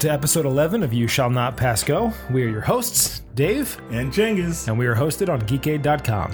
[0.00, 2.10] To episode 11 of You Shall Not Pass Go.
[2.30, 4.66] We are your hosts, Dave, And Cengiz.
[4.66, 6.32] and we are hosted on geekade.com.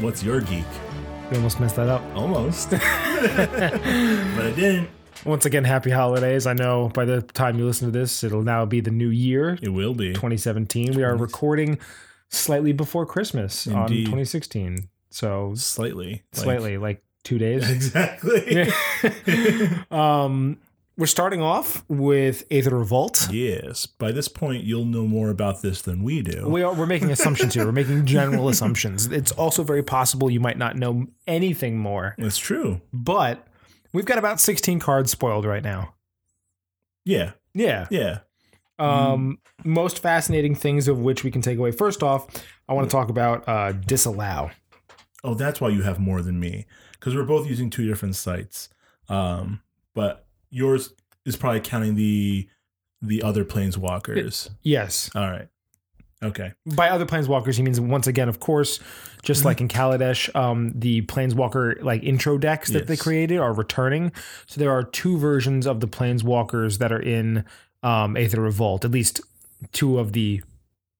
[0.00, 0.64] What's your geek?
[1.30, 2.02] We almost messed that up.
[2.16, 2.70] Almost.
[2.70, 4.90] but I didn't.
[5.24, 6.44] Once again, happy holidays.
[6.48, 9.58] I know by the time you listen to this, it'll now be the new year,
[9.62, 10.08] It will be.
[10.12, 10.94] 2017.
[10.94, 11.78] We are recording
[12.30, 14.88] slightly before Christmas on 2016.
[15.10, 16.24] So Slightly.
[16.34, 17.70] Like- slightly, like two days.
[17.70, 18.68] Exactly.
[19.92, 20.58] um,
[20.96, 23.28] we're starting off with Aether Revolt.
[23.32, 23.86] yes.
[23.86, 26.48] By this point, you'll know more about this than we do.
[26.48, 27.64] We are, we're making assumptions here.
[27.66, 29.06] We're making general assumptions.
[29.06, 32.80] It's also very possible you might not know anything more, It's true.
[32.92, 33.46] but
[33.92, 35.94] we've got about 16 cards spoiled right now.
[37.04, 37.32] Yeah.
[37.54, 37.86] Yeah.
[37.90, 38.18] Yeah.
[38.78, 41.70] Um, most fascinating things of which we can take away.
[41.70, 42.26] First off,
[42.68, 44.50] I want to talk about uh, disallow.
[45.22, 46.66] Oh, that's why you have more than me.
[46.92, 48.68] Because we're both using two different sites.
[49.08, 49.60] Um,
[49.94, 50.23] but
[50.54, 50.92] yours
[51.26, 52.48] is probably counting the
[53.02, 54.50] the other planeswalkers.
[54.62, 55.10] Yes.
[55.14, 55.48] All right.
[56.22, 56.52] Okay.
[56.64, 58.78] By other planeswalkers, he means once again, of course,
[59.22, 59.46] just Mm-hmm.
[59.48, 64.10] like in Kaladesh, um, the planeswalker like intro decks that they created are returning.
[64.46, 67.44] So there are two versions of the planeswalkers that are in
[67.82, 68.84] um, Aether Revolt.
[68.86, 69.20] At least
[69.72, 70.42] two of the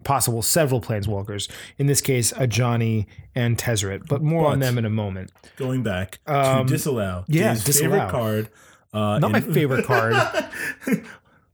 [0.03, 1.51] possible several planeswalkers.
[1.79, 4.07] In this case, Ajani and Tezzeret.
[4.07, 5.33] But more on them in a moment.
[5.57, 7.25] Going back Um, to disallow.
[7.29, 7.91] yeah, His disallow.
[7.93, 8.49] favorite card.
[8.95, 10.15] Uh, Not my favorite card.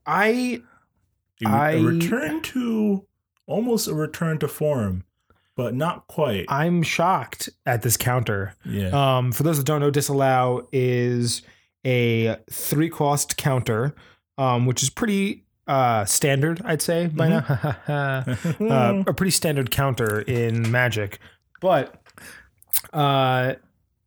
[0.06, 0.62] I
[1.44, 3.06] A- I- a return to
[3.46, 5.04] almost a return to form,
[5.56, 6.44] but not quite.
[6.48, 8.54] I'm shocked at this counter.
[8.64, 8.90] yeah.
[9.16, 11.42] Um, for those that don't know, disallow is
[11.86, 13.94] a three cost counter,
[14.38, 17.74] um, which is pretty uh, standard, I'd say by now.
[17.88, 21.18] uh, a pretty standard counter in Magic,
[21.60, 22.02] but
[22.92, 23.54] uh,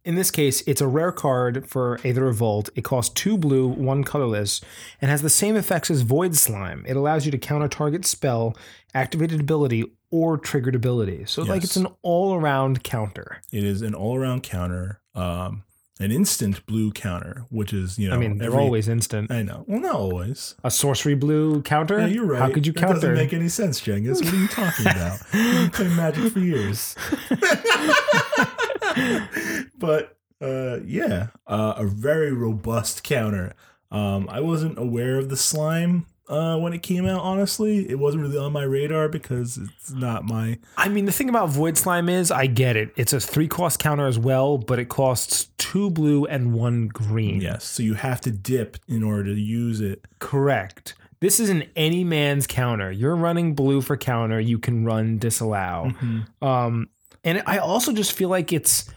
[0.05, 2.69] in this case, it's a rare card for Aether Revolt.
[2.75, 4.59] It costs two blue, one colorless,
[5.01, 6.83] and has the same effects as Void Slime.
[6.87, 8.55] It allows you to counter target spell,
[8.93, 11.23] activated ability, or triggered ability.
[11.25, 13.41] So like it's an all around counter.
[13.51, 15.63] it is an all-around counter, um,
[15.99, 18.15] an instant blue counter, which is you know.
[18.15, 19.31] I mean, they're every- always instant.
[19.31, 19.63] I know.
[19.67, 20.53] Well, not always.
[20.63, 21.99] A sorcery blue counter?
[21.99, 22.39] Yeah, you're right.
[22.41, 23.15] How could you counter that counter?
[23.15, 24.23] Doesn't make any sense, Cengiz.
[24.23, 25.19] What are you talking about?
[25.33, 26.95] You've been playing Magic for years.
[29.77, 33.53] but uh, yeah, uh, a very robust counter.
[33.91, 37.21] Um, I wasn't aware of the slime uh, when it came out.
[37.21, 40.57] Honestly, it wasn't really on my radar because it's not my.
[40.77, 42.91] I mean, the thing about Void Slime is, I get it.
[42.95, 47.41] It's a three cost counter as well, but it costs two blue and one green.
[47.41, 50.05] Yes, so you have to dip in order to use it.
[50.19, 50.95] Correct.
[51.19, 52.91] This is an any man's counter.
[52.91, 55.93] You're running blue for counter, you can run disallow.
[55.93, 56.45] Mm-hmm.
[56.45, 56.89] Um,
[57.23, 58.89] and I also just feel like it's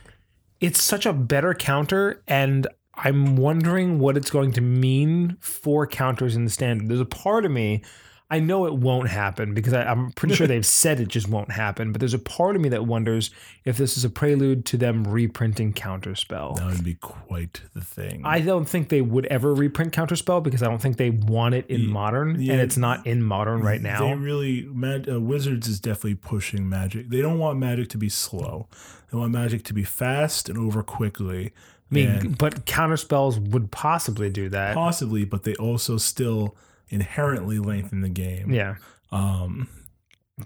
[0.60, 6.34] it's such a better counter, and I'm wondering what it's going to mean for counters
[6.34, 6.88] in the standard.
[6.88, 7.82] There's a part of me,
[8.28, 11.52] I know it won't happen because I, I'm pretty sure they've said it just won't
[11.52, 11.92] happen.
[11.92, 13.30] But there's a part of me that wonders
[13.64, 16.56] if this is a prelude to them reprinting Counterspell.
[16.56, 18.22] That would be quite the thing.
[18.24, 21.66] I don't think they would ever reprint Counterspell because I don't think they want it
[21.68, 22.54] in Ye- modern, yeah.
[22.54, 24.00] and it's not in modern right now.
[24.00, 27.08] They really Mag, uh, Wizards is definitely pushing Magic.
[27.10, 28.66] They don't want Magic to be slow.
[29.12, 31.52] They want Magic to be fast and over quickly.
[31.90, 34.74] I mean, and but counterspells would possibly do that.
[34.74, 36.56] possibly, but they also still
[36.88, 38.50] inherently lengthen the game.
[38.52, 38.76] Yeah,
[39.12, 39.68] Um,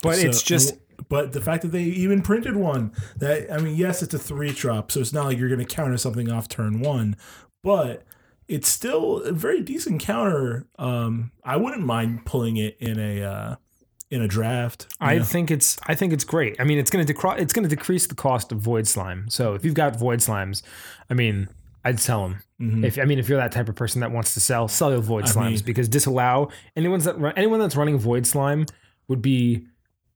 [0.03, 0.75] but so- it's just
[1.09, 4.53] But the fact that they even printed one that I mean, yes, it's a three
[4.53, 7.17] drop, so it's not like you're going to counter something off turn one,
[7.65, 8.05] but
[8.49, 10.67] it's still a very decent counter.
[10.79, 13.57] Um, I wouldn't mind pulling it in a uh,
[14.11, 14.89] in a draft.
[15.01, 15.25] I know?
[15.25, 16.57] think it's I think it's great.
[16.61, 19.31] I mean, it's going to decro- it's going to decrease the cost of void slime.
[19.31, 20.63] So if you've got void slimes,
[21.09, 21.49] I mean,
[21.85, 22.39] I'd sell them.
[22.61, 22.85] Mhm.
[22.85, 25.01] If I mean, if you're that type of person that wants to sell, sell your
[25.01, 28.67] void I slimes mean- because disallow anyone's that run, anyone that's running void slime
[29.09, 29.67] would be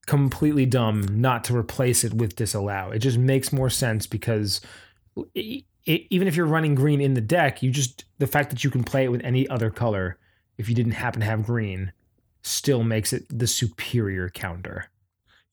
[0.05, 2.91] completely dumb not to replace it with disallow.
[2.91, 4.61] It just makes more sense because
[5.35, 8.63] i i even if you're running green in the deck, you just the fact that
[8.63, 10.17] you can play it with any other color
[10.57, 11.91] if you didn't happen to have green
[12.43, 14.85] still makes it the superior counter.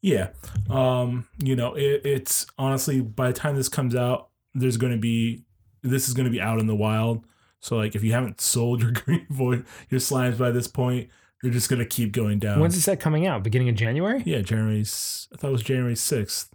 [0.03, 0.29] Yeah.
[0.69, 4.99] Um, you know, it, it's honestly by the time this comes out, there's going to
[4.99, 5.43] be
[5.82, 7.25] this is going to be out in the wild.
[7.61, 11.08] So like if you haven't sold your green void your slimes by this point,
[11.43, 12.61] they're just going to keep going down.
[12.61, 13.43] When's the set coming out?
[13.43, 14.23] Beginning of January?
[14.25, 16.49] yeah, January I thought it was January 6th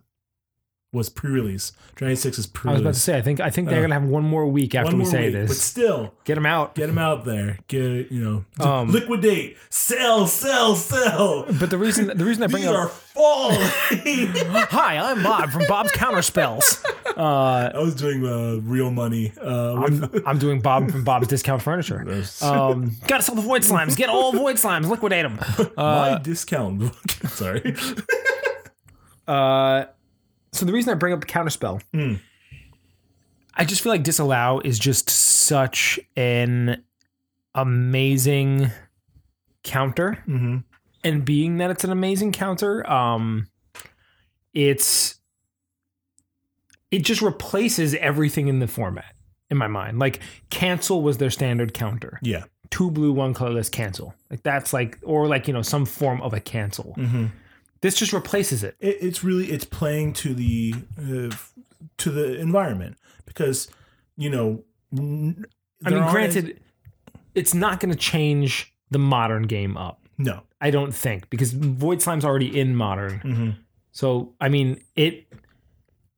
[0.93, 1.73] was pre-release.
[1.97, 2.77] January 6th is pre-release.
[2.77, 4.47] I was about to say, I think I think they're Uh, gonna have one more
[4.47, 5.49] week after One we more say week, this.
[5.49, 6.75] But still, Get them out.
[6.75, 7.59] get them out there.
[7.67, 11.45] Get, you know, Um, liquidate, sell, sell, sell.
[11.59, 13.57] But the reason the reason I bring These up are falling.
[14.71, 16.83] Hi, I'm Bob from Bob's Counterspells.
[17.17, 19.33] Uh, I was doing uh, real money.
[19.41, 21.99] Uh, with, I'm doing Bob from Bob's Discount Furniture.
[22.41, 23.97] Um, gotta sell the void slimes.
[23.97, 24.87] Get all void slimes.
[24.89, 25.71] Liquidate them.
[25.77, 26.93] my discount.
[27.27, 27.75] Sorry.
[29.27, 29.85] Uh,
[30.51, 32.15] so the reason I bring up the counterspell, Hmm.
[33.59, 36.83] I just feel like disallow is just such an
[37.55, 38.69] amazing
[39.63, 40.57] counter, hmm
[41.03, 43.47] and being that it's an amazing counter, um,
[44.53, 45.19] it's
[46.91, 49.13] it just replaces everything in the format
[49.49, 49.99] in my mind.
[49.99, 52.19] Like cancel was their standard counter.
[52.21, 52.43] Yeah.
[52.71, 54.15] Two blue, one colorless, cancel.
[54.29, 56.93] Like that's like, or like you know some form of a cancel.
[56.93, 57.27] hmm
[57.81, 58.75] This just replaces it.
[58.79, 61.35] It, it's really it's playing to the uh,
[61.97, 63.69] to the environment because
[64.15, 64.63] you know.
[64.97, 65.45] n-
[65.85, 66.59] I mean, granted,
[67.35, 70.01] it's not going to change the modern game up.
[70.17, 70.41] no.
[70.59, 73.19] I don't think because Void Slime's already in modern.
[73.19, 73.49] hmm
[73.91, 75.27] So I mean, it.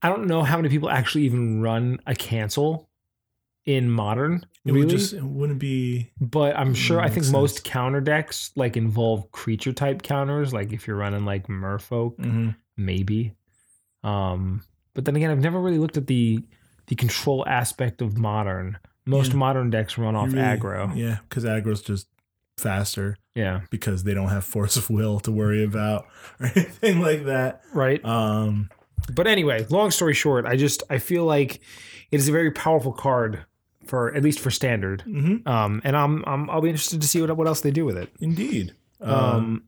[0.02, 2.88] I don't know how many people actually even run a cancel
[3.66, 4.80] in modern, It really.
[4.86, 6.12] would just it wouldn't be.
[6.20, 10.54] but I'm sure I makes think most counter decks like involve creature type counters.
[10.54, 12.56] Like if you're running like Merfolk, mhm.
[12.78, 13.36] maybe.
[14.04, 14.64] Um,
[14.94, 16.44] but then again, I've never really looked at the
[16.88, 18.78] the control aspect of modern.
[19.06, 19.38] Most Yeah.
[19.38, 20.96] modern decks run off really- aggro.
[20.96, 22.08] Yeah, because aggro's just
[22.58, 23.62] faster Yeah.
[23.70, 26.06] because they don't have force of will to worry about
[26.40, 27.62] or anything like that.
[27.74, 28.04] Right.
[28.04, 28.70] Um,
[29.14, 31.56] But anyway, long story short, I just I feel like
[32.12, 33.46] it is a very powerful card
[33.90, 35.04] for at least for standard.
[35.08, 37.84] mhm, Um, and I'm, I'm I'll be interested to see what what else they do
[37.86, 38.10] with it.
[38.22, 38.74] indeed.
[39.02, 39.64] Um, Um,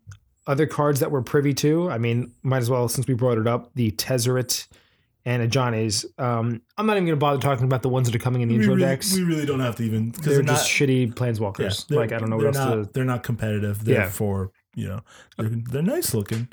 [0.48, 3.48] other cards that we're privy to, I mean, might as well since we brought it
[3.48, 4.68] up, the Tezzeret
[5.24, 6.04] and Ajanis.
[6.20, 8.50] Um, I'm not even going to bother talking about the ones that are coming in
[8.50, 9.14] the intro really, decks.
[9.16, 10.88] we really don't have to even because they're, they're, just not.
[10.88, 11.88] shitty yeah, planeswalkers.
[11.88, 12.90] they're- like I don't know what they're else not, to.
[12.94, 13.86] They're not competitive.
[13.86, 14.10] They're Yeah.
[14.10, 15.02] for you know
[15.38, 16.48] they're, they're nice looking.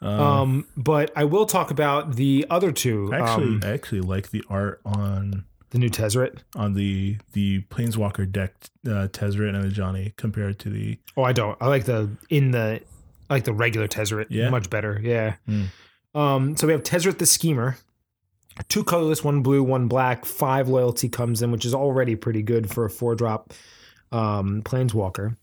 [0.00, 3.12] Um, Um, but I will talk about the other two.
[3.12, 5.44] Actually um, I actually like the art on
[5.74, 6.38] the new Tezzeret.
[6.54, 8.54] on the the planeswalker deck
[8.86, 11.58] uh, Tezzeret and the Ajani compared to the Oh, I don't.
[11.60, 12.80] I like the in the
[13.28, 14.50] I like the regular Tezzeret Yeah?
[14.50, 15.00] much better.
[15.02, 15.34] Yeah.
[15.46, 15.64] Hmm.
[16.14, 17.76] Um, so we have Tezzeret the Schemer.
[18.68, 20.24] Two colorless, one blue, one black.
[20.24, 23.52] Five loyalty comes in, which is already pretty good for a four drop
[24.12, 25.36] um, planeswalker.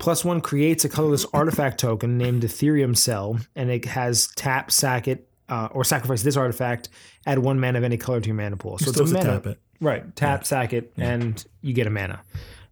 [0.00, 5.06] Plus one creates a colorless artifact token named Etherium Cell, and it has tap, sack
[5.06, 6.88] it, uh, or sacrifice this artifact.
[7.26, 8.78] Add one mana of any color to your mana pool.
[8.78, 9.24] So You're it's a mana.
[9.24, 9.58] tap it.
[9.80, 10.16] Right.
[10.16, 12.22] Tap, sack it, and you get a mana.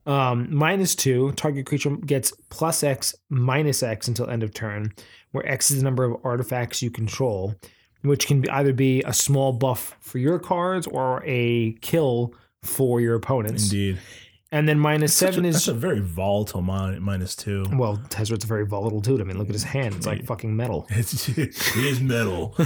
[0.07, 4.93] Um, minus two, target creature gets plus X minus X until end of turn,
[5.33, 7.55] where X is the number of artifacts you control,
[8.03, 13.01] which can be either be a small buff for your cards or a kill for
[13.01, 13.65] your opponents.
[13.65, 13.99] Indeed.
[14.53, 17.65] And then minus seven a, is that's a very volatile min- minus two.
[17.73, 19.21] well, Tezzeret's very volatile too.
[19.21, 20.89] I mean, look at his hand; it's like fucking metal.
[20.91, 22.55] It's, it is metal.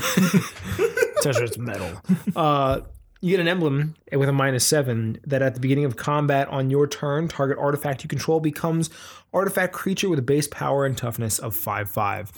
[1.23, 1.91] Tezzeret's metal.
[2.35, 2.81] Uh,
[3.21, 6.71] you get an emblem with a minus seven that at the beginning of combat on
[6.71, 8.91] your turn, target artifact you control becomes
[9.33, 12.33] artifact creature with a base power and toughness of five five.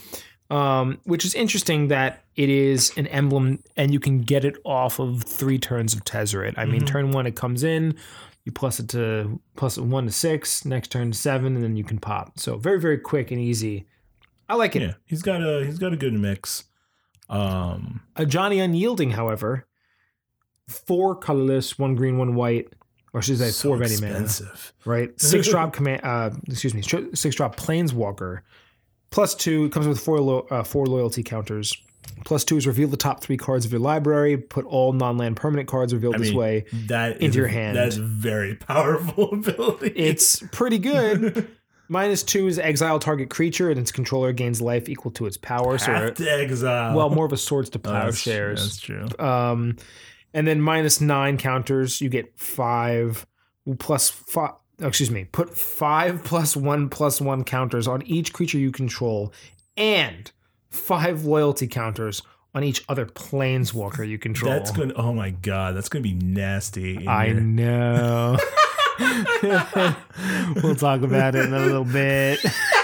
[0.49, 4.97] Um, which is interesting that it is an emblem and you can get it off
[4.97, 6.53] of three turns of Tezzeret.
[6.57, 6.87] I mean, Mhm.
[6.87, 7.95] turn one it comes in,
[8.47, 11.83] you plus it to plus it one to six, next turn seven, and then you
[11.83, 12.39] can pop.
[12.39, 13.85] So very very quick and easy.
[14.47, 14.81] I like it.
[14.83, 16.63] yeah, he's got a he's got a good mix.
[17.29, 19.67] Um, Ajani Unyielding, however,
[20.69, 22.69] four colorless, one green, one white,
[23.11, 24.71] or should I say so four of any mana, expensive.
[24.85, 25.09] right?
[25.19, 25.99] Six drop command.
[26.05, 28.43] Uh, excuse me, six drop Planeswalker.
[29.09, 31.75] Plus two it comes with four lo- uh, four loyalty counters.
[32.25, 34.37] Plus two is reveal the top three cards of your library.
[34.37, 36.65] Put all non-land permanent cards revealed I this way.
[36.87, 37.77] That is Into your hand.
[37.77, 39.93] That is a very powerful ability.
[39.95, 41.47] It's pretty good.
[41.89, 45.77] Minus two is exile target creature, and its controller gains life equal to its power.
[45.77, 46.93] So, Path to exile.
[46.97, 48.61] well, more of a swords to Oh, that's- plowshares.
[48.61, 49.25] That's true.
[49.25, 49.77] Um,
[50.33, 53.25] and then minus nine counters, you get five
[53.79, 54.55] plus five.
[54.79, 55.23] Excuse me.
[55.31, 59.31] Put five plus one plus one counters on each creature you control,
[59.77, 60.29] and
[60.69, 62.21] five loyalty counters
[62.53, 64.51] on each other planeswalker you control.
[64.51, 64.89] That's going.
[64.89, 67.07] to Oh my god, that's going to be nasty.
[67.07, 68.37] I know.
[70.63, 72.39] we'll talk about it in a little bit.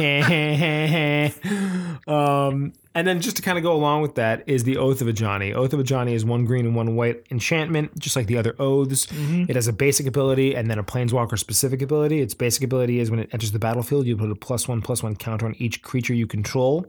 [2.06, 5.08] um, and then just to kind of go along with that is the Oath of
[5.08, 5.54] Ajani.
[5.54, 9.06] Oath of Ajani is one green and one white enchantment, just like the other oaths.
[9.06, 9.48] Mhm.
[9.48, 12.20] It has a basic ability and then a planeswalker specific ability.
[12.20, 15.02] Its basic ability is when it enters the battlefield, you put a plus one plus
[15.02, 16.86] one counter on each creature you control.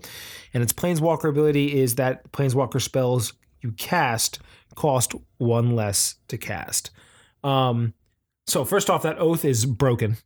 [0.53, 4.39] And its planeswalker ability is that planeswalker spells you cast
[4.75, 6.89] cost one less to cast.
[7.44, 7.94] Um,
[8.48, 10.18] so first off, that oath is broken.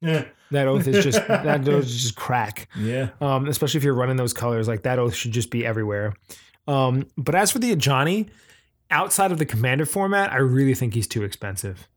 [0.00, 0.24] Yeah.
[0.50, 2.68] That oath is just that oath is just crack.
[2.76, 3.10] Yeah.
[3.20, 6.14] Um, especially if you're running those colors, like that oath should just be everywhere.
[6.66, 8.28] Um, but as for the Ajani,
[8.90, 11.88] outside of the commander format, I really think he's too expensive.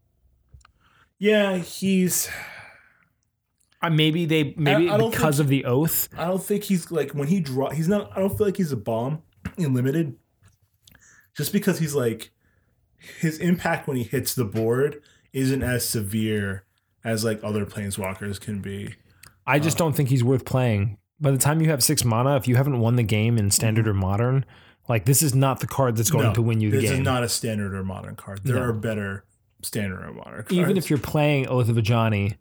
[1.19, 2.29] Yeah, he's.
[3.81, 6.07] Uh, maybe they maybe I don't because of the oath.
[6.17, 7.69] I don't think he's like when he draw.
[7.69, 8.11] He's not.
[8.15, 9.23] I don't feel like he's a bomb
[9.57, 10.15] in limited.
[11.35, 12.31] Just because he's like,
[13.19, 15.01] his impact when he hits the board
[15.33, 16.63] isn't as severe
[17.03, 18.95] as like other planeswalkers can be.
[19.45, 20.97] I just don't think he's worth playing.
[21.19, 23.87] By the time you have six mana, if you haven't won the game in standard
[23.87, 24.45] or modern,
[24.89, 26.99] like this is not the card that's going No, to win you the this game.
[27.01, 28.41] is not a standard or modern card.
[28.43, 28.61] There No.
[28.63, 29.25] are better
[29.61, 30.51] standard or modern cards.
[30.53, 32.35] Even if you're playing Oath of Ajani,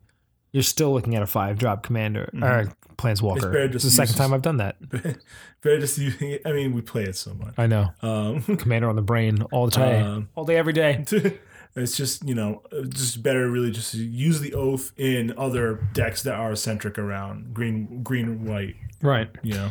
[0.52, 2.70] you're still looking at a five drop commander or Mm-hmm.
[2.70, 3.52] It's planeswalker.
[3.54, 4.76] It's, just the second time I've done that.
[5.62, 6.42] better just using it.
[6.46, 7.54] I mean, we play it so much.
[7.58, 7.88] I know.
[8.00, 10.06] Um, Commander on the brain all the time.
[10.06, 11.04] Um, all day, every day.
[11.74, 16.34] it's just you know just better really just use the oath in other decks that
[16.34, 19.30] are centric around green green white Right.
[19.42, 19.70] you know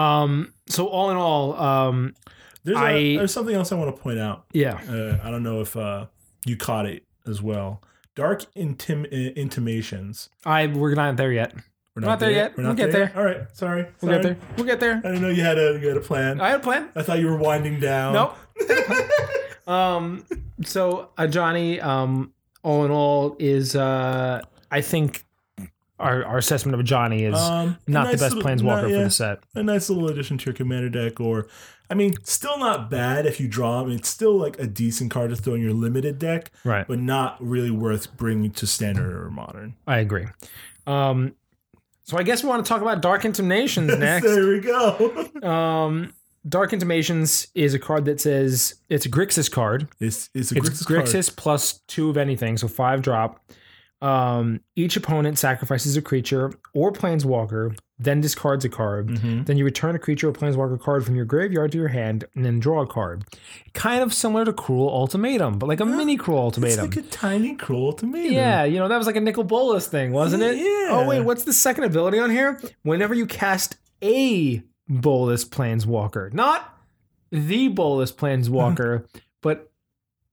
[0.00, 2.14] Um, so all in all, um,
[2.64, 4.80] there's, I- a, there's something else i want to point out yeah.
[4.88, 6.06] uh, i don't know if uh,
[6.44, 7.82] you caught it as well
[8.14, 11.52] dark intim- intimations I we're not there yet.
[11.94, 12.56] we're Not there yet.
[12.56, 13.12] We're We'll get there.
[13.16, 14.36] all right sorry We'll get there.
[14.56, 14.96] We'll get there.
[15.04, 16.88] i didn't know you had a you had a plan I had a plan.
[16.96, 18.36] i thought you were winding down Nope.
[19.66, 20.24] um,
[20.64, 22.32] so uh, Ajani, um,
[22.62, 25.24] all in all, is uh, I think
[25.98, 29.04] our our assessment of Ajani is um, not nice the best little- planeswalker not- for
[29.04, 29.38] the set.
[29.54, 31.46] a nice little addition to your commander deck or
[31.88, 35.30] i mean still not bad if you draw him it's still like a decent card
[35.30, 36.84] to throw in your limited deck Right.
[36.86, 40.26] but not really worth bringing to standard or modern I agree.
[40.86, 41.34] Um,
[42.02, 44.26] so I guess we want to talk about Dark Intimations next.
[44.26, 46.12] there we go Um,
[46.48, 49.88] Dark Intimations is a card that says it's a Grixis card.
[50.00, 51.06] it's, it's a It's Grixis, card.
[51.06, 53.40] Grixis plus two of anything, so five drop.
[54.02, 59.08] Um, each opponent sacrifices a creature or planeswalker, then discards a card.
[59.08, 59.46] Mhm.
[59.46, 62.44] Then you return a creature or planeswalker card from your graveyard to your hand, and
[62.44, 63.24] then draw a card.
[63.72, 66.84] Kind of similar to Cruel Ultimatum, but like a mini Cruel Ultimatum.
[66.86, 68.34] it's like a tiny cruel Ultimatum.
[68.34, 70.58] yeah, you know that was like a Nicol Bolas thing, wasn't it?
[70.58, 70.88] Yeah.
[70.90, 72.60] Oh wait, what's the second ability on here?
[72.82, 76.78] Whenever you cast a Bolas Planeswalker, not
[77.30, 79.06] the Bolas Planeswalker,
[79.42, 79.70] but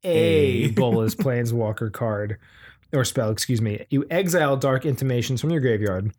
[0.03, 0.71] a A.
[0.71, 2.37] Bolas Planeswalker card
[2.93, 3.85] or spell, excuse me.
[3.89, 6.11] You exile Dark Intimations from your graveyard.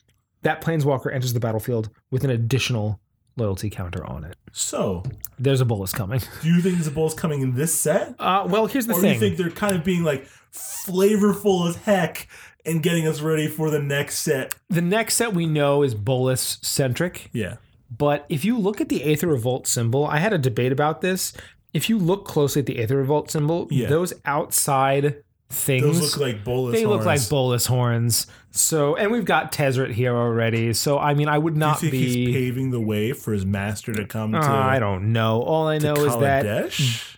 [0.42, 3.00] That Planeswalker enters the battlefield with an additional
[3.36, 4.36] loyalty counter on it.
[4.52, 5.02] so
[5.38, 6.20] There's a Bolas coming.
[6.42, 9.18] do you think Zabul's coming in this set Uh, well, here's the or do you
[9.18, 12.28] think they're kind of being like flavorful as heck
[12.64, 16.58] and getting us ready for the next set the next set we know is Bolas
[16.62, 17.28] centric.
[17.32, 17.56] yeah
[17.96, 21.32] But if you look at the Aether Revolt symbol, I had a debate about this.
[21.72, 23.88] If you look closely at the Aether Revolt symbol, Yeah.
[23.88, 25.16] those outside
[25.50, 28.26] things those look like bolas they look like bolas horns.
[28.50, 30.72] So, and we've got Tezzeret here already.
[30.72, 31.98] So, I mean, I would Do you not think be.
[32.26, 35.42] he's paving the way for his master to come Uh, to I don't know.
[35.42, 36.70] All I know is that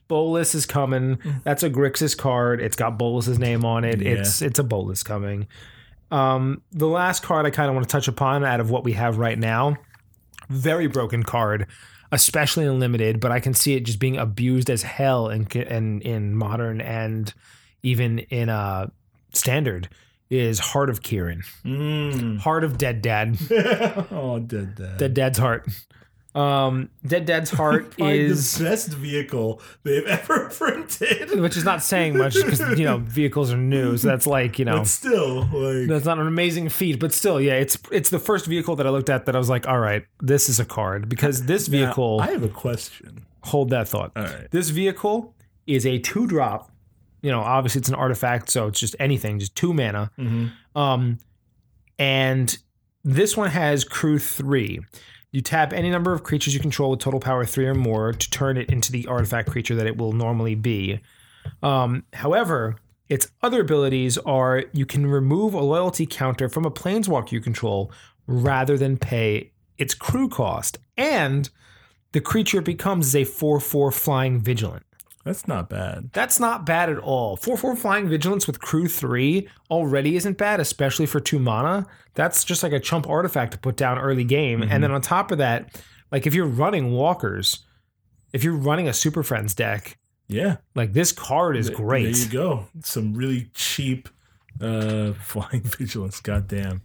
[0.09, 1.19] Bolas is coming.
[1.45, 2.61] That's a Grixis card.
[2.61, 4.01] It's got Bolas's name on it.
[4.01, 4.13] Yeah.
[4.13, 5.47] It's it's a Bolus coming.
[6.11, 8.93] Um, the last card I kind of want to touch upon out of what we
[8.93, 9.77] have right now,
[10.49, 11.67] very broken card,
[12.13, 16.01] especially in limited, but I can see it just being abused as hell in in,
[16.03, 17.33] in modern and
[17.83, 18.89] even in uh
[19.33, 19.89] standard.
[20.29, 22.39] Is Heart of Kiran, Mm.
[22.41, 23.39] Heart of Dead Dad,
[24.11, 24.97] oh, dead dad.
[24.99, 25.69] Dead Dad's heart.
[26.37, 31.41] Um, Dead Dad's heart is the best vehicle they've ever printed.
[31.41, 34.67] which is not saying much because you know vehicles are new, so that's like you
[34.67, 38.19] know But still, like, that's not an amazing feat, but still, yeah, it's it's the
[38.19, 40.65] first vehicle that I looked at that I was like, all right, this is a
[40.67, 43.25] card because this now, vehicle I have a question.
[43.43, 44.13] hold that thought.
[44.15, 44.51] All right.
[44.51, 45.35] This vehicle
[45.67, 46.71] is a two drop.
[47.23, 50.11] You know, obviously it's an artifact, so it's just anything, just two mana.
[50.19, 50.79] Mm-hmm.
[50.79, 51.19] Um,
[51.99, 52.57] and
[53.05, 54.81] this one has crew three.
[55.37, 58.31] You tap any number of creatures you control with total power three or more to
[58.31, 60.99] turn it into the artifact creature that it will normally be.
[61.63, 62.77] Um, however,
[63.11, 67.93] its other abilities are you can remove a loyalty counter from a planeswalker you control
[68.27, 71.51] rather than pay its crew cost, and
[72.13, 74.86] the creature becomes a 4 4 flying vigilant.
[75.27, 76.11] That's not bad.
[76.13, 77.37] That's not bad at all.
[77.37, 81.85] 4 4 Flying Vigilance with Crew 3 already isn't bad, especially for 2 mana.
[82.15, 84.63] That's just like a chump artifact to put down early game.
[84.63, 87.65] And then on top of that, like if you're running walkers,
[88.33, 90.59] if you're running a Super Friends deck, Yeah.
[90.77, 92.13] like this card is great.
[92.15, 92.67] There you go.
[92.85, 94.09] Some really cheap
[94.61, 96.21] uh, flying vigilance.
[96.21, 96.83] Goddamn.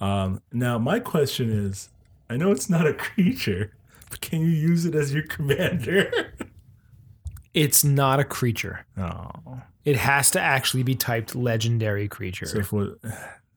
[0.00, 1.88] Um, now, my question is
[2.30, 3.72] I know it's not a creature,
[4.10, 6.08] but can you use it as your commander?
[7.54, 8.86] It's not a creature.
[8.98, 9.30] oh.
[9.84, 12.44] It has to actually be typed legendary creature.
[12.46, 12.96] So, for,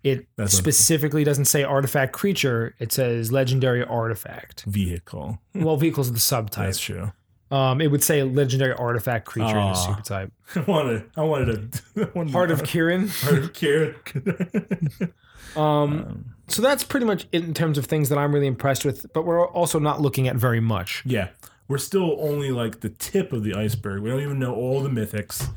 [0.03, 4.63] it That's a- specifically doesn't say artifact creature, it says legendary artifact.
[4.63, 5.39] vehicle.
[5.53, 6.51] well, vehicles are the subtype.
[6.55, 7.11] That's true.
[7.51, 9.71] Um, it would say legendary artifact creature in Aw.
[9.73, 10.31] a super type.
[10.55, 11.49] I wanted, I wanted
[11.97, 13.09] a I wanted Heart a- of Kiran.
[13.23, 15.11] Heart of Kiran.
[15.55, 18.85] Um, Um, so that's pretty much it in terms of things that I'm really impressed
[18.85, 19.05] with.
[19.13, 21.03] But we're also not looking at very much.
[21.05, 21.29] yeah,
[21.67, 24.01] we're still only like the tip of the iceberg.
[24.01, 25.49] We don't even know all the mythics.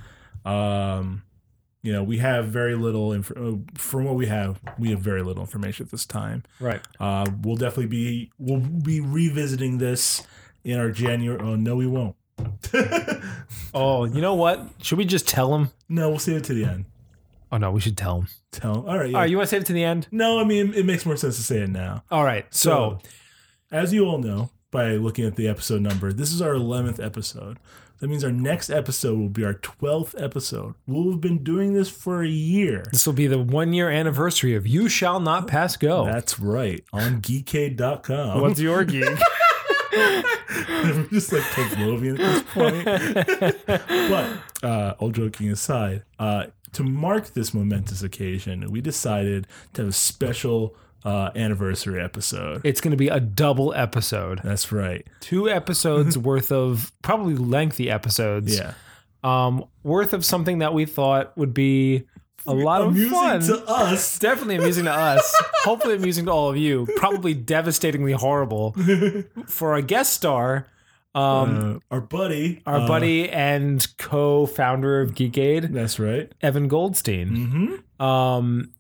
[0.49, 1.23] Um,
[1.83, 4.61] you know, we have very little inf- uh, from what we have.
[4.79, 6.43] We have very little information at this time.
[6.61, 6.81] Right.
[6.99, 10.23] Uh, we'll definitely be we'll be revisiting this
[10.65, 11.41] in our January.
[11.41, 12.17] Oh no, we won't.
[13.75, 14.67] Oh, you know what?
[14.83, 15.71] Should we just tell him?
[15.89, 16.87] no, we'll save it to the end.
[17.53, 18.29] Oh no, we should tell him.
[18.51, 18.89] Tell.
[18.89, 19.11] All right.
[19.11, 19.17] Yeah.
[19.17, 20.09] All right, you want to save it to the end?
[20.11, 22.03] no, I mean it makes more sense to say it now.
[22.11, 22.47] All right.
[22.55, 22.99] So,
[23.71, 27.59] as you all know by looking at the episode number, this is our 11th episode.
[28.01, 30.75] That means our next episode will be our 12th episode.
[30.87, 32.85] We'll have been doing this for a year.
[32.93, 36.05] this will be the one year anniversary of You Shall Not Pass Go.
[36.05, 38.41] That's right, on geekade.com.
[38.43, 39.09] What's your geek?
[39.93, 44.11] We're just like Pavlovian at this point.
[44.11, 49.89] but uh, all joking aside, uh, to mark this momentous occasion, we decided to have
[49.89, 50.75] a special
[51.05, 52.61] uh, anniversary episode.
[52.65, 54.41] it's going to be a double episode.
[54.43, 55.07] That's right.
[55.21, 58.57] Two episodes worth of probably lengthy episodes.
[58.59, 58.75] Yeah.
[59.23, 62.07] Um, worth of something that we thought would be
[62.47, 63.41] a lot of Amusing fun.
[63.43, 64.19] to us.
[64.21, 65.35] Definitely amusing to us.
[65.65, 66.87] Hopefully amusing to all of you.
[66.97, 68.73] Probably devastatingly horrible
[69.49, 70.69] for our guest star,
[71.17, 76.31] um, uh, our buddy, our uh, buddy and co-founder of Geekade, That's right.
[76.41, 77.31] Evan Goldstein.
[77.99, 78.03] Mm-hmm.
[78.05, 78.71] Um,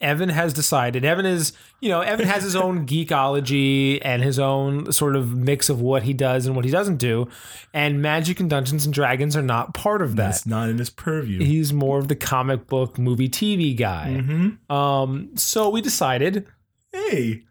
[0.00, 1.04] Evan has decided.
[1.04, 5.68] Evan is, you know, Evan has his own geekology and his own sort of mix
[5.68, 7.28] of what he does and what he doesn't do.
[7.74, 10.24] And Magic and Dungeons and Dragons are not part of that.
[10.24, 11.40] That's not in his purview.
[11.44, 14.14] He's more of the comic book, movie, TV guy.
[14.20, 16.46] hmm Um, so we decided
[16.92, 17.42] Hey,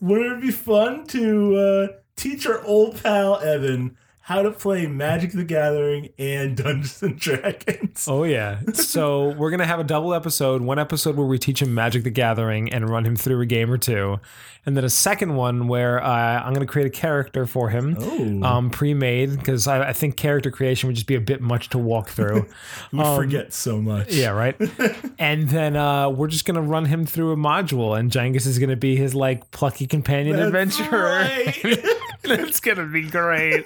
[0.00, 3.96] wouldn't it be fun to uh, teach our old pal Evan
[4.30, 8.06] how to play Magic the Gathering and Dungeons and Dragons?
[8.06, 8.60] Oh yeah.
[8.74, 10.62] So we're gonna have a double episode.
[10.62, 13.72] One episode where we teach him Magic the Gathering and run him through a game
[13.72, 14.20] or two,
[14.66, 18.42] and then a second one where uh, I'm gonna create a character for him, Oh,
[18.42, 21.78] um, pre-made because I, I think character creation would just be a bit much to
[21.78, 22.46] walk through.
[22.92, 24.12] we forget so much.
[24.12, 24.56] yeah, right.
[25.18, 28.76] and then uh, we're just gonna run him through a module, and Cengiz is gonna
[28.76, 30.46] be his like plucky companion That's
[30.78, 31.08] adventurer.
[31.08, 31.84] right.
[32.22, 33.64] It's gonna be great.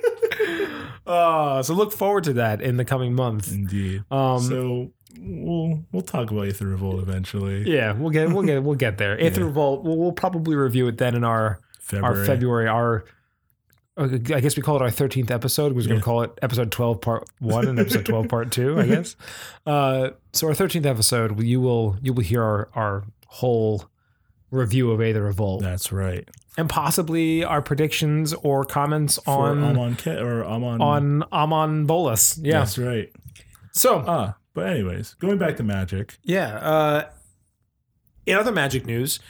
[1.06, 3.52] Oh, so look forward to that in the coming month.
[3.52, 4.04] Indeed.
[4.10, 7.70] Um, so we'll we'll talk about Aether Revolt eventually.
[7.70, 9.18] Yeah, we'll get we'll get we'll get there.
[9.20, 9.46] Aether Yeah.
[9.46, 12.18] Revolt, we'll, we'll probably review it then in our February.
[12.20, 13.04] our February our.
[13.96, 15.72] uh, I guess we call it our thirteenth episode.
[15.74, 18.78] We're going to call it episode twelve part one and episode twelve part two.
[18.78, 19.16] I guess.
[19.66, 23.84] Uh, so our thirteenth episode, you will you will hear our our whole
[24.50, 26.28] review of Aether Revolt That's right.
[26.58, 30.80] and possibly our predictions or comments For on Amon Ke- or Amon.
[30.82, 32.38] on Amon Bolas.
[32.42, 32.58] Yeah.
[32.60, 33.10] That's right.
[33.72, 36.18] So Ah, but anyways, going back to Magic.
[36.22, 36.56] Yeah.
[36.56, 37.08] Uh,
[38.26, 39.20] in other Magic news,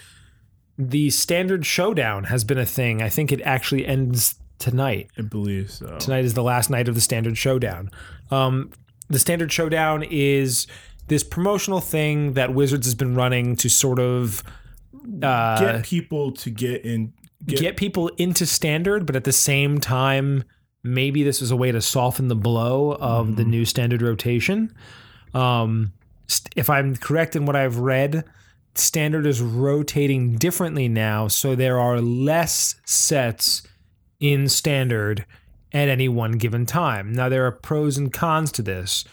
[0.78, 3.02] the Standard Showdown has been a thing.
[3.02, 5.10] I think it actually ends tonight.
[5.18, 5.98] I believe so.
[5.98, 7.90] Tonight is the last night of the Standard Showdown.
[8.30, 8.70] Um,
[9.08, 10.66] the Standard Showdown is
[11.08, 14.42] this promotional thing that Wizards has been running to sort of
[15.22, 17.12] uh, Get people to get in.
[17.44, 20.44] get, Get, people into Standard, but at the same time,
[20.82, 24.74] maybe this is a way to soften the blow of the new Standard rotation.
[25.34, 25.92] Um,
[26.28, 28.24] st- if I'm correct in what I've read,
[28.76, 33.62] Standard is rotating differently now, so there are less sets
[34.18, 35.24] in Standard
[35.72, 37.12] at any one given time.
[37.12, 39.04] Now, there are pros and cons to this.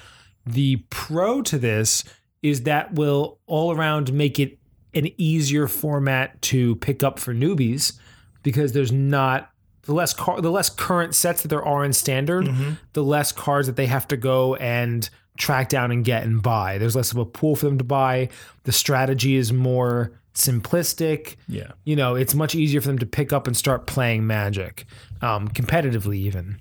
[0.46, 2.04] The pro to this
[2.42, 4.58] is that will all around make it
[4.96, 7.94] an easier format to pick up for newbies
[8.42, 9.52] because there's not
[9.84, 12.78] the less car, the less current sets that there are in standard, Mhm.
[12.94, 15.08] the less cards that they have to go and
[15.42, 16.78] track down and get and buy.
[16.78, 18.30] There's less of a pool for them to buy.
[18.64, 21.36] The strategy is more simplistic.
[21.48, 21.72] Yeah.
[21.84, 24.86] You know, it's much easier for them to pick up and start playing Magic,
[25.22, 26.60] um, competitively even.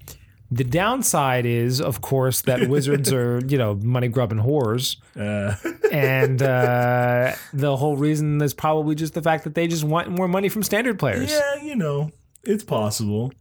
[0.51, 5.55] The downside is, of course, that wizards are, you know, money grubbing whores Uh,
[5.93, 10.27] and uh, the whole reason is probably just the fact that they just want more
[10.27, 11.31] money from standard players.
[11.31, 12.11] yeah, you know,
[12.43, 13.33] it's possible.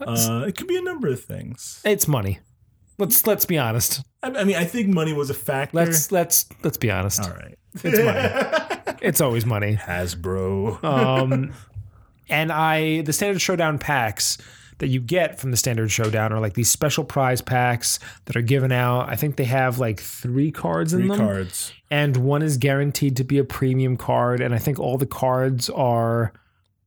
[0.00, 1.80] Uh, it could be a number of things.
[1.84, 2.40] It's money.
[2.98, 4.02] Let's let's be honest.
[4.22, 5.76] I, I mean, I think money was a factor.
[5.76, 7.20] Let's let's let's be honest.
[7.22, 7.56] All right.
[7.82, 8.74] It's money.
[9.00, 9.76] It's always money.
[9.76, 10.82] Hasbro.
[10.82, 11.52] Um,
[12.28, 14.38] and I the standard showdown packs
[14.78, 18.42] that you get from the standard showdown are like these special prize packs that are
[18.42, 19.08] given out.
[19.08, 21.18] I think they have like three cards in Three them.
[21.18, 21.72] cards.
[21.92, 25.68] and one is guaranteed to be a premium card and i think all the cards
[25.70, 26.32] are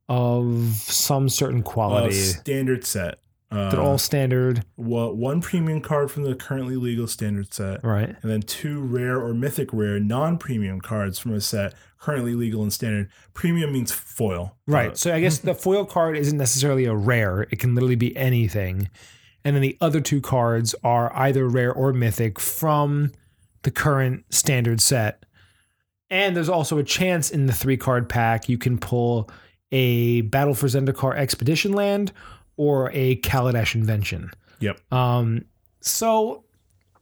[0.08, 3.18] of some certain quality standard set.
[3.52, 8.08] Uh, They're all standard, well, one premium card from the currently legal standard set, right?
[8.22, 12.72] and then two rare or mythic rare non-premium cards from a set currently legal and
[12.72, 13.08] standard.
[13.34, 14.92] Premium means foil, Right.
[14.92, 17.42] Uh, So I guess the foil card isn't necessarily a rare.
[17.50, 18.88] It can literally be anything.
[19.44, 23.12] And then the other two cards are either rare or mythic from
[23.62, 25.24] the current standard set.
[26.10, 29.30] And there's also a chance in the three card pack you can pull
[29.70, 32.12] a Battle for Zendikar Expedition land
[32.56, 34.30] or a Kaladesh Invention.
[34.60, 34.80] Yep.
[34.92, 35.44] Um,
[35.80, 36.44] so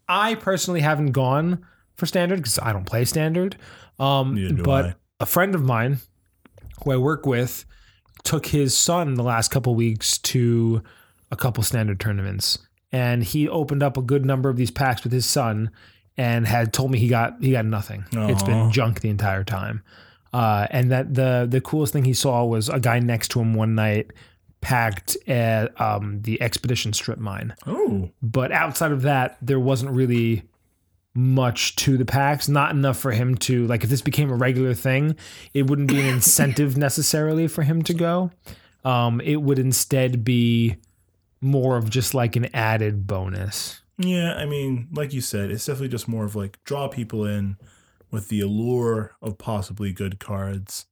[0.08, 3.56] I personally haven't gone for standard because I don't play standard.
[3.98, 4.94] Um, but I.
[5.20, 5.98] a friend of mine
[6.82, 7.64] who I work with
[8.24, 10.82] took his son the last couple weeks to
[11.30, 12.58] a couple standard tournaments,
[12.90, 15.70] and he opened up a good number of these packs with his son,
[16.16, 18.04] and had told me he got he got nothing.
[18.12, 19.82] It's been junk the entire time.
[20.32, 23.52] Uh, and that the the coolest thing he saw was a guy next to him
[23.54, 24.12] one night
[24.61, 27.55] packed at um, the expedition strip mine.
[27.66, 30.42] Oh, But outside of that, there wasn't really
[31.14, 32.49] much to the packs.
[32.49, 33.85] Not enough for him to like.
[33.85, 35.16] If this became a regular thing,
[35.55, 38.31] it wouldn't be an incentive necessarily for him to go.
[38.85, 40.77] Um, it would instead be
[41.40, 43.81] more of just like an added bonus.
[43.99, 44.35] yeah.
[44.35, 47.57] I mean, like you said, it's definitely just more of like draw people in
[48.11, 50.87] with the allure of possibly good cards.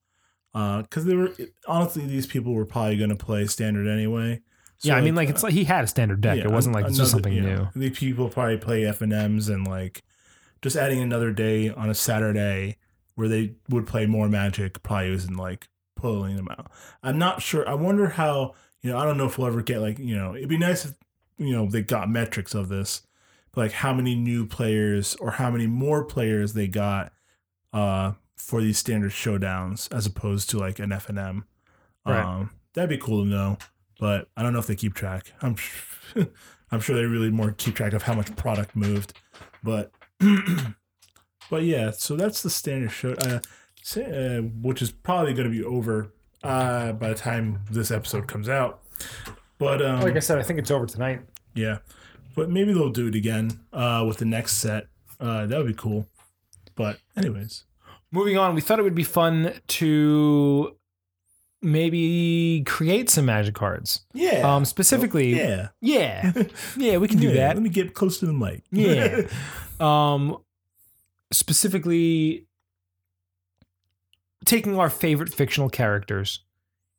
[0.53, 1.31] Because they were
[1.67, 4.41] honestly, these people were probably going to play standard anyway.
[4.79, 6.39] So, yeah, I mean, like it's like he had a standard deck.
[6.39, 7.69] yeah, it wasn't like this was something you new.
[7.75, 10.03] These people probably play F and M's and like
[10.63, 12.77] just adding another day on a Saturday
[13.17, 16.71] where they would play more Magic probably isn't like pulling them out.
[17.03, 17.69] I'm not sure.
[17.69, 18.55] I wonder how.
[18.81, 20.37] You know, I don't know if we'll ever get like you know.
[20.37, 20.93] It'd be nice if
[21.37, 23.03] you know they got metrics of this,
[23.57, 27.13] like how many new players or how many more players they got
[27.73, 31.45] uh for these standard showdowns as opposed to like an F and M.
[32.07, 32.25] Right.
[32.25, 33.59] Um, that'd be cool to know,
[34.01, 35.33] but I don't know if they keep track.
[35.43, 35.57] I'm
[36.71, 39.13] I'm sure they really more keep track of how much product moved,
[39.63, 39.91] but
[41.51, 41.91] but yeah.
[41.91, 43.41] So that's the standard show, uh,
[44.01, 48.49] uh, which is probably going to be over uh, by the time this episode comes
[48.49, 48.83] out.
[49.59, 51.21] But um, Like I said, I think it's over tonight.
[51.55, 51.79] yeah,
[52.37, 54.87] but maybe they'll do it again uh, with the next set.
[55.19, 56.07] Uh, that would be cool.
[56.77, 57.65] But anyways,
[58.11, 60.75] Moving on, we thought it would be fun to
[61.61, 64.01] maybe create some magic cards.
[64.15, 66.33] yeah, Um, specifically, yeah, yeah,
[66.77, 67.57] yeah, we can do Yeah, that.
[67.57, 68.63] Let me get close to the mic.
[68.71, 69.23] Yeah.
[69.81, 70.39] um
[71.31, 72.47] specifically
[74.45, 76.41] taking our favorite fictional characters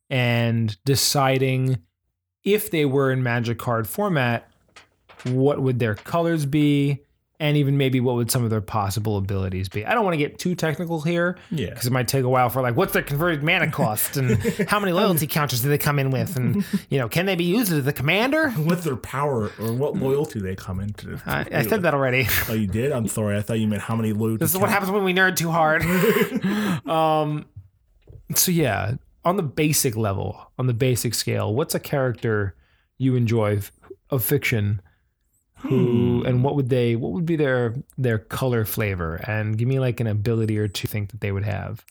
[0.10, 1.80] and deciding
[2.44, 4.50] if they were in magic card format
[5.26, 7.00] what would their colors be
[7.40, 10.18] and even maybe what would some of their possible abilities be i don't want to
[10.18, 11.70] get too technical here yeah.
[11.70, 14.80] because it might take a while for like what's their converted mana cost and how
[14.80, 17.72] many loyalty counters do they come in with and you know can they be used
[17.72, 21.20] as the commander What's their power or what loyalty they come into?
[21.26, 22.92] I, I said that already Oh, you did?
[22.92, 23.38] I'm sorry.
[23.38, 24.38] I thought you meant how many loyalty.
[24.38, 25.84] This is what happens when we nerd too hard.
[26.88, 27.46] um,
[28.36, 32.56] so yeah, on the basic level, on the basic scale, what's a character
[32.98, 33.62] you enjoy
[34.10, 34.82] of fiction?
[35.62, 36.96] Who and what would they?
[36.96, 39.16] What would be their their color flavor?
[39.28, 40.88] And give me like an ability or two.
[40.88, 41.84] Think that they would have.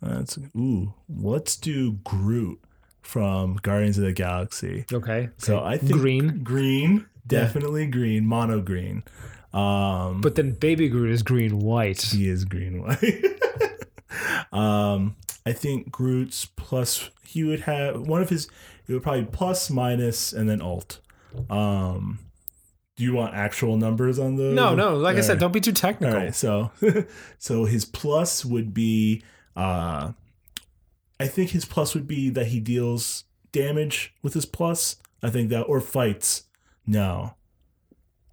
[0.00, 0.94] That's ooh.
[1.08, 2.60] Let's do Groot
[3.02, 4.86] from Guardians of the Galaxy.
[4.92, 5.28] Okay.
[5.38, 6.42] So I think Green.
[6.42, 9.02] green, definitely green, mono green.
[9.52, 12.00] Um, But then Baby Groot is green white.
[12.00, 13.24] he is green white.
[14.52, 18.48] um, I think Groot's plus he would have one of his.
[18.88, 21.00] It would probably plus minus and then alt.
[21.50, 22.18] Um,
[22.96, 24.44] do you want actual numbers on the?
[24.44, 24.96] No, no.
[24.96, 26.16] Like I said, don't be too technical.
[26.16, 26.70] right, so
[27.38, 29.22] so his plus would be
[29.56, 30.12] uh
[31.18, 34.96] I think his plus would be that he deals damage with his plus.
[35.22, 36.44] I think that or fights.
[36.86, 37.34] No.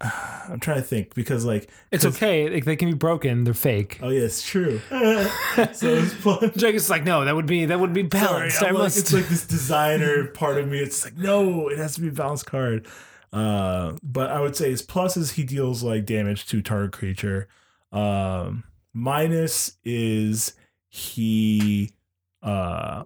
[0.00, 2.48] I'm trying to think because like It's okay.
[2.50, 3.44] Like, they can be broken.
[3.44, 3.98] They're fake.
[4.02, 4.80] oh yeah, it's true.
[4.90, 8.62] so his plus Jake is like, no, that would be that would be balanced.
[8.62, 8.98] I I'm like, must.
[8.98, 10.80] it's like this designer part of me.
[10.80, 12.86] It's like, no, it has to be a balanced card.
[13.32, 17.48] Uh, but I would say his plus is he deals like damage to target creature.
[17.92, 20.54] Um, minus is
[20.88, 21.92] he
[22.42, 23.04] uh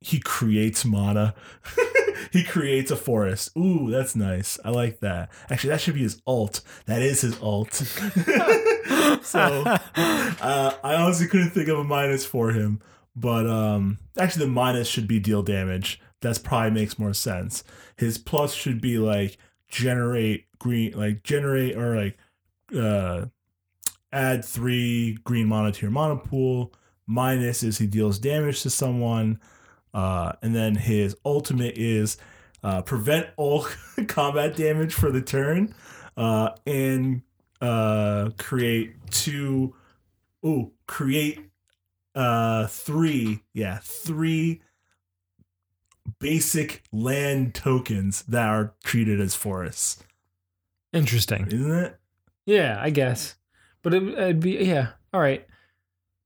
[0.00, 1.34] he creates mana.
[2.32, 3.50] he creates a forest.
[3.56, 4.58] Ooh, that's nice.
[4.64, 5.30] I like that.
[5.50, 6.62] Actually, that should be his alt.
[6.86, 7.74] That is his alt.
[9.22, 12.80] so uh, I honestly couldn't think of a minus for him,
[13.14, 16.00] but um, actually the minus should be deal damage.
[16.22, 17.64] That's probably makes more sense.
[17.96, 19.38] His plus should be like
[19.70, 22.18] generate green, like generate or like
[22.76, 23.26] uh,
[24.12, 26.72] add three green mana to your mana pool.
[27.06, 29.40] Minus is he deals damage to someone,
[29.94, 32.18] uh, and then his ultimate is
[32.62, 33.66] uh, prevent all
[34.08, 35.74] combat damage for the turn,
[36.16, 37.22] uh, and
[37.60, 39.74] uh, create two.
[40.44, 41.40] Ooh, create
[42.14, 43.42] uh three.
[43.52, 44.62] Yeah, three
[46.18, 50.02] basic land tokens that are treated as forests.
[50.92, 51.46] Interesting.
[51.46, 51.96] Isn't it?
[52.46, 53.36] Yeah, I guess.
[53.82, 54.88] But it, it'd be yeah.
[55.12, 55.46] All right.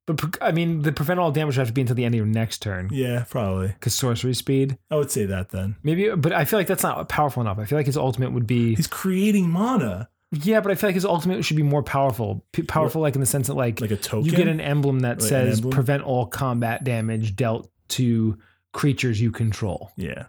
[0.06, 2.18] But I mean, the prevent all damage would have to be until the end of
[2.18, 3.68] your next turn Yeah, probably.
[3.68, 4.76] because sorcery speed.
[4.90, 5.76] I would say that then.
[5.82, 7.58] Maybe, but I feel like that's not powerful enough.
[7.58, 10.08] I feel like his ultimate would be He's creating mana
[10.42, 12.44] yeah, but I feel like his ultimate should be more powerful.
[12.50, 14.24] P- powerful, like in the sense that like, like a token.
[14.28, 15.72] you get an emblem that Like says emblem?
[15.72, 18.36] prevent all combat damage dealt to
[18.74, 19.90] creatures you control.
[19.96, 20.26] yeah,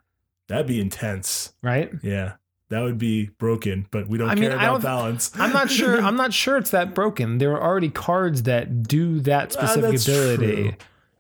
[0.48, 1.52] that'd be intense.
[1.62, 1.92] Right?
[2.02, 2.34] Yeah,
[2.70, 5.32] that would be broken, but we don't I care I about don't- balance.
[5.38, 6.00] I'm not sure.
[6.08, 7.40] I'm not sure it's that broken.
[7.40, 10.64] There are already cards that do that Ah, specific that's ability.
[10.64, 10.74] true.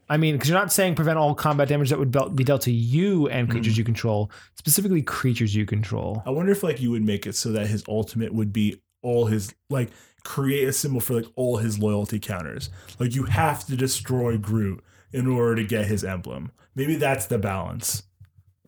[0.07, 2.71] I mean, because you're not saying prevent all combat damage that would be dealt to
[2.71, 3.77] you and creatures Mm.
[3.79, 6.21] you control, specifically creatures you control.
[6.27, 9.25] I wonder if like you would make it so that his ultimate would be all
[9.25, 9.89] his like
[10.23, 12.69] create a symbol for like all his loyalty counters.
[12.99, 14.83] Like you have to destroy Groot
[15.15, 16.51] in order to get his emblem.
[16.75, 18.03] Maybe that's the balance.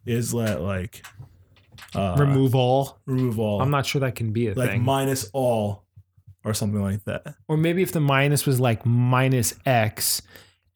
[0.05, 1.05] Is that like
[1.93, 2.99] uh, Remove all.
[3.05, 4.83] remove all I'm not sure that can be a like thing.
[4.83, 5.83] minus all
[6.43, 7.35] or something like that.
[7.47, 10.21] or maybe if the minus was like minus X,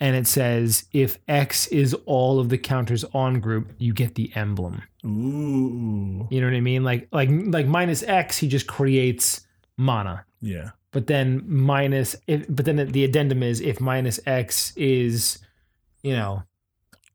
[0.01, 4.31] and it says if X is all of the counters on Groot, you get the
[4.35, 4.81] emblem.
[5.05, 6.83] Ooh, You know what I mean?
[6.83, 9.45] Like like like minus X, he just creates
[9.77, 10.25] mana.
[10.41, 15.39] yeah, but then minus if but then the addendum is if minus x is
[16.03, 16.43] you know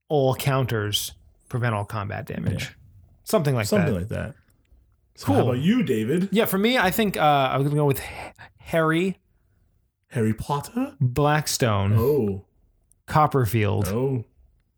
[0.08, 1.12] all counters
[1.48, 2.70] prevent all combat damage Yeah.
[3.24, 4.34] something like something that Something like that.
[5.16, 5.34] So Cool.
[5.36, 6.28] how about you, David?
[6.32, 8.00] yeah for me i think uh i'm gonna go with
[8.58, 9.18] harry
[10.08, 10.94] Harry Potter?
[11.00, 12.44] blackstone Oh,
[13.06, 14.24] copperfield oh,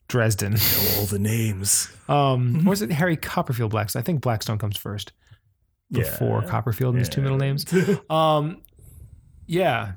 [0.08, 0.54] dresden
[0.98, 1.88] all the names.
[2.08, 5.12] um or is it harry copperfield blackstone i think blackstone comes first
[5.90, 6.48] before Yeah.
[6.50, 7.64] copperfield in his two middle names
[8.10, 8.62] Um,
[9.46, 9.92] yeah,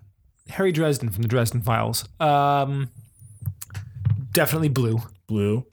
[0.47, 2.07] Harry Dresden from the Dresden Files.
[2.21, 2.89] Um,
[4.31, 5.65] definitely blue, Blue.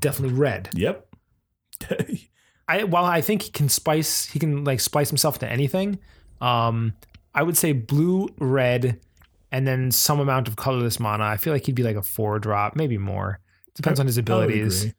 [0.00, 0.70] definitely red.
[0.74, 1.06] Yep.
[2.68, 5.98] I while I think he can spice, he can like splice himself to anything.
[6.40, 6.94] Um,
[7.34, 9.00] I would say blue, red,
[9.50, 11.24] and then some amount of colorless mana.
[11.24, 13.40] I feel like he'd be like a four drop, maybe more.
[13.74, 14.92] Depends on his abilities.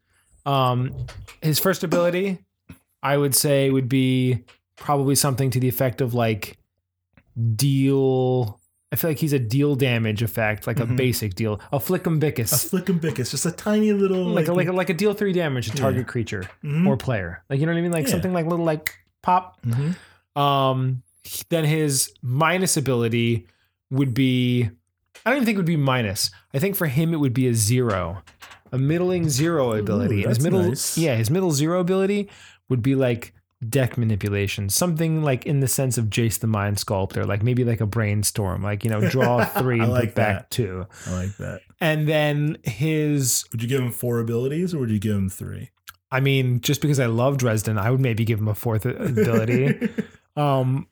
[0.44, 1.06] Um,
[1.40, 2.38] his first ability,
[3.02, 4.44] I would say, would be
[4.76, 6.58] probably something to the effect of like
[7.56, 8.60] deal.
[8.92, 10.96] I feel like he's a deal damage effect, like a Mhm.
[10.96, 14.90] basic deal, a flickum A flickambicus, just a tiny little like a, like a, like
[14.90, 16.12] a deal three damage to target Yeah.
[16.12, 16.86] creature Mhm.
[16.86, 17.42] or player.
[17.48, 17.90] Like you know what I mean?
[17.92, 18.10] Like Yeah.
[18.12, 19.58] something like little like pop.
[19.66, 19.96] Mhm.
[20.40, 21.02] Um,
[21.48, 23.46] then his minus ability
[23.90, 24.68] would be.
[25.24, 26.30] I don't even think it would be minus.
[26.52, 28.22] I think for him it would be a zero,
[28.72, 30.24] a middling zero ability.
[30.24, 30.98] And his middle, nice.
[30.98, 32.28] yeah, his middle zero ability
[32.68, 33.32] would be like
[33.68, 37.80] deck manipulation, something like in the sense of Jace the Mind Sculptor, like maybe like
[37.80, 40.50] a brainstorm, like you know, draw three and like put back that.
[40.50, 40.86] two.
[41.06, 41.60] I like that.
[41.80, 45.70] And then his, Would you give him four abilities or would you give him three?
[46.10, 49.88] I mean, just because I love Dresden, I would maybe give him a fourth ability.
[50.34, 50.86] Um,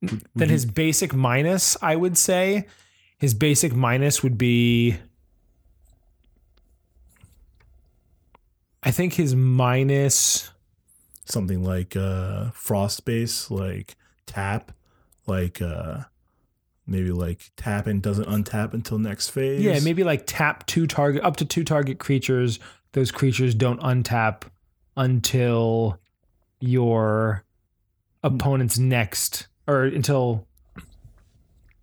[0.00, 2.66] Would then his basic minus, I would say,
[3.18, 4.96] his basic minus would be.
[8.82, 10.50] I think his minus.
[11.26, 14.72] Something like uh frost base, like tap,
[15.26, 16.04] like uh
[16.86, 19.60] maybe like tap and doesn't untap until next phase.
[19.62, 22.58] Yeah, maybe like tap two target up to two target creatures.
[22.92, 24.42] Those creatures don't untap
[24.96, 25.98] until
[26.60, 27.44] your
[28.22, 30.46] opponent's next, or until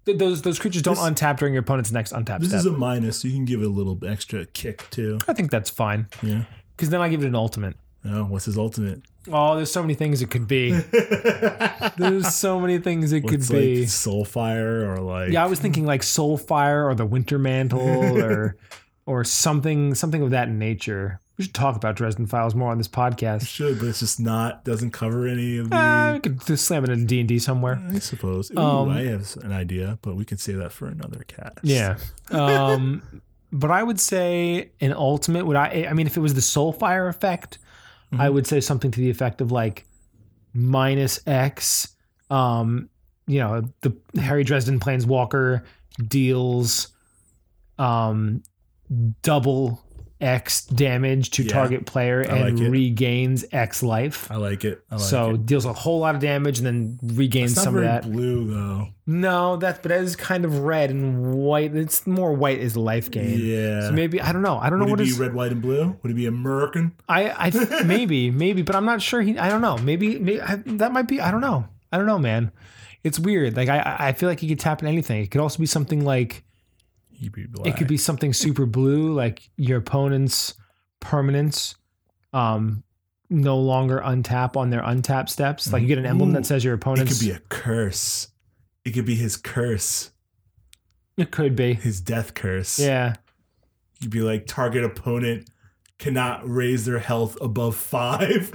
[0.06, 2.60] th- those those creatures don't This- untap during your opponent's next untap This step.
[2.60, 5.20] is a minus, so you can give it a little extra kick too.
[5.28, 6.46] I think that's fine Yeah.
[6.76, 7.76] because then I give it an ultimate.
[8.06, 9.02] Oh, what's his ultimate?
[9.32, 10.72] Oh, there's so many things it could be.
[11.98, 13.80] There's so many things it could be.
[13.82, 17.80] like Soulfire or like yeah, I was thinking like Soulfire or the Winter Mantle
[18.22, 18.58] or
[19.06, 21.20] or something something of that nature.
[21.38, 23.48] We should talk about Dresden Files more on this podcast.
[23.48, 26.84] should, but it's just not doesn't cover any of the Uh, we could just slam
[26.84, 27.82] it in D and D somewhere.
[27.92, 28.52] I suppose.
[28.52, 31.60] Ooh, Um, I have an idea, but we can save that for another cast.
[31.64, 31.98] Yeah.
[32.30, 33.02] Um,
[33.52, 37.10] but I would say an ultimate would I I mean if it was the Soulfire
[37.10, 37.58] effect,
[38.20, 39.86] I would say something to the effect of like
[40.54, 41.96] minus X.
[42.30, 42.90] Um,
[43.28, 45.64] you know, the Harry Dresden Planeswalker
[46.08, 46.90] deals
[47.80, 48.44] um
[49.22, 49.83] double
[50.24, 51.52] X damage to Yeah.
[51.52, 54.32] target player and like regains X life.
[54.32, 54.82] I like it.
[54.90, 55.46] I like so it.
[55.46, 58.04] deals a whole lot of damage and then regains some of that.
[58.10, 58.88] blue though.
[59.06, 61.76] No, that's but that is kind of red and white.
[61.76, 63.38] It's more white is life gain.
[63.40, 63.82] Yeah.
[63.88, 64.58] So maybe I don't know.
[64.58, 64.92] I don't know what.
[64.92, 65.20] Would it be is.
[65.20, 65.98] red, white, and blue?
[66.02, 66.94] Would it be American?
[67.10, 69.22] I I maybe maybe, but I'm not sure.
[69.22, 69.78] He I don't know.
[69.78, 71.20] Maybe, maybe I, that might be.
[71.20, 71.66] I don't know.
[71.92, 72.52] I don't know, man.
[73.04, 73.58] It's weird.
[73.58, 75.22] Like I I feel like he could tap in anything.
[75.22, 76.44] It could also be something like He'd be black.
[77.22, 80.54] It could be something super blue, like your opponent's
[81.00, 81.76] permanence
[82.34, 82.84] um,
[83.30, 85.72] no longer untap on their untap steps.
[85.72, 88.30] Like you get an emblem Ooh, that says your opponent It could be a curse.
[88.86, 90.12] It could be his curse,
[91.16, 91.74] it could be.
[91.74, 92.80] his death curse.
[92.80, 93.16] Yeah.
[94.02, 95.48] You'd be like, target opponent
[96.00, 98.52] cannot raise their health above five.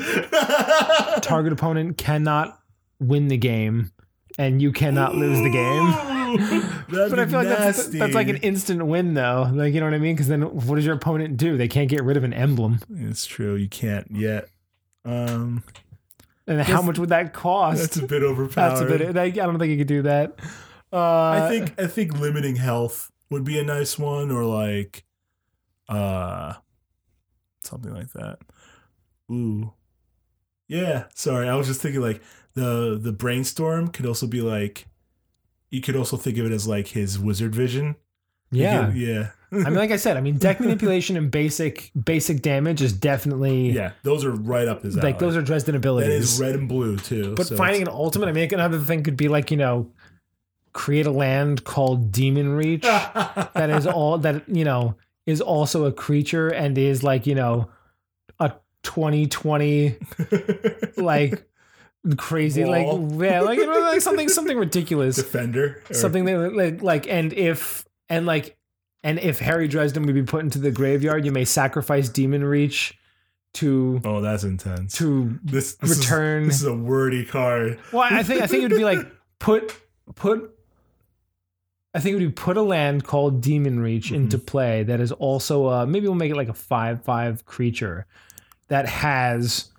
[1.23, 2.61] Target opponent cannot
[3.01, 3.93] win the game,
[4.37, 6.15] and you cannot lose the game.
[6.89, 9.51] That'd But I feel like that's, that's like an instant win, though.
[9.53, 10.15] Like, you know what I mean?
[10.15, 11.57] Because then what does your opponent do?
[11.57, 12.81] They can't get rid of an emblem.
[12.95, 13.55] It's true.
[13.55, 14.49] You can't yet.
[15.05, 15.63] Um,
[16.47, 17.81] And how much would that cost?
[17.81, 18.71] that's a bit overpowered.
[18.71, 19.17] That's a bit.
[19.17, 20.39] I don't think you could do that.
[20.93, 25.05] Uh, I think I think limiting health would be a nice one, or like,
[25.89, 26.55] uh,
[27.63, 28.39] something like that.
[29.31, 29.75] Ooh,
[30.67, 31.05] yeah.
[31.15, 32.23] Sorry, I was just thinking like
[32.55, 34.87] the the brainstorm could also be like,
[35.71, 37.97] you could also think of it as like his wizard vision.
[38.51, 38.91] Yeah.
[38.93, 42.93] yeah, I mean, like I said, I mean, deck manipulation and basic basic damage is
[42.93, 43.93] definitely yeah.
[44.03, 45.13] Those are right up his alley.
[45.13, 46.35] like those are Dresden abilities.
[46.35, 47.35] is red and blue too.
[47.35, 49.91] but so finding an ultimate, I mean, another thing could be like you know,
[50.73, 54.95] create a land called Demon Reach that is all that you know
[55.27, 57.69] is also a creature and is like you know
[58.41, 58.53] a
[58.83, 59.97] 2020
[60.97, 61.47] like
[62.17, 62.99] crazy Wall.
[62.99, 65.83] like yeah like, you know, like something something ridiculous defender.
[65.91, 68.57] or- something that like like and if and like
[69.05, 72.99] and if Harry Dresden would be put into the graveyard, you may sacrifice Demon Reach
[73.55, 74.95] to Oh, that's intense.
[74.99, 76.47] to this, this is- return.
[76.47, 77.79] this is a wordy card.
[77.93, 79.07] well, I think I think it would be like
[79.39, 79.75] put
[80.15, 80.55] put.
[81.95, 85.11] I think it would be put a land called Demon Reach into play that is
[85.13, 88.07] also uh maybe we'll make it like a five five creature
[88.69, 89.71] that has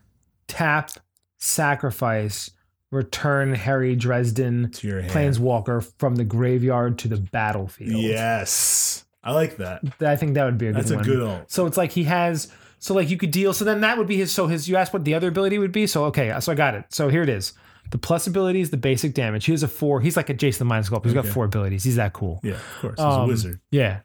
[0.48, 0.92] tap
[1.40, 2.52] sacrifice
[2.92, 5.14] return Harry Dresden To your hand.
[5.14, 8.02] planeswalker from the graveyard to the battlefield.
[8.02, 9.06] Yes.
[9.24, 9.82] I like that.
[10.02, 11.04] I think that would be a good That's a one.
[11.04, 11.52] good ult.
[11.52, 14.18] So it's like he has so like you could deal so then that would be
[14.18, 15.86] his so his you asked what the other ability would be.
[15.86, 16.86] So okay, so I got it.
[16.90, 17.54] So here it is.
[17.92, 19.46] The plus ability is the basic damage.
[19.46, 20.00] He has a four.
[20.00, 21.10] He's like a Jace the Mind Sculptor.
[21.10, 21.84] He's got four abilities.
[21.84, 22.40] He's that cool.
[22.44, 22.96] Yeah, of course.
[22.98, 23.60] He's a Um, wizard.
[23.72, 24.00] Yeah.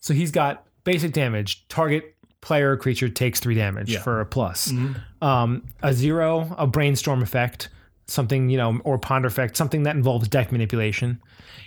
[0.00, 1.66] So he's got basic damage.
[1.68, 4.00] Target player or creature takes three damage Yeah.
[4.02, 4.70] for a plus.
[4.72, 4.94] Mhm.
[5.20, 7.68] Um, a zero, a brainstorm effect,
[8.06, 11.20] something, you know, or ponder effect, something that involves deck manipulation.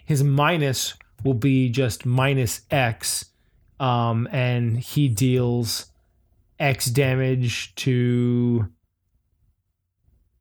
[0.05, 3.25] His minus will be just minus X.
[3.79, 5.87] Um, and he deals
[6.59, 8.67] X damage to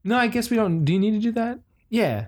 [0.04, 1.58] No, I guess we don't do you need to do that?
[1.88, 2.26] Yeah.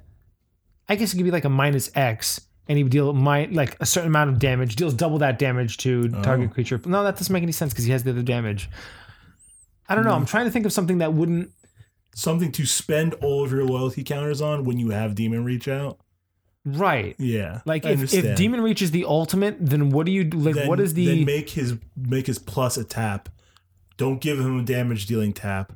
[0.89, 3.77] I guess it could be like a minus X and he would deal my like
[3.81, 6.55] a certain amount of damage, deals double that damage to target Oh.
[6.55, 6.81] creature.
[6.85, 8.69] No, that doesn't make any sense because he has the other damage.
[9.89, 10.13] I don't know.
[10.13, 11.51] I'm trying to think of something that wouldn't.
[12.15, 15.99] Something to spend all of your loyalty counters on when you have Demon Reach out.
[16.65, 17.15] Right.
[17.19, 17.61] Yeah.
[17.67, 18.37] Like I if, if.
[18.37, 20.25] Demon Reach is the ultimate, then what do you?
[20.31, 23.29] Like then, what is the then make his make his plus a tap.
[23.97, 25.73] Don't give him a damage dealing tap.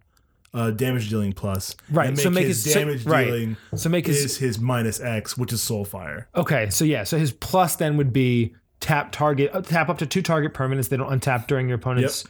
[0.54, 1.76] Uh, damage dealing plus.
[1.90, 3.26] Right, And so make his his- so- damage right.
[3.26, 6.24] dealing so make his is his minus X, which is Soulfire.
[6.34, 6.70] okay?
[6.70, 10.22] So yeah, so his plus then would be tap target uh, tap up to two
[10.22, 10.88] target permanents.
[10.88, 12.24] They don't untap during your opponent's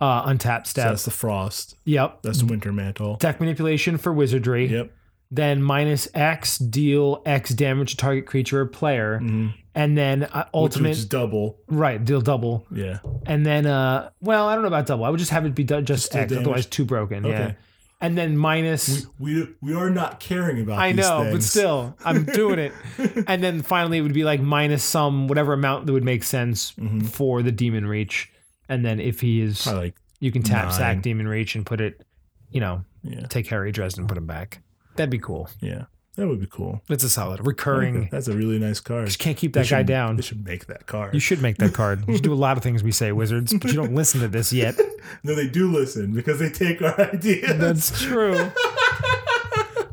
[0.00, 1.76] uh, untap So that's the frost.
[1.84, 2.22] yep.
[2.22, 3.16] That's the winter mantle.
[3.16, 4.66] Deck manipulation for wizardry.
[4.66, 4.92] Yep.
[5.30, 9.52] Then minus X deal X damage to target creature or player, Mhm.
[9.74, 11.58] and then uh, ultimate which is double.
[11.66, 12.64] right deal double.
[12.74, 13.00] Yeah.
[13.26, 15.04] And then, uh, well, I don't know about double.
[15.04, 16.46] I would just have it be just, still X, damage?
[16.46, 17.24] otherwise too broken.
[17.24, 17.30] Yeah.
[17.30, 17.56] Okay.
[18.00, 19.06] And then minus.
[19.18, 20.78] We we are not caring about.
[20.78, 22.72] I know, but still, I'm doing it.
[23.26, 26.72] and then finally, it would be like minus some whatever amount that would make sense
[27.10, 28.30] for the demon reach.
[28.68, 29.94] And then if he is, I like.
[30.20, 30.72] you can tap nine.
[30.74, 32.04] sack demon reach and put it,
[32.50, 33.26] you know, Yeah.
[33.28, 34.60] take Harry Dresden, and put him back.
[34.96, 35.48] That'd be cool.
[35.60, 35.84] Yeah.
[36.16, 36.82] That would be cool.
[36.88, 38.00] It's a solid I like recurring.
[38.00, 38.10] that.
[38.10, 39.06] That's a really nice card.
[39.06, 40.16] Just can't keep that guy down.
[40.16, 41.14] They should make that card.
[41.14, 42.02] You should make that card.
[42.08, 44.28] You should do a lot of things we say, wizards, but you don't listen to
[44.28, 44.76] this yet.
[45.22, 47.56] no, they do listen because they take our ideas.
[47.58, 48.50] That's true.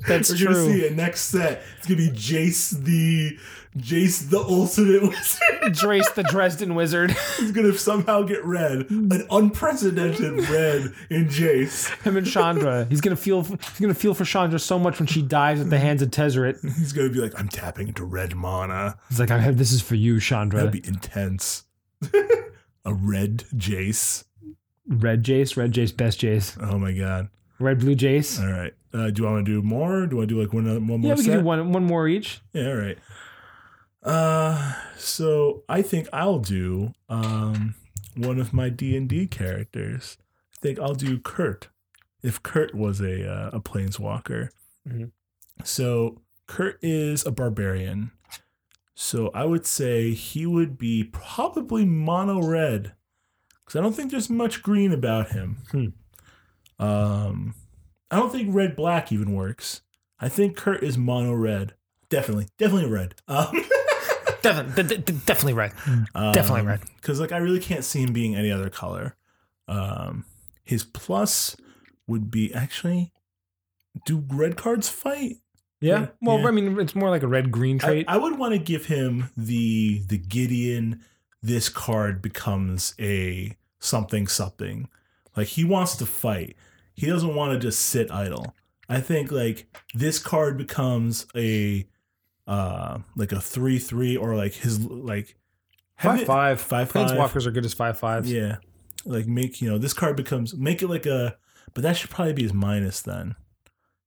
[0.08, 0.88] That's We're gonna see true.
[0.88, 1.64] it next set.
[1.78, 3.38] It's gonna be Jace the
[3.78, 5.42] Jace the ultimate wizard.
[5.76, 7.12] Drace the Dresden wizard.
[7.38, 11.90] He's gonna somehow get red, an unprecedented red in Jace.
[12.04, 12.86] Him and Chandra.
[12.90, 13.44] He's gonna feel.
[13.44, 16.62] He's gonna feel for Chandra so much when she dies at the hands of Tezzeret.
[16.62, 18.98] He's gonna be like, I'm tapping into red mana.
[19.10, 20.60] He's like, I have this is for you, Chandra.
[20.64, 21.66] That'd be intense.
[22.86, 24.24] a red Jace.
[24.88, 26.58] Red Jace, red Jace, best Jace.
[26.62, 27.28] Oh my god!
[27.60, 28.40] Red blue Jace.
[28.42, 28.74] All right.
[28.94, 30.06] Uh, do I want to do more?
[30.06, 31.10] Do I do like one one more?
[31.10, 31.32] yeah, we set?
[31.32, 32.40] can do one one more each.
[32.54, 32.98] Yeah, all right.
[34.06, 37.76] Uh, so I think I'll do um
[38.16, 40.18] one of my D and D characters.
[40.54, 41.68] I think I'll do Kurt.
[42.24, 44.50] If Kurt was a uh, a planeswalker,
[44.88, 45.12] Mhm.
[45.64, 48.12] so Kurt is a barbarian.
[48.94, 52.94] So I would say he would be probably mono red,
[53.66, 55.58] because I don't think there's much green about him.
[55.72, 55.88] Hmm.
[56.84, 57.56] Um,
[58.10, 59.82] I don't think red black even works.
[60.20, 61.74] I think Kurt is mono red.
[62.10, 63.16] Definitely, definitely red.
[63.28, 63.48] Um,
[64.46, 65.74] Definitely, definitely red.
[66.14, 66.82] Definitely red.
[66.98, 69.16] Because like I really can't see him being any other color.
[69.68, 70.26] Um,
[70.64, 71.56] his plus
[72.08, 73.12] would be actually.
[74.06, 75.38] Do red cards fight?
[75.80, 76.00] Yeah.
[76.00, 76.48] Yeah, Well, yeah.
[76.48, 78.06] I mean, it's more like a red green I, trait.
[78.08, 81.02] I would want to give him the the Gideon.
[81.42, 84.90] This card becomes a something something.
[85.36, 86.56] Like he wants to fight.
[86.94, 88.56] He doesn't want to just sit idle.
[88.88, 91.88] I think like this card becomes a
[92.48, 95.36] uh like a three three or like his like
[95.98, 96.62] five it- five.
[96.62, 96.92] five.
[96.92, 98.32] Planeswalkers are good as five fives.
[98.32, 98.58] Yeah.
[99.06, 101.38] Like make, you know, this card becomes make it like a
[101.74, 103.36] but that should probably be his minus then.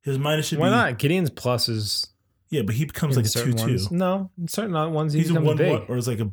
[0.02, 0.98] His minus should be Why be not?
[0.98, 2.06] Gideon's plus is
[2.50, 3.78] Yeah, but he becomes like a two-two.
[3.90, 5.70] No, in certain ones he He's a one big.
[5.72, 6.30] one or is like a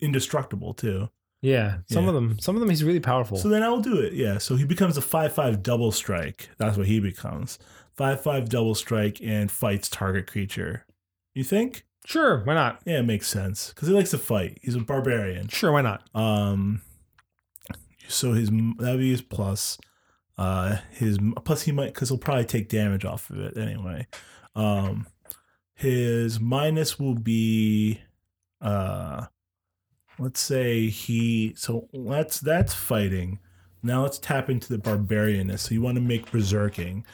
[0.00, 1.08] indestructible too.
[1.42, 2.08] Yeah, some Yeah.
[2.10, 2.38] of them.
[2.38, 3.38] Some of them he's really powerful.
[3.38, 4.12] So then I will do it.
[4.12, 4.38] Yeah.
[4.38, 6.50] So he becomes a five five double strike.
[6.58, 7.58] That's what he becomes.
[7.96, 10.84] Five five double strike and fights target creature.
[11.34, 11.84] You think?
[12.04, 12.80] sure, why not?
[12.84, 13.70] Yeah, it makes sense.
[13.70, 14.58] Because he likes to fight.
[14.62, 15.48] He's a barbarian.
[15.48, 16.02] Sure, why not?
[16.14, 16.82] Um,
[18.08, 19.78] so his that would be his plus.
[20.36, 24.06] Uh, his plus he might because he'll probably take damage off of it anyway.
[24.54, 25.06] Um,
[25.74, 28.00] his minus will be,
[28.60, 29.26] uh,
[30.18, 31.54] let's say he.
[31.56, 33.38] So that's that's fighting.
[33.82, 35.60] Now let's tap into the barbarianness.
[35.60, 37.04] So you want to make berserking.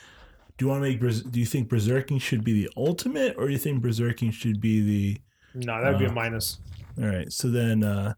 [0.59, 1.01] Do you want to make?
[1.31, 4.81] Do you think berserking should be the ultimate, or do you think berserking should be
[4.81, 5.21] the?
[5.67, 6.59] No, that'd be a minus.
[6.99, 7.31] All right.
[7.33, 8.15] So then, uh,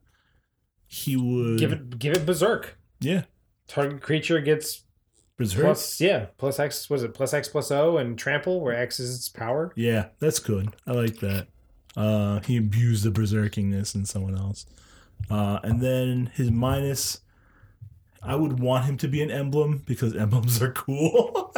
[0.86, 2.78] he would Give it, give it berserk.
[3.00, 3.22] Yeah,
[3.66, 4.84] Target creature gets
[5.36, 5.64] berserk.
[5.64, 6.88] plus, yeah, plus X.
[6.88, 9.72] Was it plus X plus O and trample, where X is its power?
[9.76, 10.74] Yeah, that's good.
[10.86, 11.48] I like that.
[11.96, 14.66] Uh, he abused the berserkingness in someone else.
[15.30, 17.20] Uh, and then his minus,
[18.22, 21.52] I would want him to be an emblem because emblems are cool.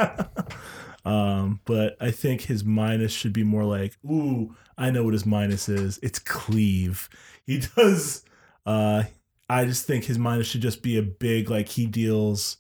[1.05, 5.27] um, but I think his minus should be more like, ooh, I know what his
[5.27, 5.99] minus is.
[6.03, 7.09] It's cleave.
[7.47, 8.25] He does.
[8.67, 9.05] Uh,
[9.49, 12.59] I just think his minus should just be a big like he deals,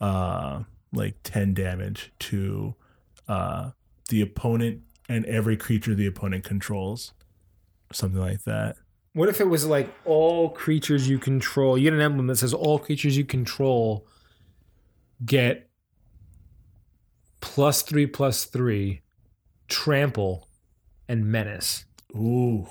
[0.00, 0.62] uh,
[0.92, 2.74] like ten damage to,
[3.26, 3.70] uh,
[4.08, 7.12] the opponent and every creature the opponent controls,
[7.92, 8.76] something like that.
[9.12, 11.76] What if it was like all creatures you control?
[11.76, 14.06] You get an emblem that says all creatures you control
[15.24, 15.68] get
[17.40, 19.02] plus three plus three,
[19.68, 20.48] trample,
[21.08, 21.84] and menace.
[22.14, 22.66] Ooh,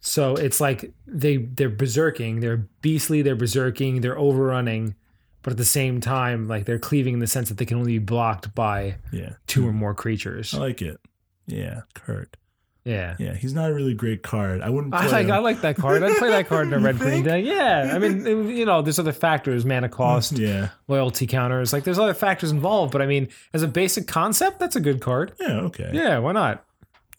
[0.00, 4.94] So it's like they they're berserking, they're beastly, they're berserking, they're overrunning,
[5.42, 7.98] but at the same time, like they're cleaving in the sense that they can only
[7.98, 9.78] be blocked by yeah, two or hmm.
[9.78, 10.54] more creatures.
[10.54, 11.00] I like it.
[11.46, 12.36] Yeah, Kurt.
[12.84, 13.14] Yeah.
[13.18, 14.62] Yeah, he's not a really great card.
[14.62, 14.94] I wouldn't.
[14.94, 15.32] I like him.
[15.32, 16.02] I like that card.
[16.02, 17.44] I'd play that card in a red green deck.
[17.44, 21.72] Yeah, I mean, you know, there's other factors, mana cost, Yeah, loyalty counters.
[21.72, 22.92] Like, there's other factors involved.
[22.92, 25.32] But I mean, as a basic concept, that's a good card.
[25.40, 25.90] yeah, okay.
[25.92, 26.64] Yeah, why not?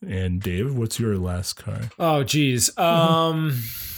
[0.07, 1.91] And Dave, what's your last card?
[1.99, 2.76] Oh, geez.
[2.78, 3.51] Um,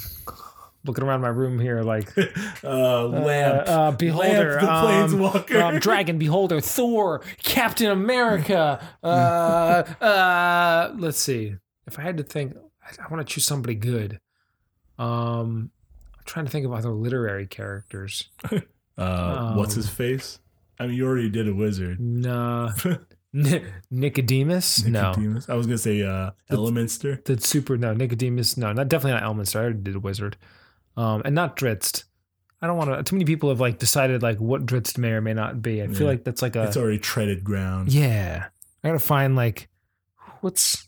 [0.85, 2.13] looking around my room here, like
[2.63, 3.67] Uh, lamp.
[3.67, 5.61] uh, uh, beholder, Lamp the um, Planeswalker.
[5.61, 8.85] um, dragon, beholder, Thor, Captain America.
[9.03, 9.07] Uh,
[10.03, 11.55] uh, let's see.
[11.87, 14.19] If I had to think, I, I want to choose somebody good.
[14.97, 15.71] Um,
[16.15, 18.29] I'm trying to think of other literary characters.
[18.95, 20.37] Uh, what's um, his face?
[20.79, 21.99] I mean, you already did a wizard.
[21.99, 22.71] Nah,
[23.33, 24.85] Ni- Nicodemus.
[24.85, 25.49] No, Nicodemus.
[25.49, 27.25] I was gonna say uh, Elminster.
[27.25, 27.75] the super.
[27.75, 28.55] No, Nicodemus.
[28.55, 29.55] No, not definitely not Elminster.
[29.55, 30.37] I already did a wizard.
[30.95, 32.03] Um, and not Drizzt.
[32.61, 33.03] I don't want to.
[33.03, 35.81] Too many people have like decided like what Drizzt may or may not be.
[35.83, 36.07] I feel Yeah.
[36.07, 36.63] like that's like a.
[36.63, 37.91] It's already treaded ground.
[37.91, 38.45] Yeah,
[38.83, 39.69] I gotta find like
[40.41, 40.87] what's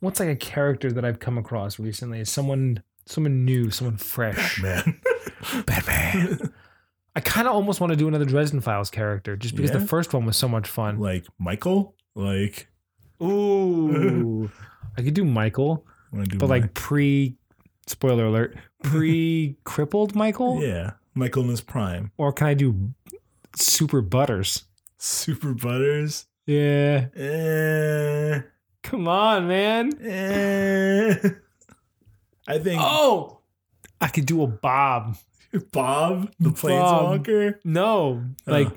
[0.00, 2.24] what's like a character that I've come across recently.
[2.24, 4.60] Someone, someone new, someone fresh.
[4.62, 5.00] man.
[5.66, 6.52] Batman.
[7.14, 9.78] I kind of almost want to do another Dresden Files character just because Yeah?
[9.78, 10.98] the first one was so much fun.
[10.98, 11.94] like Michael.
[12.14, 12.68] Like
[13.22, 14.50] Ooh,
[14.98, 15.86] I could do Michael,
[16.28, 17.36] do but like pre.
[17.86, 22.10] Spoiler alert: pre crippled Michael, yeah, Michael in his prime.
[22.16, 22.90] or can I do
[23.54, 24.64] Super Butters?
[24.98, 26.26] Super Butters.
[26.46, 28.40] Yeah, Eh,
[28.82, 29.92] come on, man.
[30.00, 31.14] eh.
[32.48, 33.40] I think Oh,
[34.00, 35.16] I could do a Bob.
[35.72, 37.58] Bob, the planeswalker.
[37.64, 38.68] No, like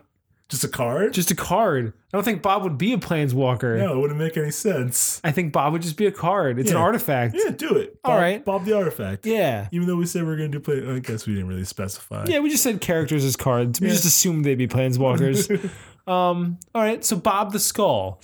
[0.49, 1.13] Just a card?
[1.13, 1.93] just a card.
[2.11, 3.77] I don't think Bob would be a planeswalker.
[3.77, 5.21] no, it wouldn't make any sense.
[5.23, 6.57] I think Bob would just be a card.
[6.57, 6.81] It's an Yeah.
[6.83, 7.35] artifact.
[7.37, 8.01] Yeah, do it.
[8.01, 8.43] Bob, All right.
[8.43, 9.27] Bob the artifact.
[9.27, 9.67] Yeah.
[9.71, 12.25] Even though we said we are gonna do play, I guess we didn't really specify.
[12.27, 13.79] Yeah, we just said characters as cards.
[13.79, 13.93] We Yeah.
[13.93, 15.49] just assumed they'd be planeswalkers.
[16.07, 18.19] um, all right, so Bob the Skull.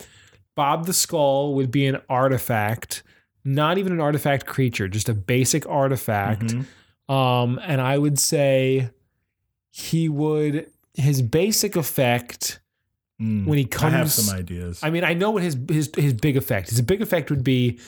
[0.56, 3.04] Bob the Skull would be an artifact,
[3.44, 6.56] not even an artifact creature, just a basic artifact.
[6.56, 6.66] Mhm.
[7.14, 8.90] Um, and I would say
[9.70, 10.66] he would
[10.96, 12.60] his basic effect
[13.22, 13.46] Mm.
[13.46, 13.93] when he comes.
[13.93, 14.82] I have some ideas.
[14.84, 16.70] I mean, I know what his his his big effect.
[16.70, 17.80] His big effect would be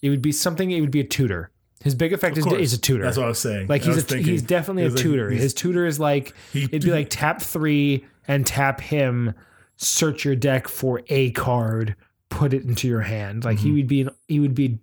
[0.00, 1.50] it would be something it would be a tutor.
[1.84, 3.02] His big effect is, is a tutor.
[3.04, 3.66] That's what I was saying.
[3.66, 5.30] like he's a, thinking, he's definitely a he's like- tutor.
[5.30, 9.34] he's- his tutor is like he, it'd be like tap 3 and tap him,
[9.76, 11.94] search your deck for a card,
[12.30, 13.44] put it into your hand.
[13.44, 13.74] Like he Mhm.
[13.74, 14.78] would be an, he would be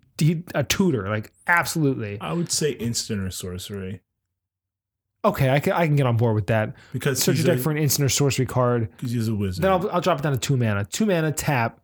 [0.54, 2.20] a tutor, like absolutely.
[2.22, 4.02] I would say instant or sorcery
[5.26, 6.74] Okay, I can I can get on board with that.
[6.94, 8.90] because Search your deck for an instant or sorcery card.
[8.98, 9.64] because he's a wizard.
[9.64, 10.86] Then I'll, I'll drop it down to two mana.
[10.86, 11.80] Two mana, tap,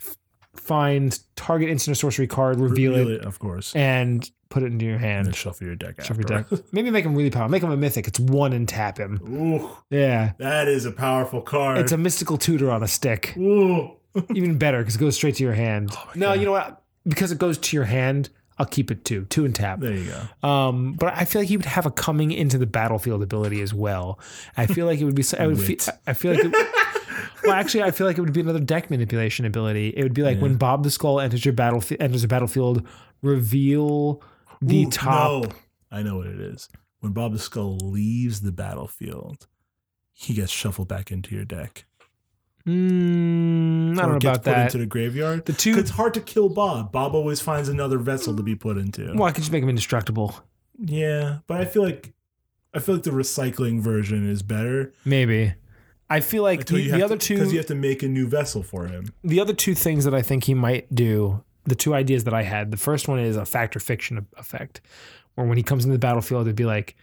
[0.00, 0.16] f-
[0.54, 4.94] find target instant or sorcery card, reveal, it, of course, and put it into your
[4.96, 5.34] and hand.
[5.36, 6.02] shuffle your deck.
[6.02, 6.46] Shuffle your deck.
[6.72, 7.50] Maybe make him really powerful.
[7.50, 8.06] Make him a mythic.
[8.08, 9.20] It's one and tap him.
[9.28, 10.32] Ooh, Yeah.
[10.38, 11.78] that is a powerful card.
[11.78, 13.34] It's a mystical tutor on a stick.
[13.36, 13.92] Ooh.
[14.34, 15.90] Even better because it goes straight to your hand.
[15.94, 16.38] Oh no, God.
[16.40, 16.82] you know what?
[17.06, 18.28] Because it goes to your hand,
[18.58, 19.24] I'll keep it two.
[19.26, 19.80] Two and tap.
[19.80, 20.48] There you go.
[20.48, 23.72] Um, but I feel like he would have a coming into the battlefield ability as
[23.72, 24.18] well.
[24.56, 25.24] I feel like it would be.
[25.38, 25.60] I would.
[25.60, 25.76] Feel,
[26.06, 26.44] I feel like.
[26.44, 26.52] It,
[27.44, 29.88] well, actually, I feel like it would be another deck manipulation ability.
[29.96, 32.86] It would be like when Bob the Skull enters your battlefield, enters a battlefield,
[33.22, 34.22] reveal
[34.60, 35.44] the Ooh, top.
[35.44, 35.50] No,
[35.90, 36.68] I know what it is.
[37.00, 39.48] When Bob the Skull leaves the battlefield,
[40.12, 41.84] he gets shuffled back into your deck.
[42.66, 44.66] Mm, I don't know gets about put that.
[44.66, 45.44] into the graveyard.
[45.46, 45.76] The two.
[45.78, 46.92] It's hard to kill Bob.
[46.92, 49.12] Bob always finds another vessel to be put into.
[49.14, 50.36] Well, I could just make him indestructible.
[50.78, 52.12] Yeah, but I feel like
[52.74, 54.92] I feel like the recycling version is better.
[55.04, 55.54] Maybe.
[56.08, 57.36] I feel like the, the other two.
[57.36, 59.14] because you have to make a new vessel for him.
[59.24, 62.42] the other two things that I think he might do, the two ideas that I
[62.42, 64.82] had, the first one is a factor fiction effect,
[65.36, 66.96] where when he comes into the battlefield, it'd be like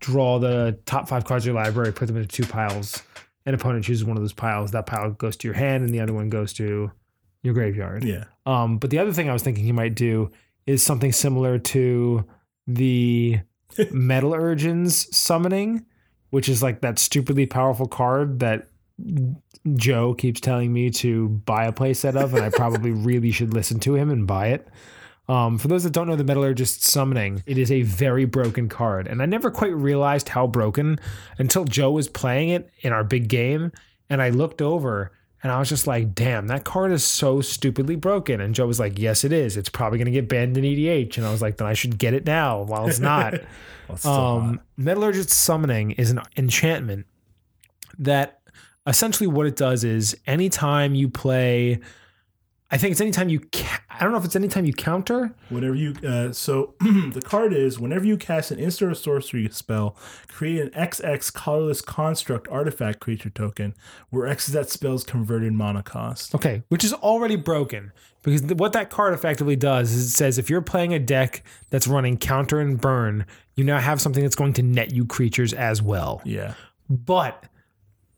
[0.00, 3.02] draw the top five cards of your library, put them into two piles.
[3.46, 4.72] An opponent chooses one of those piles.
[4.72, 6.90] That pile goes to your hand, and the other one goes to
[7.42, 8.04] your graveyard.
[8.04, 8.24] Yeah.
[8.44, 10.30] Um, but the other thing I was thinking he might do
[10.66, 12.24] is something similar to
[12.66, 13.38] the
[13.78, 15.86] Metallurgic summoning,
[16.30, 18.68] which is like that stupidly powerful card that
[19.74, 23.80] Joe keeps telling me to buy a playset of, and I probably really should listen
[23.80, 24.68] to him and buy it.
[25.28, 29.08] Um, for those that don't know the Metallurgist summoning, it is a very broken card,
[29.08, 30.98] and I never quite realized how broken
[31.38, 33.72] until Joe was playing it in our big game,
[34.08, 35.12] and I looked over
[35.42, 38.80] and I was just like, "Damn, that card is so stupidly broken." And Joe was
[38.80, 39.56] like, "Yes, it is.
[39.56, 41.98] It's probably going to get banned in EDH," and I was like, "Then I should
[41.98, 43.34] get it now while it's not."
[44.02, 44.60] Well, um.
[44.76, 47.06] Metallurgist summoning is an enchantment
[48.00, 48.40] that
[48.84, 51.78] essentially what it does is anytime you play,
[52.70, 55.32] I think it's anytime you, ca- I don't know if it's anytime you counter.
[55.50, 59.96] Whenever you, uh, so the card is whenever you cast an instant or sorcery spell,
[60.26, 63.74] create an XX colorless construct artifact creature token,
[64.10, 66.34] where X is that spell's converted mana cost.
[66.34, 67.92] Okay, which is already broken
[68.26, 71.44] because th- what that card effectively does is it says if you're playing a deck
[71.70, 75.52] that's running counter and burn, you now have something that's going to net you creatures
[75.52, 76.20] as well.
[76.24, 76.54] Yeah.
[76.90, 77.44] But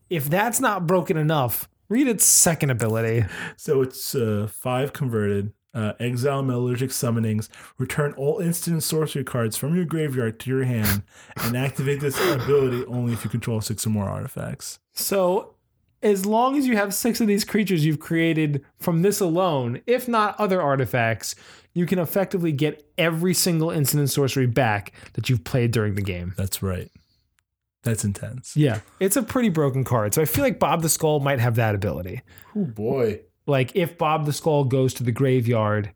[0.09, 3.25] if that's not broken enough, read its second ability.
[3.57, 5.53] So it's uh, five converted.
[5.71, 7.47] Uh, exile metallurgic summonings.
[7.77, 11.03] Return all instant and sorcery cards from your graveyard to your hand,
[11.43, 14.79] and activate this ability only if you control six or more artifacts.
[14.93, 15.53] So,
[16.01, 20.07] as long as you have six of these creatures you've created from this alone, if
[20.07, 21.35] not other artifacts,
[21.73, 26.01] you can effectively get every single instant and sorcery back that you've played during the
[26.01, 26.33] game.
[26.35, 26.89] That's right.
[27.83, 28.55] That's intense.
[28.57, 30.13] Yeah, it's a pretty broken card.
[30.13, 32.21] So I feel like Bob the Skull might have that ability.
[32.55, 33.21] Oh boy.
[33.45, 35.91] Like if Bob the Skull goes to the graveyard,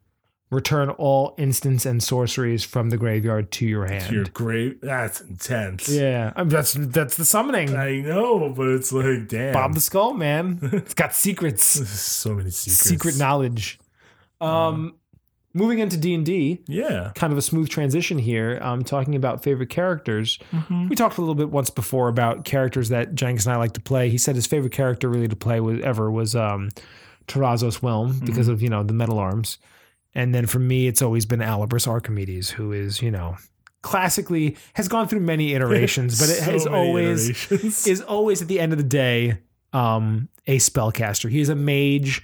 [0.50, 4.14] return all instants and sorceries from the graveyard to your hand.
[4.14, 4.80] Your grave.
[4.82, 5.90] That's intense.
[5.90, 7.76] yeah, I mean, that's that's the summoning.
[7.76, 9.54] I know, but it's like, damn.
[9.54, 11.64] Bob the Skull, man, it's got secrets.
[11.90, 12.80] so many secrets.
[12.80, 13.80] secret knowledge.
[14.40, 14.96] Um,
[15.54, 17.12] moving into D and D, Yeah.
[17.16, 18.58] kind of a smooth transition here.
[18.62, 20.40] Um, talking about favorite characters.
[20.52, 20.90] Mm-hmm.
[20.90, 23.82] We talked a little bit once before about characters that Jenks and I like to
[23.82, 24.10] play.
[24.10, 26.70] He said his favorite character really to play was ever was um,
[27.28, 28.52] Terrazos Whelm because Mm-hmm.
[28.54, 29.58] of you know the metal arms,
[30.16, 33.36] and then for me it's always been Alibris Archimedes, who is you know
[33.82, 37.52] classically has gone through many iterations, but it So has always
[37.88, 39.38] is always at the end of the day
[39.72, 41.30] um, a spellcaster.
[41.30, 42.22] He is a mage.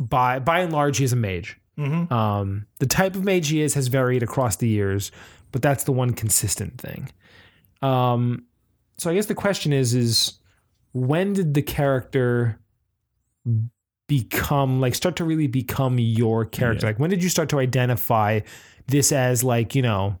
[0.00, 1.58] By by and large, he is a mage.
[1.82, 2.12] Mhm.
[2.12, 5.10] Um, the type of mage he is has varied across the years,
[5.50, 7.10] but that's the one consistent thing.
[7.80, 8.44] Um,
[8.98, 10.34] so I guess the question is, is
[10.92, 12.58] when did the character
[14.06, 16.86] become like start to really become your character?
[16.86, 16.90] Yeah.
[16.90, 18.40] Like when did you start to identify
[18.86, 20.18] this as like you know,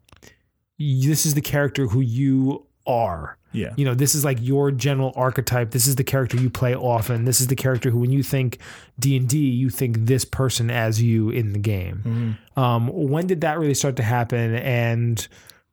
[0.78, 3.38] this is the character who you are?
[3.52, 3.74] Yeah.
[3.76, 7.24] you know this is like your general archetype this is the character you play often
[7.26, 8.58] this is the character who when you think
[8.98, 12.62] d&d you think this person as you in the game Mhm.
[12.62, 15.28] um, when did that really start to happen and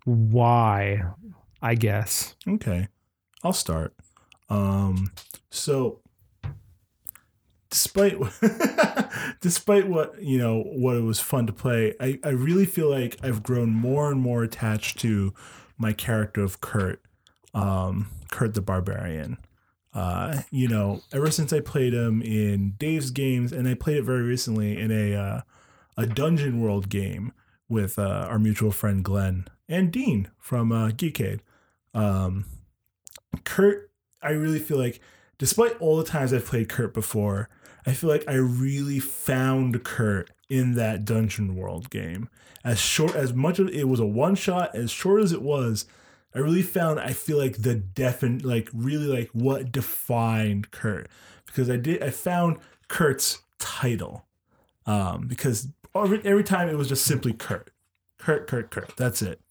[0.06, 1.02] why
[1.62, 2.88] i guess Okay.
[3.44, 3.94] I'll start.
[4.50, 5.12] Um
[5.50, 6.02] so
[7.70, 8.18] despite
[9.42, 13.18] despite what, you know, what it was fun to play, I, I really feel like
[13.24, 15.34] I've grown more and more attached to
[15.78, 17.02] my character of Kurt.
[17.54, 19.38] Um Kurt the Barbarian.
[19.94, 24.04] Uh, you know, ever since I played him in Dave's games and I played it
[24.04, 25.42] very recently in a uh,
[25.98, 27.34] a Dungeon World game
[27.68, 31.40] with uh, our mutual friend Glenn and Dean from uh, Geekade.
[31.94, 32.46] Um,
[33.44, 33.92] Kurt,
[34.22, 35.02] I really feel like,
[35.38, 37.50] despite all the times I've played Kurt before,
[37.86, 42.30] I feel like I really found Kurt in that Dungeon World game.
[42.64, 45.86] As short as much of it was a one shot, as short as it was,
[46.34, 51.08] I really found I feel like the defin like really like what defined Kurt.
[51.46, 52.58] Because I did I found
[52.88, 54.26] Kurt's title
[54.86, 57.72] um because every, every time it was just simply Kurt.
[58.18, 58.96] Kurt Kurt Kurt.
[58.96, 59.42] That's it.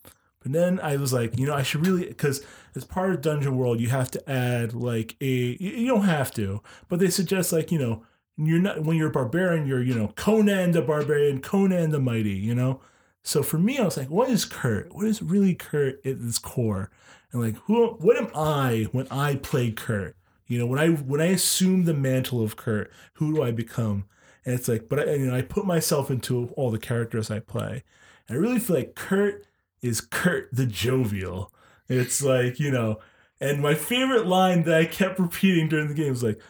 [0.41, 2.45] But then I was like you know I should really because
[2.76, 6.31] as part of Dungeon World you have to add like a you you don't have
[6.35, 8.05] to but they suggest like you know
[8.37, 12.35] you're not when you're a barbarian you're you know Conan the barbarian Conan the mighty
[12.35, 12.81] you know
[13.29, 14.95] so for me, I was like, what is Kurt?
[14.95, 16.91] What is really Kurt at its core?
[17.31, 17.89] And like, who?
[17.89, 20.16] What am I when I play Kurt?
[20.47, 24.07] You know, when I when I assume the mantle of Kurt, who do I become?
[24.47, 27.41] And it's like, but I, you know, I put myself into all the characters I
[27.41, 27.85] play.
[28.29, 29.45] And I really feel like Kurt
[29.83, 31.53] is Kurt the jovial.
[31.87, 32.99] It's like you know,
[33.43, 36.41] and my favorite line that I kept repeating during the game was like,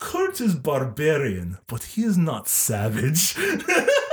[0.00, 3.36] Kurt is barbarian, but he is not savage.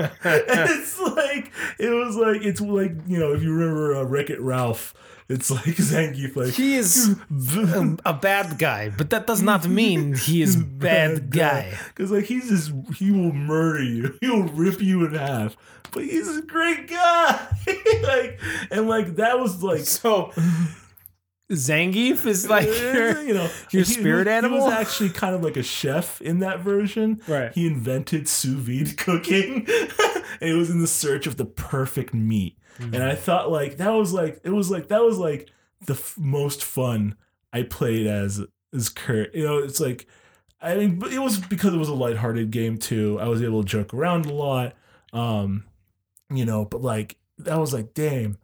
[0.24, 4.40] it's like it was like it's like you know if you remember uh, Wreck It
[4.40, 4.94] Ralph,
[5.28, 10.14] it's like Zangief like he is a, a bad guy but that does not mean
[10.14, 11.76] he is bad guy.
[11.88, 15.56] because like he's just he will murder you, he will rip you in half,
[15.92, 17.48] but he's a great guy.
[18.02, 18.40] like
[18.70, 20.32] and like that was like so
[21.50, 24.58] zangief is like your, you know your spirit he, animal?
[24.58, 27.20] He was actually kind of like a chef in that version.
[27.26, 27.52] Right.
[27.52, 29.66] He invented sous vide cooking,
[30.40, 32.56] and he was in the search of the perfect meat.
[32.78, 32.94] Mm-hmm.
[32.94, 35.50] And I thought like that was like it was like that was like
[35.86, 37.16] the f- most fun
[37.52, 38.40] I played as
[38.74, 39.34] as Kurt.
[39.34, 40.06] You know, it's like
[40.62, 43.18] I mean, but it was because it was a lighthearted game too.
[43.20, 44.74] I was able to joke around a lot.
[45.12, 45.64] Um,
[46.30, 48.38] you know, but like that was like, damn,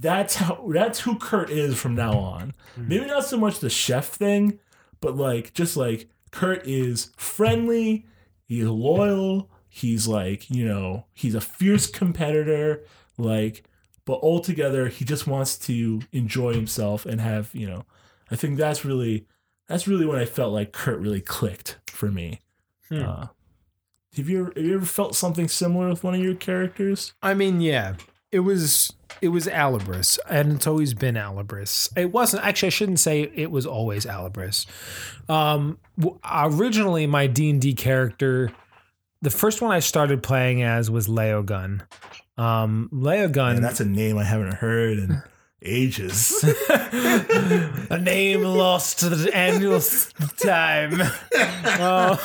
[0.00, 2.54] that's how that's who Kurt is from now on.
[2.76, 4.58] Maybe not so much the chef thing,
[5.00, 8.06] but like just like Kurt is friendly,
[8.46, 12.82] he's loyal, he's like, you know, he's a fierce competitor,
[13.18, 13.64] like
[14.06, 17.84] but altogether he just wants to enjoy himself and have, you know,
[18.30, 19.26] I think that's really
[19.68, 22.40] that's really when I felt like Kurt really clicked for me.
[22.88, 23.02] Hmm.
[23.02, 23.26] Uh,
[24.16, 27.12] have you ever, have you ever felt something similar with one of your characters?
[27.22, 27.94] I mean, yeah,
[28.32, 31.90] it was it was Alibris, and it's always been Alibris.
[31.96, 32.68] It wasn't actually.
[32.68, 34.66] I shouldn't say it was always Alibris.
[35.28, 35.78] Um,
[36.24, 38.52] originally, my D and D character,
[39.20, 41.82] the first one I started playing as was Leogun.
[42.38, 45.22] Um, Leogun, And that's a name I haven't heard in
[45.62, 46.42] ages.
[46.70, 49.80] a name lost to the annual
[50.38, 51.00] time.
[51.62, 52.16] Uh,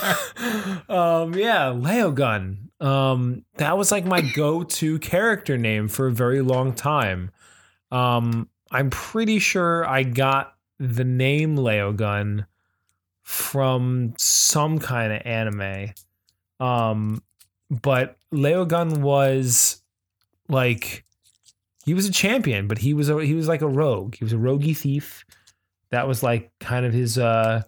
[0.89, 2.64] um, yeah, Leogun.
[2.80, 7.32] Um, that was like my go-to character name for a very long time.
[7.91, 12.45] Um, I'm pretty sure I got the name Leogun
[13.23, 15.93] from some kind of anime.
[16.59, 17.23] Um,
[17.69, 19.82] but Leogun was
[20.49, 21.05] like
[21.86, 24.15] he was a champion, but he was a he was like a rogue.
[24.15, 25.26] He was a roguey thief.
[25.91, 27.63] That was like kind of his uh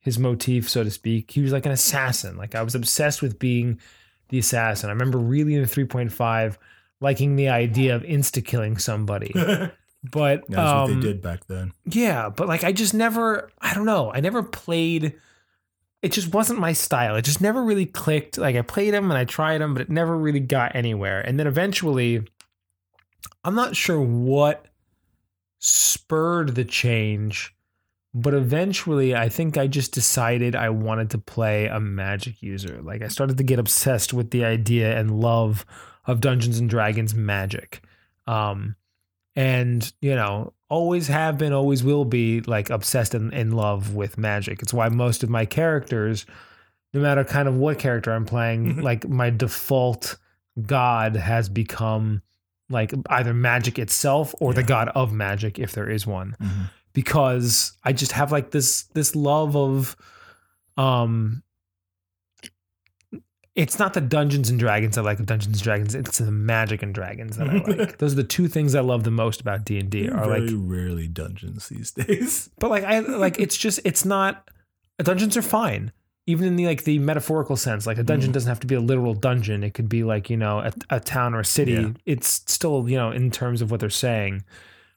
[0.00, 1.30] his motif, so to speak.
[1.30, 2.36] He was like an assassin.
[2.36, 3.80] Like I was obsessed with being
[4.28, 4.90] the assassin.
[4.90, 6.56] I remember really in 3.5
[7.00, 9.32] liking the idea of insta killing somebody.
[10.12, 11.72] But that's But what um, they did back then.
[11.86, 14.12] yeah, but like I just never I don't know.
[14.12, 15.14] I never played
[16.02, 17.16] it just wasn't my style.
[17.16, 18.36] It just never really clicked.
[18.36, 21.22] Like I played them and I tried them, but it never really got anywhere.
[21.22, 22.22] And then eventually
[23.44, 24.66] I'm not sure what
[25.58, 27.53] spurred the change,
[28.14, 32.80] but eventually I think I just decided I wanted to play a magic user.
[32.82, 35.66] Like I started to get obsessed with the idea and love
[36.06, 37.82] of Dungeons and Dragons magic.
[38.26, 38.76] Um
[39.36, 44.16] and you know always have been always will be like obsessed and in love with
[44.16, 46.24] magic it's why most of my characters
[46.92, 48.82] no matter kind of what character i'm playing Mhm.
[48.82, 50.16] like my default
[50.64, 52.22] god has become
[52.70, 56.36] like either magic itself or the god of magic if there is one
[56.94, 59.94] because i just have like this this love of
[60.78, 61.42] um
[63.54, 65.94] it's not the Dungeons and Dragons I like of Dungeons and Dragons.
[65.94, 67.98] It's the Magic and Dragons that I like.
[67.98, 70.08] Those are the two things I love the most about D and D.
[70.08, 72.50] Are Very like, rarely dungeons these days.
[72.58, 74.50] but like I like it's just it's not.
[74.98, 75.92] Dungeons are fine,
[76.26, 77.86] even in the like the metaphorical sense.
[77.86, 78.34] Like a dungeon Mhm.
[78.34, 79.62] doesn't have to be a literal dungeon.
[79.62, 81.74] It could be like you know a, a town or a city.
[81.74, 81.90] Yeah.
[82.06, 84.42] It's still you know in terms of what they're saying.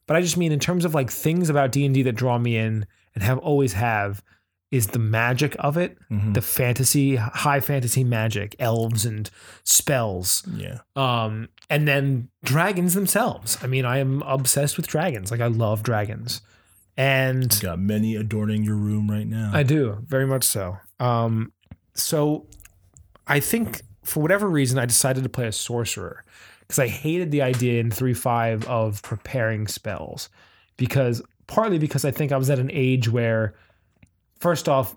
[0.07, 2.37] But I just mean in terms of like things about D and D that draw
[2.37, 4.23] me in and have always have
[4.69, 6.33] is the magic of it, Mhm.
[6.33, 9.29] the fantasy, high fantasy magic, elves and
[9.63, 10.79] spells yeah.
[10.95, 15.83] um and then dragons themselves i mean i am obsessed with dragons like i love
[15.83, 16.41] dragons
[16.95, 19.51] and Got many adorning your room right now.
[19.53, 21.51] i do very much so um
[21.93, 22.47] so
[23.27, 26.23] i think for whatever reason i decided to play a sorcerer
[26.67, 30.29] because i hated the idea in 3-5 of preparing spells
[30.75, 33.55] because partly because i think i was at an age where
[34.39, 34.93] first off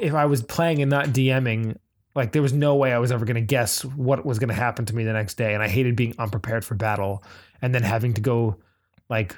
[0.00, 1.76] if i was playing and not dming
[2.14, 4.54] like there was no way I was ever going to guess what was going to
[4.54, 7.24] happen to me the next day, and I hated being unprepared for battle
[7.60, 8.56] and then having to go,
[9.08, 9.36] like,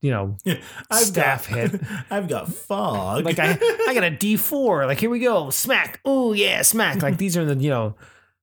[0.00, 0.36] you know,
[0.92, 1.80] staff got, hit.
[2.10, 3.24] I've got fog.
[3.24, 3.58] like I
[3.88, 4.86] I got a D four.
[4.86, 6.00] Like here we go, smack.
[6.04, 7.02] Oh yeah, smack.
[7.02, 7.96] Like these are the you know,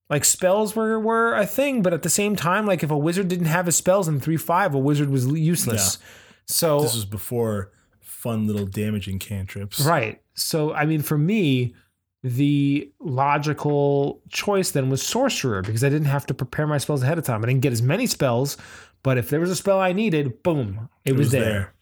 [0.10, 3.28] like spells were were a thing, but at the same time, like if a wizard
[3.28, 6.00] didn't have his spells in three five, a wizard was useless.
[6.46, 9.82] So this was before fun little damaging cantrips.
[9.82, 10.22] Right.
[10.34, 11.76] So, I mean, for me,
[12.24, 17.18] the logical choice then was sorcerer because I didn't have to prepare my spells ahead
[17.18, 17.44] of time.
[17.44, 18.58] I didn't get as many spells,
[19.04, 21.74] but if there was a spell I needed, boom, it, was, there.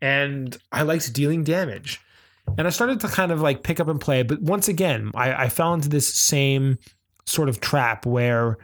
[0.00, 2.00] And I liked dealing damage.
[2.56, 4.22] And I started to kind of like pick up and play.
[4.22, 6.78] But once again, I, I fell into this same
[7.28, 8.58] sort of trap where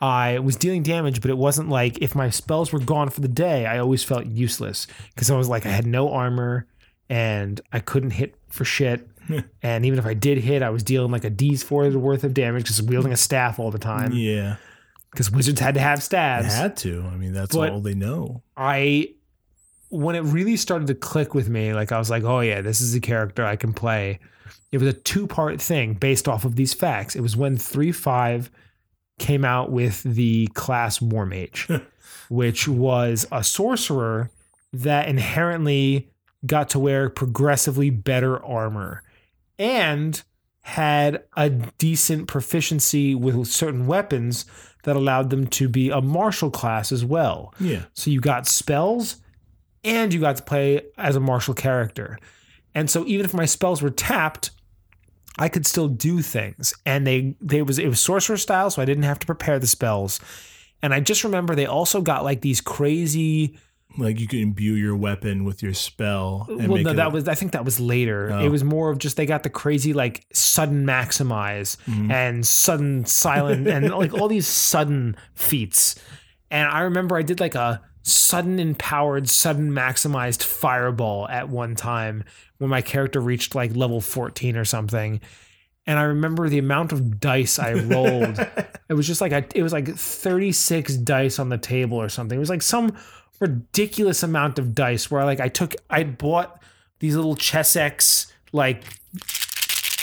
[0.00, 3.28] I was dealing damage, but it wasn't like if my spells were gone for the
[3.28, 6.66] day, I always felt useless because I was like, I had no armor
[7.08, 9.08] and I couldn't hit for shit.
[9.62, 12.32] and even if I did hit, I was dealing like a D's four worth of
[12.34, 14.56] damage because wielding a staff all the time Yeah.
[15.10, 17.02] because wizards had to have They had to.
[17.12, 18.42] I mean, that's But- all they know.
[18.56, 19.10] I
[19.90, 22.80] when it really started to click with me, like I was like, oh yeah, this
[22.82, 24.18] is a character I can play.
[24.70, 27.16] It was a two part thing based off of these facts.
[27.16, 28.50] It was when three five
[29.18, 31.68] came out with the class War Mage,
[32.28, 34.30] which was a sorcerer
[34.72, 36.10] that inherently
[36.46, 39.02] got to wear progressively better armor
[39.58, 40.22] and
[40.62, 44.44] had a decent proficiency with certain weapons
[44.84, 47.54] that allowed them to be a martial class as well.
[47.58, 47.84] Yeah.
[47.94, 49.16] So you got spells
[49.82, 52.18] and you got to play as a martial character.
[52.74, 54.50] And so even if my spells were tapped,
[55.38, 56.74] I could still do things.
[56.86, 59.66] And they they was it was sorcerer style, so I didn't have to prepare the
[59.66, 60.20] spells.
[60.82, 63.58] And I just remember they also got like these crazy
[63.96, 66.46] Like you can imbue your weapon with your spell.
[66.48, 68.30] And well no that was I think that was later.
[68.32, 68.44] Oh.
[68.44, 72.10] It was more of just they got the crazy like sudden maximize Mhm.
[72.12, 75.96] and sudden silent and like all these sudden feats.
[76.50, 82.24] And I remember I did like a sudden empowered, sudden maximized fireball at one time
[82.58, 85.20] when my character reached like level 14 or something.
[85.86, 88.38] And I remember the amount of dice I rolled.
[88.88, 92.36] it was just like a, it was like 36 dice on the table or something.
[92.36, 92.96] It was like some
[93.40, 96.60] ridiculous amount of dice where like I took I bought
[96.98, 98.82] these little Chessex like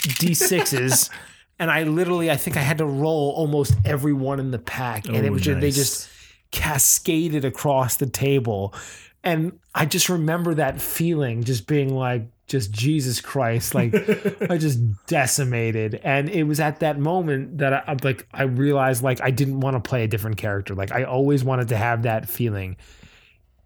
[0.04, 1.10] D6s
[1.60, 5.08] and I literally I think I had to roll almost every one in the pack
[5.08, 6.10] and it Oh, was just they just
[6.52, 8.74] cascaded across the table
[9.24, 13.94] and I just remember that feeling just being like just Jesus Christ like
[14.50, 16.00] I just decimated.
[16.04, 19.60] And it was at that moment that I I'm like I realized like I didn't
[19.62, 20.76] want to play a different character.
[20.76, 22.78] Like I always wanted to have that feeling.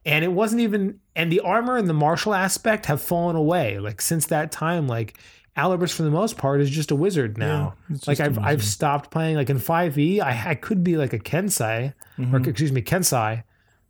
[0.05, 3.80] And it wasn't even and the armor and the martial aspect have fallen away.
[3.80, 5.17] Like since that time like
[5.57, 7.75] Alibris for the most part is just a wizard now.
[7.89, 10.95] Yeah, like just a I've I've stopped playing like in 5e I I could be
[10.95, 12.47] like a Kensai or Mhm.
[12.47, 13.43] excuse me Kensei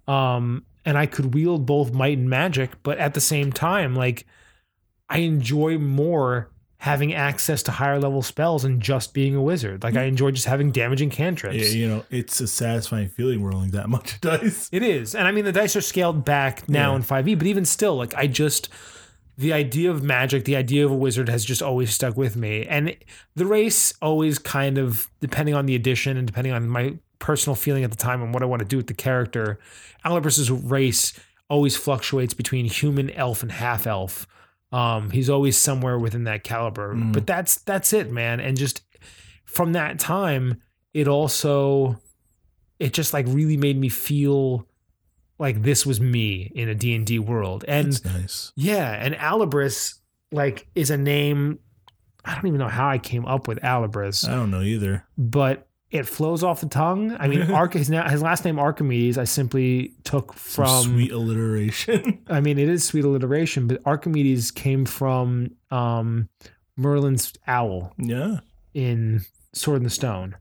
[0.07, 4.25] um and I could wield both might and magic but at the same time like
[5.09, 9.95] I enjoy more having access to higher level spells and just being a wizard like
[9.95, 10.07] I mm-hmm.
[10.07, 14.21] enjoy just having damaging cantrips Yeah, you know, it's a satisfying feeling rolling that much
[14.21, 14.69] dice.
[14.71, 15.13] it is.
[15.13, 16.97] And I mean, the dice are scaled back now Yeah.
[16.97, 18.69] in 5e, but even still, like, I just,
[19.37, 22.65] the idea of magic, the idea of a wizard has just always stuck with me.
[22.65, 22.95] And
[23.35, 27.83] the race always kind of, depending on the edition and depending on my personal feeling
[27.83, 29.59] at the time and what I want to do with the character,
[30.05, 31.11] Alibris's race
[31.49, 34.27] always fluctuates between human, elf, and half elf.
[34.71, 36.95] Um, he's always somewhere within that caliber.
[36.95, 37.13] Mm.
[37.13, 38.39] But that's that's it, man.
[38.39, 38.81] And just
[39.45, 40.61] from that time,
[40.93, 41.99] it also
[42.79, 44.67] it just like really made me feel
[45.37, 47.63] like this was me in a D&D world.
[47.67, 48.51] And That's nice.
[48.55, 49.95] yeah, and Alibris
[50.31, 51.59] like is a name
[52.25, 55.05] I don't even know how I came up with Alibris, I don't know either.
[55.17, 57.15] but it flows off the tongue.
[57.19, 61.11] I mean, Arch his, na- his last name Archimedes I simply took Some from sweet
[61.11, 62.21] alliteration.
[62.29, 66.29] I mean, it is sweet alliteration, but Archimedes came from um,
[66.77, 68.39] Merlin's owl yeah.
[68.73, 69.21] in
[69.53, 70.35] Sword in the Stone.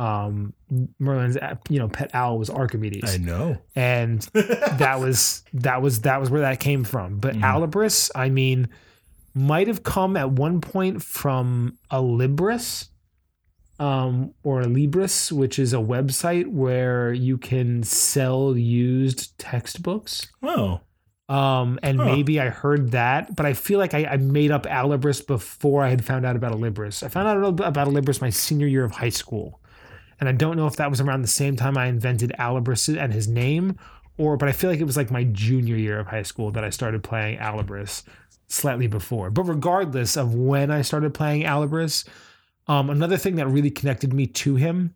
[0.00, 0.52] Um,
[1.00, 3.58] Merlin's uh, you know pet owl was Archimedes, I know.
[3.74, 7.18] and that was that was that was where that came from.
[7.18, 7.42] But Mhm.
[7.42, 8.68] Alibris, I mean,
[9.34, 12.88] might have come at one point from Alibris,
[13.78, 20.32] um, or Libris, which is a website where you can sell used textbooks.
[20.42, 20.80] Oh.
[21.28, 22.06] Um, and Huh.
[22.06, 25.90] maybe I heard that, but I feel like I, I made up Alibris before I
[25.90, 27.02] had found out about Alibris.
[27.02, 29.60] I found out about Alibris my senior year of high school.
[30.20, 33.12] And I don't know if that was around the same time I invented Alibris and
[33.12, 33.76] his name,
[34.16, 36.64] or but I feel like it was like my junior year of high school that
[36.64, 38.02] I started playing Alibris
[38.48, 39.30] slightly before.
[39.30, 42.08] But regardless of when I started playing Alibris,
[42.68, 44.94] um, another thing that really connected me to him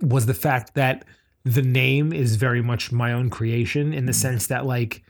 [0.00, 1.04] was the fact that
[1.44, 5.02] the name is very much my own creation in the sense that like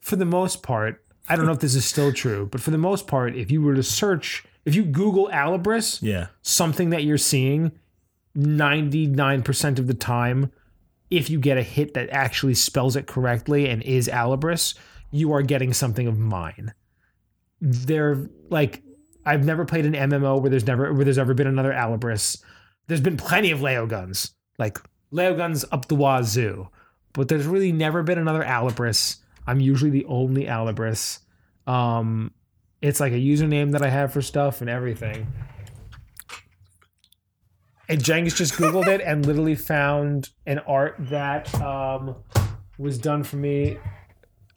[0.00, 2.78] for the most part i don't know if this is still true but for the
[2.78, 6.28] most part if you were to search if you google alibris Yeah.
[6.42, 7.72] something that you're seeing
[8.36, 10.50] 99% of the time
[11.10, 14.74] if you get a hit that actually spells it correctly and is alibris
[15.10, 16.72] you are getting something of mine
[17.60, 18.82] they're like
[19.24, 22.42] i've never played an mmo where there's never where there's ever been another alibris
[22.88, 24.78] there's been plenty of leo guns like
[25.10, 26.68] leo guns up the wazoo
[27.12, 29.16] but there's really never been another alibris
[29.46, 31.20] i'm usually the only alibris
[31.66, 32.32] um
[32.80, 35.26] it's like a username that i have for stuff and everything.
[37.92, 42.16] And Jenks just Googled it and literally found an art that um,
[42.78, 43.76] was done for me.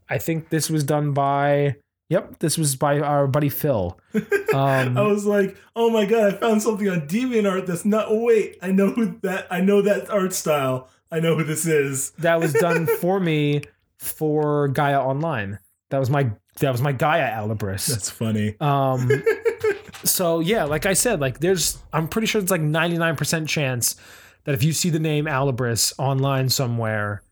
[0.09, 1.76] I think this was done by,
[2.16, 3.99] yep, this was by our buddy Phil.
[4.53, 8.05] Um, I was like, oh my god, I found something on DeviantArt that's not.
[8.07, 9.47] Oh wait, I know who that.
[9.51, 10.88] I know that art style.
[11.11, 12.11] I know who this is.
[12.20, 13.63] that was done for me
[13.97, 15.59] for Gaia Online.
[15.89, 17.88] That was my that was my Gaia Alibris.
[17.88, 18.55] That's funny.
[18.61, 19.11] Um,
[20.05, 23.97] so yeah, like I said, like there's, I'm pretty sure it's like 99% chance
[24.45, 27.24] that if you see the name Alibris online somewhere,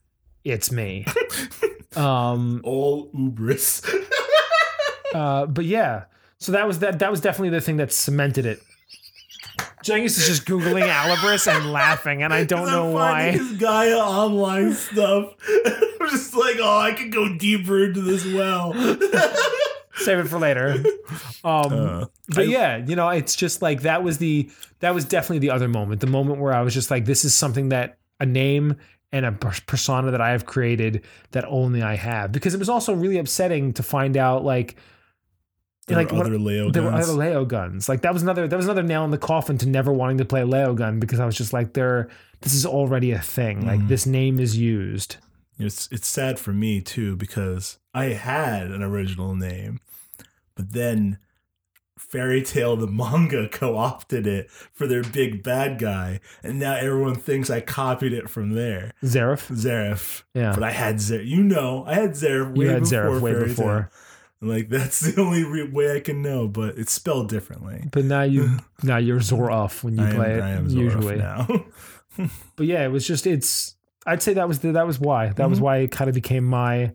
[0.44, 1.06] it's me.
[1.96, 3.82] um, All Ubris.
[5.14, 6.06] Uh, but yeah,
[6.38, 7.00] so that was that.
[7.00, 8.62] That was definitely the thing that cemented it.
[9.84, 13.32] Cengiz is just googling Alibris and laughing, and I don't know why.
[13.32, 15.34] finding His Gaia online stuff.
[16.02, 18.74] I'm just like, oh, I could go deeper into this well.
[19.96, 20.84] Save it for later.
[21.44, 24.50] Um, Uh, but yeah, you know, it's just like that was the
[24.80, 27.34] that was definitely the other moment, the moment where I was just like, this is
[27.34, 28.76] something that a name
[29.12, 32.32] and a persona that I have created that only I have.
[32.32, 34.76] Because it was also really upsetting to find out like
[35.88, 37.10] there like were what- other Leo there were guns.
[37.10, 37.90] other Leo guns.
[37.90, 40.26] Like that was another that was another nail in the coffin to never wanting to
[40.26, 42.10] play Leo gun because I was just like, there,
[42.42, 43.66] this is already a thing.
[43.66, 43.88] Like Mhm.
[43.90, 45.18] this name is used.
[45.60, 49.80] It's it's sad for me too because I had an original name,
[50.56, 51.20] but then
[51.98, 57.50] Fairy Tail the manga co-opted it for their big bad guy, and now everyone thinks
[57.50, 58.94] I copied it from there.
[59.04, 59.52] Zareth.
[59.52, 60.24] Zareth.
[60.34, 60.54] Yeah.
[60.54, 61.28] But I had Zareth.
[61.28, 63.80] You know, I had Zareth way You had before way Fairy before.
[63.80, 63.90] Tail.
[64.44, 67.88] Like that's the only re- way I can know, but it's spelled differently.
[67.92, 71.16] But now you now you're Zoroff when you I play it I am Zorf usually.
[71.18, 71.48] now.
[72.56, 73.76] but yeah, it was just it's.
[74.06, 75.64] I'd say that was the, that was why that was Mhm.
[75.64, 76.92] why it kind of became my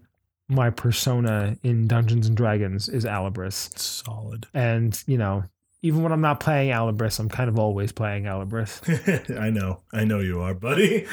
[0.49, 4.47] my persona in Dungeons and Dragons is Alibris, Solid.
[4.55, 5.45] and you know
[5.81, 9.39] even when I'm not playing Alibris, I'm kind of always playing Alibris.
[9.41, 9.81] I know.
[9.93, 11.07] I know you are, buddy.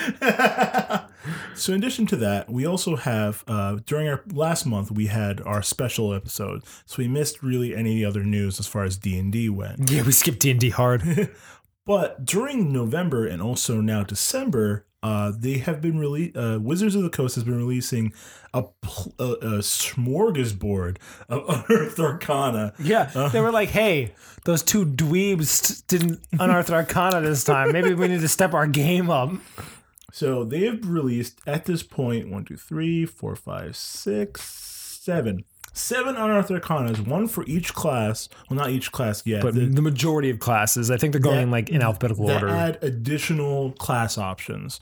[1.55, 5.41] So, in addition to that, we also have, uh, during our last month, we had
[5.41, 6.63] our special episode.
[6.85, 9.89] So, we missed really any other news as far as D&D went.
[9.89, 11.29] Yeah, we skipped D and D hard.
[11.85, 17.03] But during November and also now December, uh, they have been rele- uh, Wizards of
[17.03, 18.11] the Coast has been releasing
[18.55, 20.97] a, pl- a, a smorgasbord
[21.29, 22.73] of Unearthed Arcana.
[22.79, 24.13] Yeah, they were like, "Hey,
[24.45, 27.71] those two dweebs didn't unearth Arcana this time.
[27.71, 29.31] Maybe we need to step our game up."
[30.15, 34.41] So they have released at this point one, two, three, four, five, six,
[35.03, 35.43] seven.
[35.73, 38.29] Seven unearthed arcanas, one for each class.
[38.49, 39.41] Well, not each class yet.
[39.41, 42.47] But the- the majority of classes, I think they're going That- like in alphabetical order.
[42.47, 44.79] add additional class options.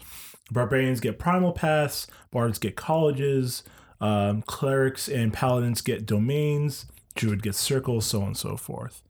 [0.51, 3.63] Barbarians get primal paths, bards get colleges,
[3.99, 6.85] Um, clerics and paladins get domains.
[7.15, 9.01] Druid gets circles, so on and so forth.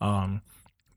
[0.00, 0.42] Um,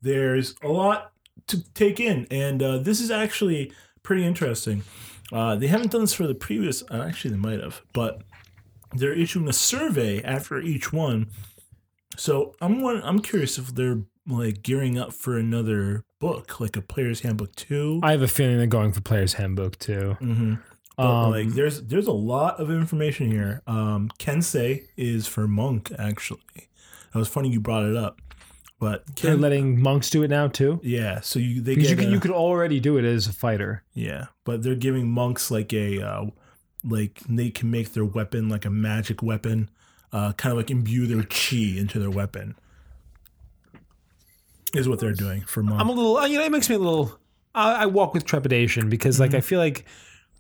[0.01, 1.11] there's a lot
[1.47, 3.71] to take in, and uh, this is actually
[4.05, 4.83] pretty interesting.
[5.33, 6.83] Uh, they haven't done this for the previous.
[6.83, 8.21] Uh, actually, they might have, but
[8.93, 11.27] they're issuing a survey after each one.
[12.17, 16.81] So I'm one, I'm curious if they're like gearing up for another book, like a
[16.81, 17.99] Player's Handbook two.
[18.03, 20.15] I have a feeling they're going for Player's Handbook too.
[20.21, 20.53] Mm-hmm.
[20.97, 23.61] But Um, like, there's there's a lot of information here.
[23.67, 25.91] Um, Kensei is for monk.
[25.99, 26.39] Actually,
[27.11, 28.21] That was funny you brought it up.
[28.80, 30.80] But They're letting monks do it now too.
[30.84, 33.34] yeah, so you they get you could, a- you could already do it as a
[33.34, 33.84] fighter.
[33.93, 36.26] yeah, but they're giving monks like a uh,
[36.84, 39.69] like they can make their weapon like a magic weapon,
[40.11, 42.55] uh, kind of like imbue their chi into their weapon.
[44.73, 45.82] Is what they're doing for monks.
[45.82, 47.17] I'm a little, you know, it makes me a little.
[47.53, 49.86] I, I walk with trepidation because, like, I feel like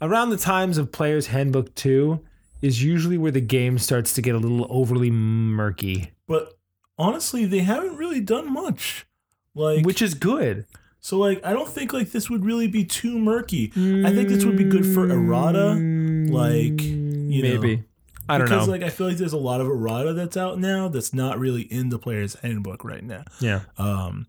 [0.01, 2.19] around the times of Player's Handbook two
[2.61, 6.54] is usually where the game starts to get a little overly murky, but
[6.97, 9.05] honestly, they haven't really done much.
[9.53, 10.65] Like which is good.
[10.99, 13.71] So like I don't think like this would really be too murky.
[13.75, 15.73] I think this would be good for errata.
[15.75, 17.83] Like you know, maybe.
[18.27, 18.73] I don't because know.
[18.73, 21.39] Because like I feel like there's a lot of errata that's out now that's not
[21.39, 23.23] really in the player's handbook right now.
[23.39, 23.61] yeah.
[23.77, 24.27] Um,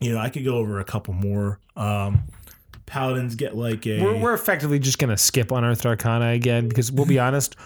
[0.00, 1.58] you know, I could go over a couple more.
[1.74, 2.24] Um,
[2.86, 6.68] paladins get like a We're, we're effectively just going to skip on Unearthed Arcana again
[6.68, 7.56] because we'll be honest,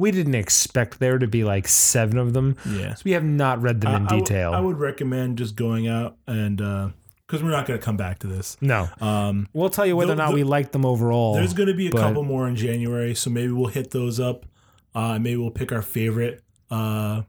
[0.00, 2.56] we didn't expect there to be like seven of them.
[2.68, 2.94] yeah.
[2.94, 4.52] So we have not read them in I- I w- detail.
[4.52, 8.26] I would recommend just going out and because we're not going to come back to
[8.26, 8.56] this.
[8.60, 8.88] no.
[9.00, 11.34] Um, We'll tell you whether or not the- we liked them overall.
[11.34, 14.18] There's going to be a but- couple more in January, so maybe we'll hit those
[14.18, 14.46] up.
[14.94, 16.42] Uh, maybe we'll pick our favorite
[16.72, 17.22] uh,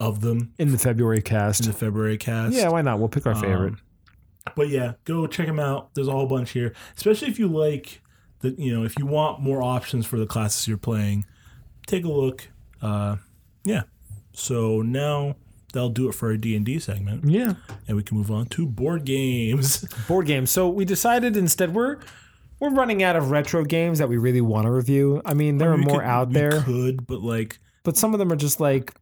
[0.00, 1.62] of them in the February cast.
[1.62, 2.54] in the February cast.
[2.54, 2.98] Yeah, why not?
[3.00, 3.72] We'll pick our favorite.
[3.74, 3.80] Um,
[4.54, 5.92] but yeah, go check them out.
[5.94, 8.00] There's a whole bunch here, especially if you like
[8.40, 11.26] the, you know, if you want more options for the classes you're playing,
[11.88, 12.48] take a look.
[12.80, 13.16] Uh,
[13.64, 13.82] yeah.
[14.32, 15.34] So now
[15.72, 17.54] that'll do it for our D and D segment, yeah.
[17.88, 19.84] and we can move on to board games.
[20.08, 20.50] board games.
[20.50, 21.98] So we decided instead we're
[22.60, 25.22] we're running out of retro games that we really want to review.
[25.24, 28.18] I mean, there are more could- out we there, Could, but like, but some of
[28.18, 28.94] them are just like,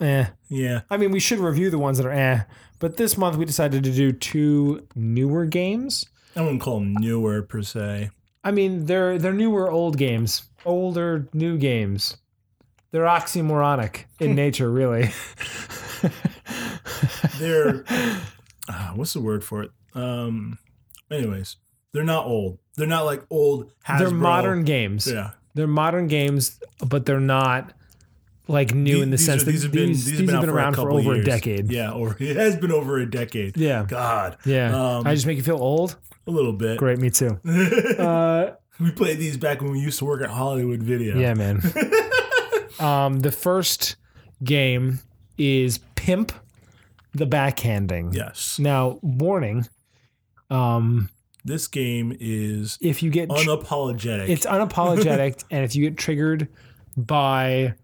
[0.00, 0.26] eh.
[0.48, 2.42] yeah, I mean, we should review the ones that are eh.
[2.78, 6.06] But this month we decided to do two newer games.
[6.34, 8.10] I wouldn't call them newer per se.
[8.44, 12.16] I mean, they're they're newer old games, older new games.
[12.90, 15.10] They're oxymoronic in nature, really.
[17.38, 17.84] They're
[18.68, 19.70] uh, what's the word for it?
[19.94, 20.58] Um,
[21.10, 21.56] anyways,
[21.92, 22.58] they're not old.
[22.76, 23.70] They're not like old.
[23.86, 23.98] Hasbro.
[23.98, 25.10] they're modern games.
[25.10, 25.30] Yeah.
[25.54, 27.72] They're modern games, but they're not
[28.48, 30.40] like new The- in the these sense are- that these have been these have out
[30.42, 31.70] been a around for couple over a decade.
[31.70, 33.56] Yeah, over it has been over a decade.
[33.56, 33.84] Yeah.
[33.86, 34.74] God, Yeah.
[34.98, 35.96] Um, I just make you feel old.
[36.26, 36.78] a little bit.
[36.78, 37.38] Great, me too.
[37.98, 41.18] Uh, We played these back when we used to work at Hollywood Video.
[41.18, 41.62] yeah, man.
[42.80, 43.96] um, the first
[44.44, 45.00] game
[45.38, 46.32] is Pimp
[47.14, 48.14] the Backhanding.
[48.14, 48.58] Yes.
[48.58, 49.66] Now, warning.
[50.50, 51.08] Um,
[51.44, 54.28] This game is if you get tr- unapologetic.
[54.28, 56.48] it's unapologetic, and if you get triggered
[56.96, 57.74] by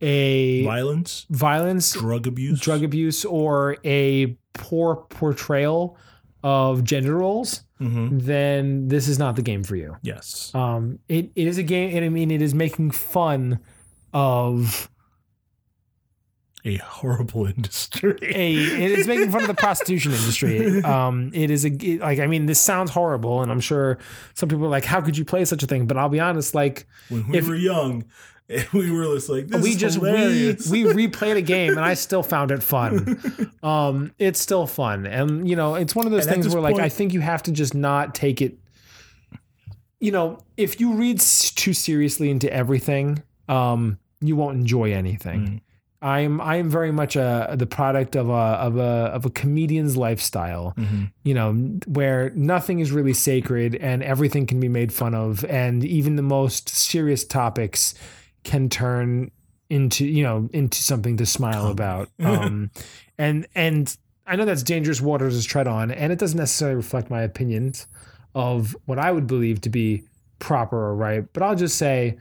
[0.00, 5.96] a violence, violence, drug abuse, drug abuse, or a poor portrayal
[6.42, 9.96] of gender roles, hmm then this is not the game for you.
[10.02, 10.54] Yes.
[10.54, 13.58] Um, it, it is a game, and I mean, it is making fun
[14.12, 14.88] of
[16.64, 18.16] A horrible industry.
[18.22, 18.54] a.
[18.54, 20.82] It is making fun of the prostitution industry.
[20.84, 23.98] Um, it is a it- like I mean, this sounds horrible, and I'm sure
[24.34, 26.54] some people are like, "How could you play such a thing?" But I'll be honest,
[26.54, 28.04] like when we if- were young,
[28.72, 30.68] we were just like, this we is just hilarious.
[30.68, 33.50] we we replayed a game, and I still found it fun.
[33.62, 36.78] Um, it's still fun, and you know, it's one of those And things where like
[36.78, 38.58] I think you have to just not take it.
[40.00, 45.40] You know, if you read too seriously into everything, um, you won't enjoy anything.
[45.40, 45.60] Mm.
[46.02, 49.30] I am I am very much a the product of a of a of a
[49.30, 50.74] comedian's lifestyle.
[50.76, 51.10] Mhm.
[51.22, 51.52] You know,
[51.86, 56.22] where nothing is really sacred and everything can be made fun of, and even the
[56.22, 57.94] most serious topics
[58.44, 59.30] can turn
[59.70, 62.08] into you know into something to smile about.
[62.20, 62.70] Um,
[63.18, 67.10] and and I know that's dangerous waters to tread on, and it doesn't necessarily reflect
[67.10, 67.86] my opinions
[68.34, 70.04] of what I would believe to be
[70.38, 71.24] proper or right.
[71.32, 72.18] But I'll just say,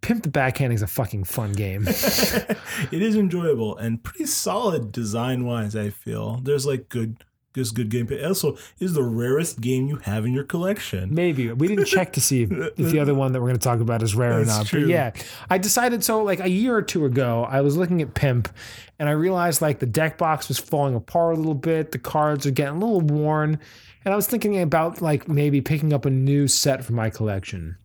[0.00, 1.84] Pimp the Backhanding is a fucking fun game.
[1.88, 5.74] it is enjoyable and pretty solid design wise.
[5.74, 7.24] I feel there's like good,
[7.54, 8.26] just good gameplay.
[8.26, 11.14] Also, is the rarest game you have in your collection.
[11.14, 13.64] Maybe we didn't check to see if, if the other one that we're going to
[13.64, 14.66] talk about is rare or not.
[14.66, 14.82] true.
[14.82, 15.12] But yeah,
[15.48, 16.22] I decided so.
[16.22, 18.48] Like a year or two ago, I was looking at Pimp,
[18.98, 21.92] and I realized like the deck box was falling apart a little bit.
[21.92, 23.58] The cards are getting a little worn,
[24.04, 27.76] and I was thinking about like maybe picking up a new set for my collection.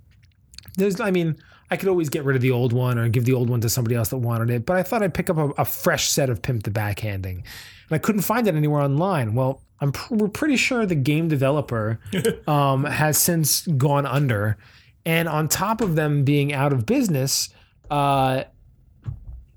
[0.77, 1.37] There's, I mean,
[1.71, 3.69] I could always get rid of the old one or give the old one to
[3.69, 4.65] somebody else that wanted it.
[4.65, 7.43] But I thought I'd pick up a, a fresh set of Pimp the Backhanding.
[7.89, 9.33] And I couldn't find it anywhere online.
[9.33, 11.99] Well, I'm pr- we're pretty sure the game developer
[12.47, 14.57] um, has since gone under.
[15.05, 17.49] And on top of them being out of business,
[17.89, 18.43] uh,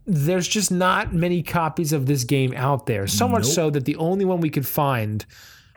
[0.07, 3.07] there's just not many copies of this game out there.
[3.07, 5.25] So much so that the only one we could find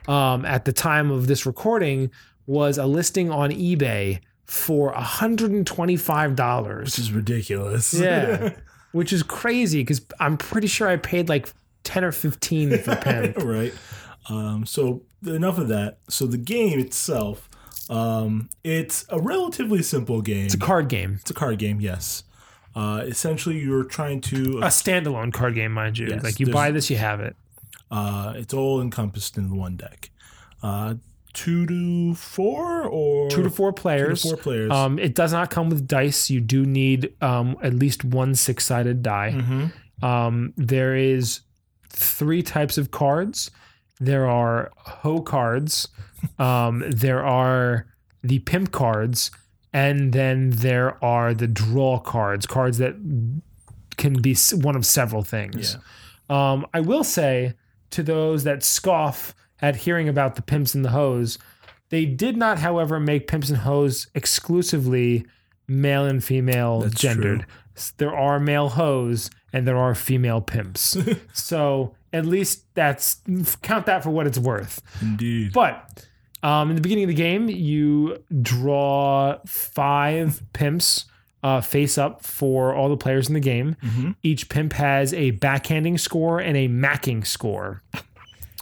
[0.07, 2.11] um, at the time of this recording
[2.47, 6.79] was a listing on eBay for $125.
[6.79, 7.93] Which is ridiculous.
[7.93, 8.53] Yeah.
[8.91, 11.49] Which is crazy because I'm pretty sure I paid like
[11.85, 13.37] 10 or 15 for Pimp.
[13.37, 13.73] right.
[14.29, 15.99] Um, so enough of that.
[16.09, 17.47] So the game itself,
[17.89, 20.45] um, it's a relatively simple game.
[20.45, 22.23] It's a card game, It's a card game, yes.
[22.75, 24.57] Uh, essentially, you're trying to.
[24.57, 26.07] a standalone card game, mind you.
[26.07, 27.35] Yes, like you buy this, you have it.
[27.89, 30.09] Uh, it's all encompassed in one deck.
[30.61, 30.95] Uh,
[31.33, 34.23] two to four or Two to four two to players.
[34.23, 34.71] four players.
[34.71, 36.29] Um, it does not come with dice.
[36.29, 39.33] You do need um, at least one six sided die.
[39.37, 40.03] Mhm.
[40.05, 41.41] Um, there is
[41.95, 43.49] three types of cards.
[43.99, 45.87] There are hoe cards.
[46.37, 47.87] Um, there are
[48.23, 49.31] the pimp cards,
[49.73, 52.45] and then there are the draw cards.
[52.45, 52.95] Cards that
[53.97, 55.77] can be one of several things.
[56.29, 57.53] Um, I will say
[57.91, 61.37] to those that scoff at hearing about the pimps and the hoes,
[61.89, 65.25] they did not, however, make pimps and hoes exclusively
[65.67, 67.45] male and female That's gendered.
[67.77, 70.97] S- There are male hoes and there are female pimps.
[71.33, 73.21] so at least that's
[73.61, 74.81] count that for what it's worth.
[75.01, 75.53] Indeed.
[75.53, 76.05] But
[76.43, 81.05] um, in the beginning of the game, you draw five pimps
[81.41, 83.77] uh, face up for all the players in the game.
[83.83, 84.15] Mhm.
[84.23, 87.81] Each pimp has a backhanding score and a macking score.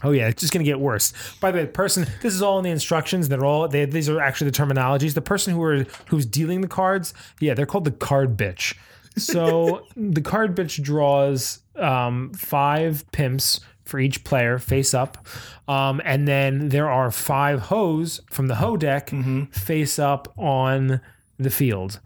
[0.04, 1.14] Oh yeah, it's just gonna get worse.
[1.40, 3.30] By the way, person, this is all in the instructions.
[3.30, 5.14] They're all they, these are actually the terminologies.
[5.14, 8.76] The person who are who's dealing the cards, yeah, they're called the card bitch.
[9.18, 15.28] So the card bitch draws um, five pimps for each player face up,
[15.68, 19.12] um, and then there are five hoes from the hoe deck
[19.52, 21.02] face up on
[21.38, 22.00] the field.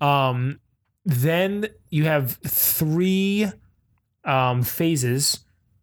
[0.00, 0.60] Um,
[1.04, 3.50] then you have three
[4.24, 5.40] um, phases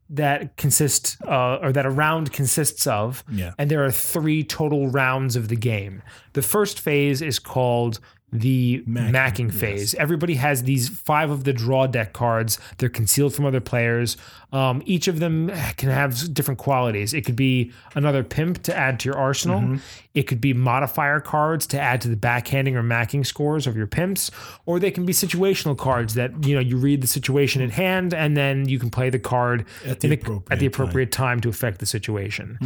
[0.10, 3.54] that consist uh, or that a round consists of Yeah.
[3.58, 6.02] and there are three total rounds of the game
[6.34, 8.00] the first phase is called
[8.34, 9.94] the Macking, macking, phase.
[9.96, 12.58] Everybody has these five of the draw deck cards.
[12.78, 14.16] They're concealed from other players.
[14.54, 17.14] Um, each of them can have different qualities.
[17.14, 19.80] It could be another pimp to add to your arsenal.
[20.14, 23.88] It could be modifier cards to add to the backhanding or macking scores of your
[23.88, 24.32] pimps
[24.66, 28.14] or they can be situational cards that you know you read the situation at hand
[28.14, 30.84] and then you can play the card At the in a- appropriate at the time.
[30.84, 31.40] appropriate time.
[31.42, 32.58] to affect the situation.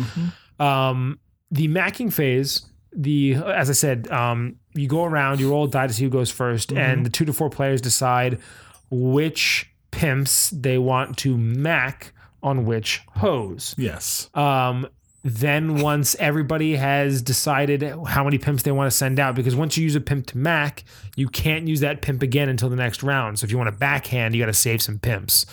[0.59, 1.19] Um,
[1.51, 5.87] the macking phase, the as I said, um, you go around, you roll a die
[5.87, 8.39] to see who goes 1st and the two to four players decide
[8.89, 13.75] which pimps they want to mac on which hose.
[13.77, 14.29] Yes.
[14.33, 14.87] Um,
[15.27, 19.75] then once everybody has decided how many pimps they want to send out, because once
[19.75, 20.83] you use a pimp to mac,
[21.15, 23.39] you can't use that pimp again until the next round.
[23.39, 25.47] So if you want to backhand, you got to save some pimps.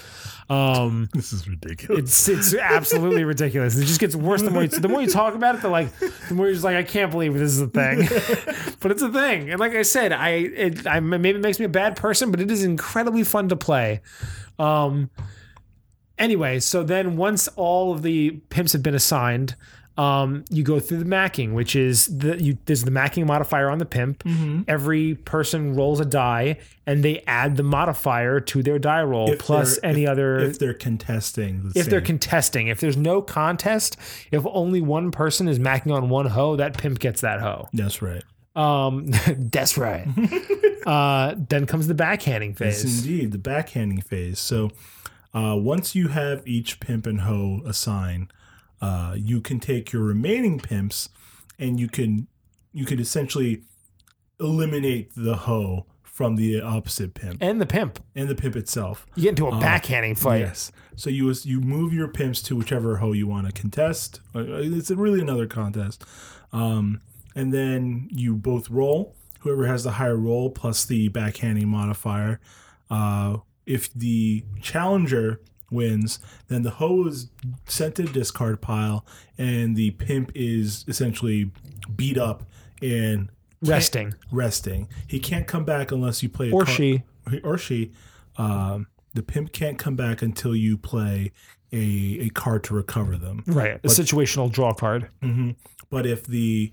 [0.50, 2.28] Um, This is ridiculous.
[2.28, 3.74] it's it's absolutely ridiculous.
[3.78, 5.62] It just gets worse the more you, the more you talk about it.
[5.62, 5.88] The like
[6.28, 8.00] the more you're just like I can't believe this is a thing,
[8.80, 9.50] but it's a thing.
[9.50, 12.40] And like I said, I it I maybe it makes me a bad person, but
[12.40, 14.02] it is incredibly fun to play.
[14.58, 15.08] Um.
[16.22, 19.56] Anyway, so then once all of the pimps have been assigned,
[19.98, 23.78] um, you go through the macking, which is the you there's the macking modifier on
[23.78, 24.22] the pimp.
[24.68, 29.40] Every person rolls a die, and they add the modifier to their die roll If
[29.40, 31.68] plus any if- other if they're contesting.
[31.74, 32.68] The if they're contesting.
[32.68, 33.96] If there's no contest,
[34.30, 37.68] if only one person is macking on one hoe, that pimp gets that hoe.
[37.74, 38.22] That's right.
[38.54, 40.06] Um, that's right.
[40.86, 42.84] uh, then comes the backhanding phase.
[42.84, 44.38] Yes, indeed, the backhanding phase.
[44.38, 44.70] So
[45.34, 48.32] uh, once you have each pimp and hoe assigned,
[48.80, 51.08] uh, you can take your remaining pimps
[51.58, 52.26] and you can
[52.72, 53.62] you can essentially
[54.40, 57.98] eliminate the hoe from the opposite pimp And the pimp.
[58.14, 59.06] and the pimp itself.
[59.14, 60.40] You get into a backhanding fight.
[60.40, 60.70] Yes.
[60.96, 64.20] So you you move your pimps to whichever hoe you want to contest.
[64.34, 66.04] Uh, It's really another contest.
[66.52, 67.00] Um,
[67.34, 69.14] and then you both roll.
[69.40, 72.40] Whoever has the higher roll plus the backhanding modifier.
[72.90, 75.40] Uh, if the challenger
[75.70, 76.18] wins,
[76.48, 77.30] then the hoe is
[77.66, 79.06] sent to the discard pile,
[79.38, 81.50] and the pimp is essentially
[81.96, 82.44] beat up
[82.82, 83.30] and
[83.62, 84.14] Resting.
[84.30, 84.88] resting.
[85.06, 87.02] He can't come back unless you play a Or card- she.
[87.44, 87.92] or she,
[88.36, 91.32] um, the pimp can't come back until you play
[91.72, 91.78] a,
[92.20, 93.44] a card to recover them.
[93.46, 93.76] Right.
[93.84, 95.08] A situational draw card.
[95.90, 96.72] But if the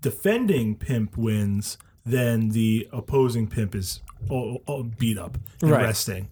[0.00, 5.82] defending pimp wins, then the opposing pimp is all, all beat up and Right.
[5.84, 6.28] resting,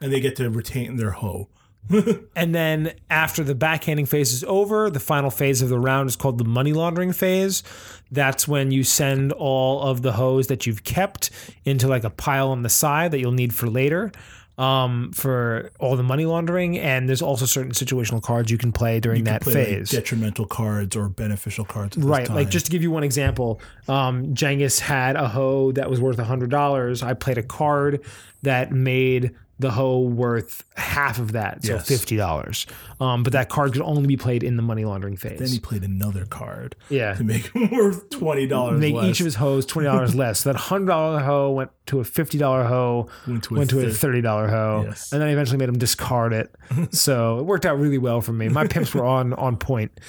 [0.00, 1.48] and they get to retain their hoe.
[2.36, 6.16] And then after the backhanding phase is over, the final phase of the round is
[6.16, 7.62] called the money laundering phase.
[8.10, 11.30] That's when you send all of the hoes that you've kept
[11.64, 14.10] into like a pile on the side that you'll need for later
[14.56, 16.78] um, for all the money laundering.
[16.78, 19.90] And there's also certain situational cards you can play during that Play, like, phase.
[19.90, 21.96] detrimental cards or beneficial cards.
[21.96, 22.28] Right.
[22.28, 26.18] Like just to give you one example, um, Cengiz had a hoe that was worth
[26.18, 27.02] hundred dollars.
[27.02, 28.04] I played a card
[28.42, 31.86] that made the hoe worth half of that, so Yes.
[31.86, 32.66] fifty dollars.
[33.00, 35.38] Um, but that card could only be played in the money laundering phase.
[35.38, 37.14] Then he played another card yeah.
[37.14, 38.80] to make him worth twenty dollars.
[38.80, 40.40] Make each of his hoes twenty dollars less.
[40.40, 43.70] So that hundred dollar hoe went to a fifty dollar hoe, Went to a went
[43.70, 45.12] to a thirty dollar hoe, Yes.
[45.12, 46.54] and then eventually made him discard it.
[46.90, 48.48] so it worked out really well for me.
[48.48, 50.00] My pimps were on on point.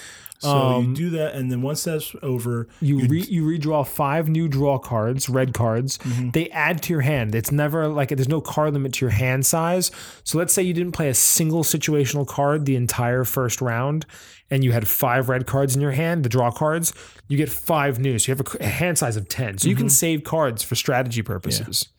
[0.46, 4.30] So you do that, and then once that's over, Um, You re, you redraw five
[4.30, 5.98] new draw cards, red cards.
[6.00, 6.30] Mm-hmm.
[6.32, 7.36] They add to your hand.
[7.36, 9.92] It's never like there's no card limit to your hand size.
[10.24, 14.06] So let's say you didn't play a single situational card the entire first round,
[14.52, 16.94] and you had five red cards in your hand, the draw cards.
[17.28, 18.20] You get five new.
[18.20, 19.58] So you have a, hand size of ten.
[19.58, 19.82] So you Mm-hmm.
[19.82, 21.90] can save cards for strategy purposes.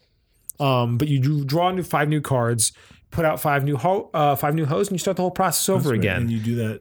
[0.58, 2.72] Um, but you draw new five new cards,
[3.10, 5.68] put out five new ho- uh, five new hoes, and you start the whole process
[5.68, 6.22] over again.
[6.22, 6.80] and you do that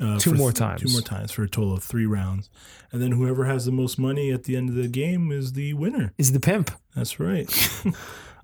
[0.00, 0.82] uh, Two more th- times.
[0.82, 2.48] Two more times for a total of three rounds,
[2.92, 5.74] and then whoever has the most money at the end of the game is the
[5.74, 6.12] winner.
[6.18, 6.70] Is the pimp.
[6.94, 7.48] That's right.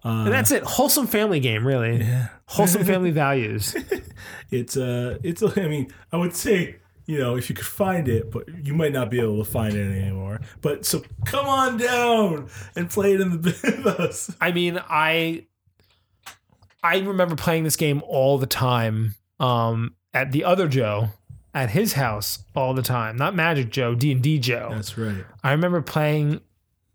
[0.06, 0.62] And that's it.
[0.64, 1.96] Wholesome family game, really.
[2.04, 2.28] yeah.
[2.44, 3.74] Wholesome family values.
[4.50, 5.42] It's uh, it's.
[5.42, 6.76] I mean, I would say
[7.06, 9.74] you know if you could find it, but you might not be able to find
[9.74, 10.42] it anymore.
[10.60, 14.30] But so come on down and play it in the with us.
[14.42, 15.46] I mean, I
[16.82, 21.08] I remember playing this game all the time um, at the other Joe
[21.54, 23.16] at his house all the time.
[23.16, 24.70] Not Magic Joe, D and D Joe.
[24.72, 25.24] That's right.
[25.42, 26.40] I remember playing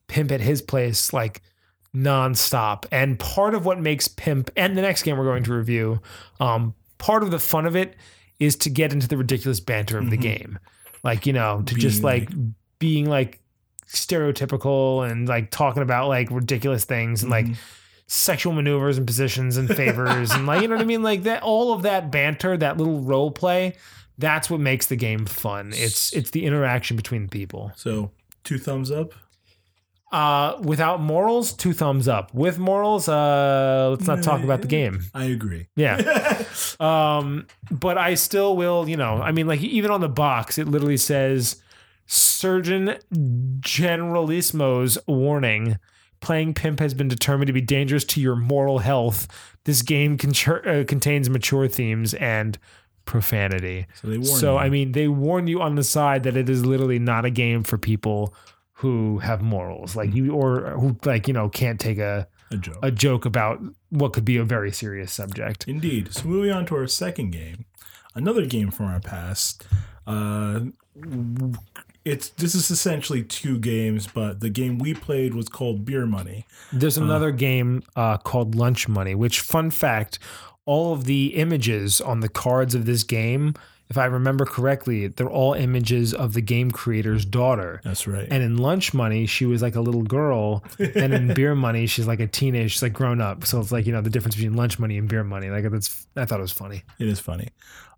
[0.08, 1.42] Pimp at his place like
[1.96, 2.86] nonstop.
[2.92, 6.02] And part of what makes Pimp and the next game we're going to review,
[6.40, 7.96] um, part of the fun of it
[8.40, 10.60] is to get into the ridiculous banter of the game.
[11.04, 12.06] Like, you know, to just Mm-hmm.
[12.06, 12.30] Like
[12.80, 13.40] being like
[13.88, 17.54] stereotypical and like talking about like ridiculous things and like Mm-hmm.
[18.08, 21.44] sexual maneuvers and positions and favors and like you know what I mean like that
[21.44, 23.76] all of that banter that little role play
[24.20, 28.12] that's what makes the game fun it's it's the interaction between the people So
[28.44, 29.14] two thumbs up.
[30.12, 35.02] uh without morals two thumbs up with morals uh let's not talk about the game
[35.14, 35.68] I agree.
[35.76, 36.44] yeah
[36.80, 40.68] um but I still will you know I mean like even on the box it
[40.68, 41.62] literally says
[42.12, 42.96] Surgeon
[43.62, 45.78] Generalismo's warning
[46.22, 49.28] playing pimp has been determined to be dangerous to your moral health.
[49.64, 50.34] This game con-
[50.68, 52.58] uh, contains mature themes and
[53.10, 53.88] profanity.
[54.02, 54.58] So they warn So.
[54.58, 57.64] I mean, they warn you on the side that it is literally not a game
[57.64, 58.34] for people
[58.74, 62.78] who have morals, like you, or who, like, you know, can't take a, a joke.
[62.82, 63.60] a joke about
[63.90, 65.68] what could be a very serious subject.
[65.68, 66.14] Indeed.
[66.14, 67.66] So moving on to our second game,
[68.16, 69.66] another game from our past.
[70.08, 70.62] Uh,
[72.06, 76.46] it's this is essentially two games, but the game we played was called Beer Money.
[76.72, 80.20] There's another game uh, called Lunch Money, which, fun fact,
[80.70, 83.56] all of the images on the cards of this game,
[83.90, 87.82] if I remember correctly, they're all images of the game creator's daughter.
[87.84, 88.28] That's right.
[88.30, 92.06] And in Lunch Money, she was like a little girl, and in Beer Money, she's
[92.06, 93.48] like a teenage, she's like grown up.
[93.48, 95.50] So it's like you know the difference between Lunch Money and Beer Money.
[95.50, 96.84] Like that's, I thought it was funny.
[97.00, 97.48] It is funny.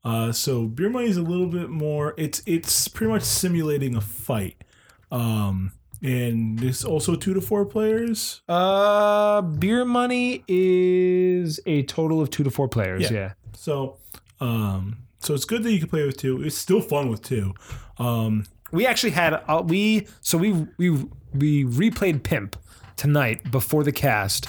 [0.06, 2.14] Uh, so beer money is a little bit more.
[2.18, 4.64] It's it's pretty much simulating a fight.
[5.12, 8.42] Um, and it's also two to four players.
[8.50, 13.04] Uh, Beer Money is a total of two to four players.
[13.04, 13.12] Yeah.
[13.12, 13.34] yeah.
[13.54, 13.98] So,
[14.40, 16.42] um, so it's good that you can play with two.
[16.44, 17.54] It's still fun with two.
[17.98, 20.90] Um, We actually had uh, we so we we
[21.34, 22.56] we replayed Pimp
[22.96, 24.48] tonight before the cast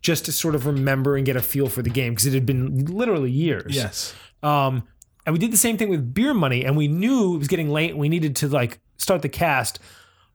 [0.00, 2.44] just to sort of remember and get a feel for the game because it had
[2.46, 3.74] been literally years.
[3.74, 4.14] yes.
[4.42, 4.86] Um,
[5.26, 7.70] and we did the same thing with Beer Money, and we knew it was getting
[7.70, 7.90] late.
[7.92, 9.78] and We needed to like start the cast,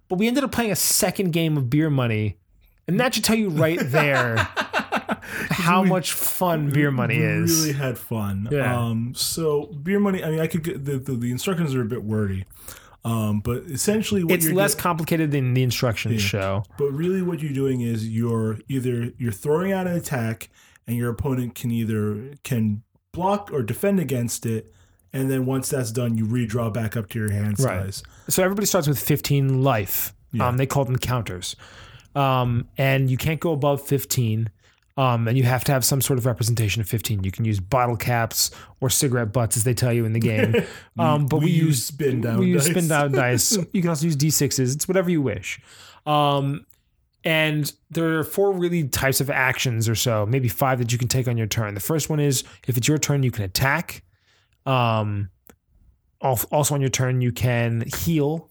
[0.09, 2.37] but we ended up playing a second game of Beer Money,
[2.87, 4.35] and that should tell you right there
[5.49, 7.61] how much fun Beer Money is.
[7.61, 7.67] we.
[7.67, 8.47] Really had fun.
[8.51, 8.77] Yeah.
[8.77, 10.23] Um, so beer money.
[10.23, 12.45] I mean, I could get the the, the instructions are a bit wordy.
[13.05, 16.63] Um, but essentially, what It's you're less do- complicated than the instructions show.
[16.77, 20.49] But really, what you're doing is you're either you're throwing out an attack,
[20.85, 22.83] and your opponent can either can
[23.13, 24.73] block or defend against it,
[25.13, 27.83] and then once that's done, you redraw back up to your hand Right.
[27.85, 28.03] size.
[28.27, 30.13] So everybody starts with 15 life.
[30.39, 31.55] Um, they call them counters.
[32.15, 34.49] Um, and you can't go above 15.
[34.97, 37.23] Um, and you have to have some sort of representation of 15.
[37.23, 40.55] You can use bottle caps or cigarette butts, as they tell you in the game.
[40.99, 43.57] Um, but we, we use spin down We use spin down dice.
[43.71, 44.75] You can also use d6s.
[44.75, 45.61] It's whatever you wish.
[46.05, 46.65] Um,
[47.23, 51.07] And there are four really types of actions or so, maybe five that you can
[51.07, 51.73] take on your turn.
[51.73, 54.03] The first one is if it's your turn, you can attack.
[54.65, 55.29] Um,
[56.21, 58.49] also on your turn, you can heal.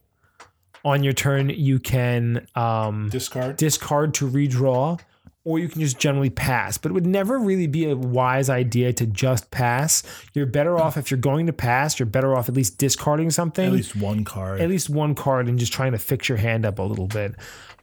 [0.84, 3.56] On your turn, you can um, Discard.
[3.56, 4.98] discard to redraw,
[5.44, 6.78] or you can just generally pass.
[6.78, 10.02] But it would never really be a wise idea to just pass.
[10.34, 11.98] You're better off if you're going to pass.
[11.98, 14.60] You're better off at least discarding something At least one card.
[14.60, 17.34] at least one card and just trying to fix your hand up a little bit.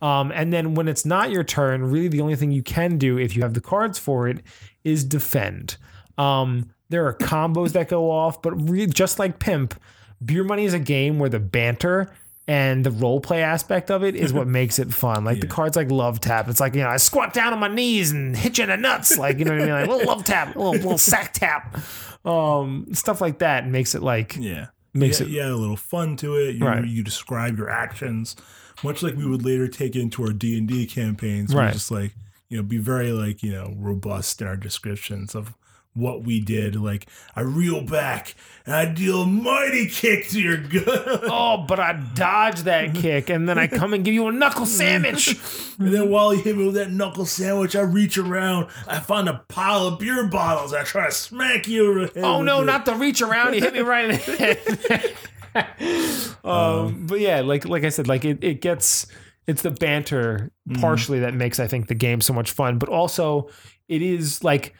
[0.02, 3.18] Um, and then when it's not your turn, really the only thing you can do
[3.19, 4.41] if you have the cards for it
[4.84, 5.77] is defend.
[6.18, 9.80] Um, there are combos that go off, but re- just like Pimp,
[10.24, 12.14] Beer Money is a game where the banter
[12.48, 15.26] and the role play aspect of it is what makes it fun.
[15.26, 16.48] Like the cards like Love Tap.
[16.48, 18.78] It's like, you know, I squat down on my knees and hit you in the
[18.78, 19.18] nuts.
[19.18, 19.74] Like, you know what I mean?
[19.74, 21.80] Like, little Love Tap, little, little sack tap.
[22.24, 24.68] Um, stuff like that makes it like, yeah.
[24.94, 26.56] makes yeah, it- yeah, a little fun to it.
[26.56, 26.86] You, Right.
[26.86, 28.36] you describe your actions,
[28.84, 31.53] much like we would later take into our D and D campaigns.
[31.53, 31.74] Right.
[31.74, 32.16] just like
[32.49, 35.56] you know be very like you know robust in our descriptions of
[35.95, 36.76] what we did.
[36.76, 38.35] Like I reel back
[38.65, 40.85] and I deal a mighty kick to your gut,
[41.23, 44.65] oh, but I dodge that kick and then I come and give you a knuckle
[44.65, 45.30] sandwich.
[45.80, 49.27] and then while you hit me with that knuckle sandwich, I reach around, I find
[49.27, 51.89] a pile of beer bottles, I try to smack you.
[51.89, 52.65] over the head Oh no, it.
[52.65, 53.55] not the reach around.
[53.55, 55.15] You hit me right in the
[55.55, 56.35] head.
[56.43, 59.07] um, but yeah, like like I said, like it, it gets
[59.47, 63.49] it's the banter partially that makes I think the game so much fun, but also
[63.88, 64.73] it is like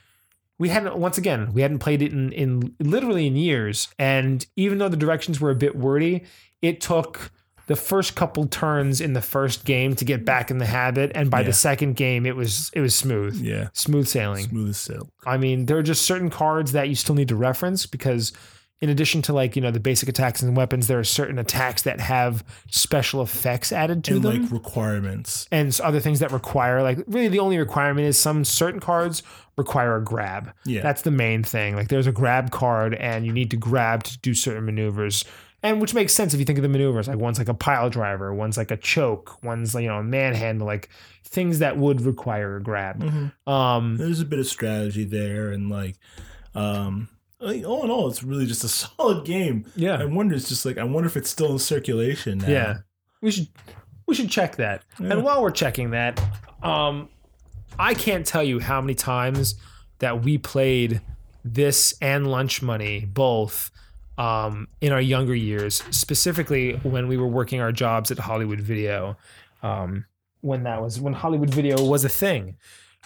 [0.60, 4.77] we hadn't once again we hadn't played it in in literally in years, and even
[4.77, 6.23] though the directions were a bit wordy,
[6.61, 7.32] it took
[7.68, 11.32] the first couple turns in the first game to get back in the habit, and
[11.32, 11.48] by Yeah.
[11.48, 14.45] the second game it was it was smooth, Yeah, smooth sailing.
[14.48, 15.10] smooth as silk.
[15.26, 18.32] I mean, there are just certain cards that you still need to reference because
[18.86, 21.82] in addition to like, you know, the basic attacks and weapons, there are certain attacks
[21.82, 24.44] that have special effects added to And them.
[24.44, 25.48] like requirements.
[25.52, 29.24] and other things that require like really the only requirement is some certain cards
[29.57, 30.52] require a grab.
[30.66, 30.82] Yeah.
[30.84, 31.76] That's the main thing.
[31.76, 35.26] Like there's a grab card and you need to grab to do certain maneuvers.
[35.64, 37.07] And which makes sense if you think of the maneuvers.
[37.07, 40.03] Like one's like a pile driver, one's like a choke, one's like, you know, a
[40.03, 40.90] manhandle, like
[41.24, 43.02] things that would require a grab.
[43.02, 43.49] Mm-hmm.
[43.49, 45.95] Um there's a bit of strategy there and like
[46.53, 47.10] um
[47.45, 49.97] like, all in all it's really just a solid game yeah.
[50.01, 52.47] i wonder it's just like i wonder if it's still in circulation now.
[52.47, 52.77] Yeah.
[53.22, 53.47] We should
[54.05, 54.84] we should check that.
[54.99, 55.13] Yeah.
[55.13, 56.22] And while we're checking that,
[56.61, 57.09] um
[57.77, 59.55] I can't tell you how many times
[59.99, 61.01] that we played
[61.43, 63.72] this and lunch money both
[64.17, 69.17] um in our younger years, specifically when we were working our jobs at Hollywood Video.
[69.63, 70.05] Um
[70.41, 72.57] when that was when Hollywood Video was a thing.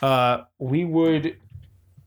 [0.02, 1.38] Uh we would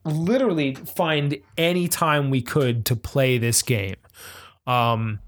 [0.05, 3.97] literally find any time we could to play this game.
[4.67, 5.21] Um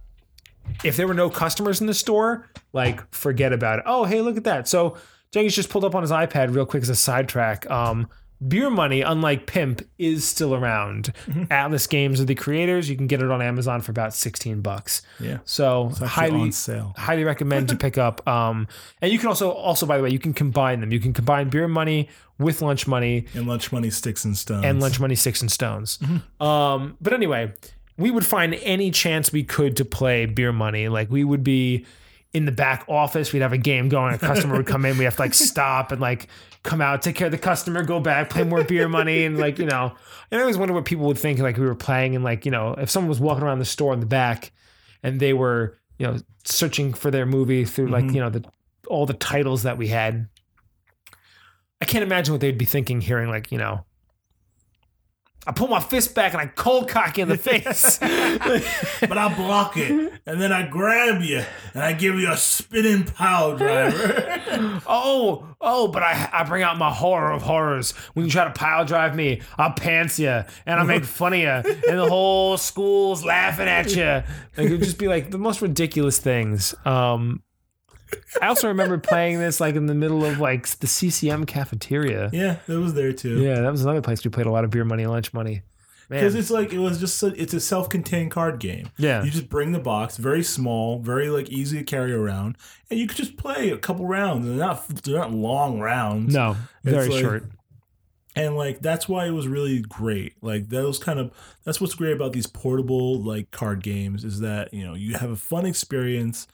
[0.82, 3.84] if there were no customers in the store, like forget about it.
[3.86, 4.66] Oh, hey, look at that.
[4.66, 4.96] So
[5.32, 7.68] Cengiz just pulled up on his iPad real quick as a sidetrack.
[7.70, 8.08] Um,
[8.46, 11.12] Beer Money, unlike Pimp, is still around.
[11.50, 12.88] Atlas Games are the creators.
[12.90, 15.02] You can get it on Amazon for about sixteen bucks.
[15.20, 16.52] yeah So highly
[16.96, 18.26] highly recommend to pick up.
[18.28, 18.68] Um,
[19.00, 20.92] and you can also also by the way, you can combine them.
[20.92, 22.08] You can combine Beer Money
[22.38, 25.98] with Lunch Money and lunch money sticks and stones and lunch money Sticks and stones.
[25.98, 26.42] Mm-hmm.
[26.42, 27.54] Um, but anyway,
[27.96, 30.88] we would find any chance we could to play beer money.
[30.88, 31.86] Like we would be
[32.32, 35.04] in the back office, we'd have a game going, a customer would come in, we
[35.04, 36.28] have to like stop and like
[36.64, 39.58] come out, take care of the customer, go back, play more beer money, and like,
[39.58, 39.94] you know.
[40.30, 42.50] And I always wonder what people would think like we were playing and like, you
[42.50, 44.50] know, if someone was walking around the store in the back
[45.02, 48.14] and they were, you know, searching for their movie through like, Mhm.
[48.14, 48.44] you know, the
[48.88, 50.28] all the titles that we had.
[51.80, 53.84] I can't imagine what they'd be thinking hearing like, you know,
[55.46, 57.98] I pull my fist back and I cold cock you in the face.
[57.98, 61.42] but i block it and then i grab you
[61.74, 64.40] and i give you a spinning pile driver
[64.86, 67.92] oh, oh, but I I bring out my horror of horrors.
[68.14, 70.28] When you try to pile drive me, I'll pants you
[70.66, 74.22] and I make fun of you, and the whole school's laughing at you.
[74.56, 76.74] Like it would just be like the most ridiculous things.
[76.84, 77.42] Um,
[78.42, 82.30] I also remember playing this like in the middle of like the CCM cafeteria.
[82.32, 84.70] yeah that was there too Yeah, that was another place we played a lot of
[84.70, 85.62] beer money, lunch money.
[86.08, 89.22] because it's like it was just a, it's a self-contained card game Yeah.
[89.24, 92.56] you just bring the box very small very like easy to carry around
[92.90, 96.56] and you could just play a couple rounds they're not they're not long rounds No,
[96.82, 97.44] very like- short.
[98.36, 101.30] and like that's why it was really great like those kind of
[101.64, 105.30] that's what's great about these portable like card games is that you know you have
[105.30, 106.46] a fun experience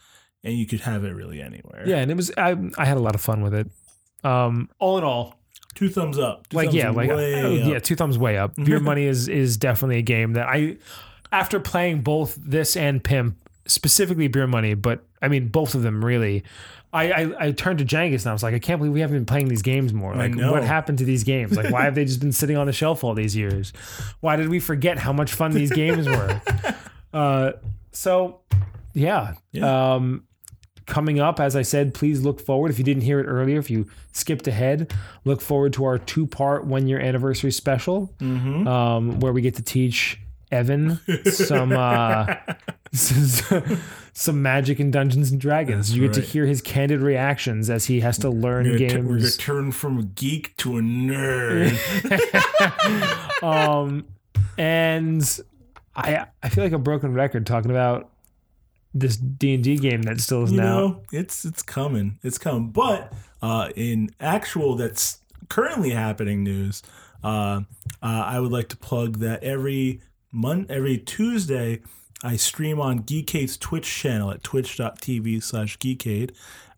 [0.43, 3.01] and you could have it really anywhere Yeah, and it was I I had a
[3.01, 3.69] lot of fun with it.
[4.23, 5.37] Um, all in all,
[5.75, 8.55] two thumbs up Two like thumbs yeah, like way oh, yeah, two thumbs way up.
[8.65, 10.77] Beer money is is definitely a game that I,
[11.33, 13.37] after playing both this and Pimp,
[13.67, 16.45] specifically Beer Money, but I mean, both of them really.
[16.93, 19.19] I, I, I turned to Cengiz and I was like, I can't believe we haven't
[19.19, 20.13] been playing these games more.
[20.13, 21.57] Like, what happened to these games?
[21.57, 23.73] Like, why have they just been sitting on the shelf all these years?
[24.19, 26.41] Why did we forget how much fun these games were?
[27.13, 27.53] Uh,
[27.91, 28.41] so,
[28.93, 29.35] yeah.
[29.51, 29.95] Yeah.
[29.95, 30.25] Um,
[30.91, 32.71] coming up, as I said, please look forward.
[32.71, 34.93] If you didn't hear it earlier, if you skipped ahead,
[35.25, 38.67] look forward to our two part one year anniversary special, Mm-hmm.
[38.69, 42.35] um, where we get to teach Evan some uh,
[42.93, 45.95] some, magic in Dungeons and Dragons.
[45.97, 48.97] you get to hear his candid reactions as he has to learn We're gonna, t-
[48.97, 49.37] we're gonna games.
[49.37, 51.73] turn from a geek to a nerd.
[53.43, 54.05] um,
[54.59, 55.41] and
[55.95, 58.11] I I feel like a broken record talking about
[58.93, 60.79] this D and D game that still is you now.
[60.79, 62.71] know, it's it's coming, it's coming.
[62.71, 65.19] But uh, in actual that's
[65.49, 66.83] currently happening news,
[67.23, 67.61] uh,
[68.03, 70.01] uh, I would like to plug that every
[70.33, 71.83] month, every Tuesday,
[72.23, 76.33] I stream on Geekade's Twitch channel at twitch.tv slash Geekade,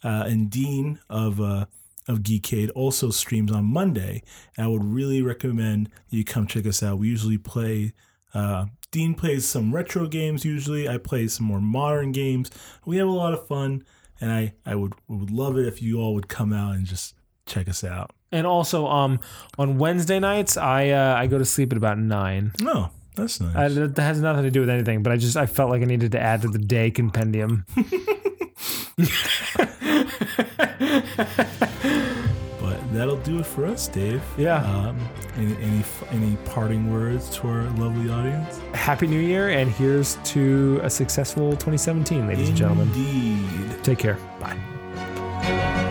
[0.05, 1.67] uh, and Dean of uh,
[2.09, 4.23] of Geekade also streams on Monday.
[4.57, 6.99] And I would really recommend you come check us out.
[6.99, 7.95] We usually play.
[8.35, 10.89] Uh, Dean plays some retro games usually.
[10.89, 12.51] I play some more modern games.
[12.85, 13.85] We have a lot of fun,
[14.20, 17.16] and I I would would love it if you all would come out and just
[17.47, 18.12] check us out.
[18.31, 19.19] And also, um,
[19.59, 22.52] on Wednesday nights, I uh, I go to sleep at about nine.
[22.60, 23.56] No, that's nice.
[23.56, 25.86] I, that has nothing to do with anything, but I just I felt like I
[25.86, 27.64] needed to add to the day compendium.
[32.94, 34.23] that'll do it for us, Dave.
[34.36, 34.64] Yeah.
[34.64, 34.98] Um,
[35.36, 38.60] any any any parting words to our lovely audience?
[38.74, 42.89] Happy New Year, and here's to a successful 2017, ladies and gentlemen.
[42.89, 43.85] Indeed.
[43.85, 44.19] Take care.
[44.40, 45.89] Bye.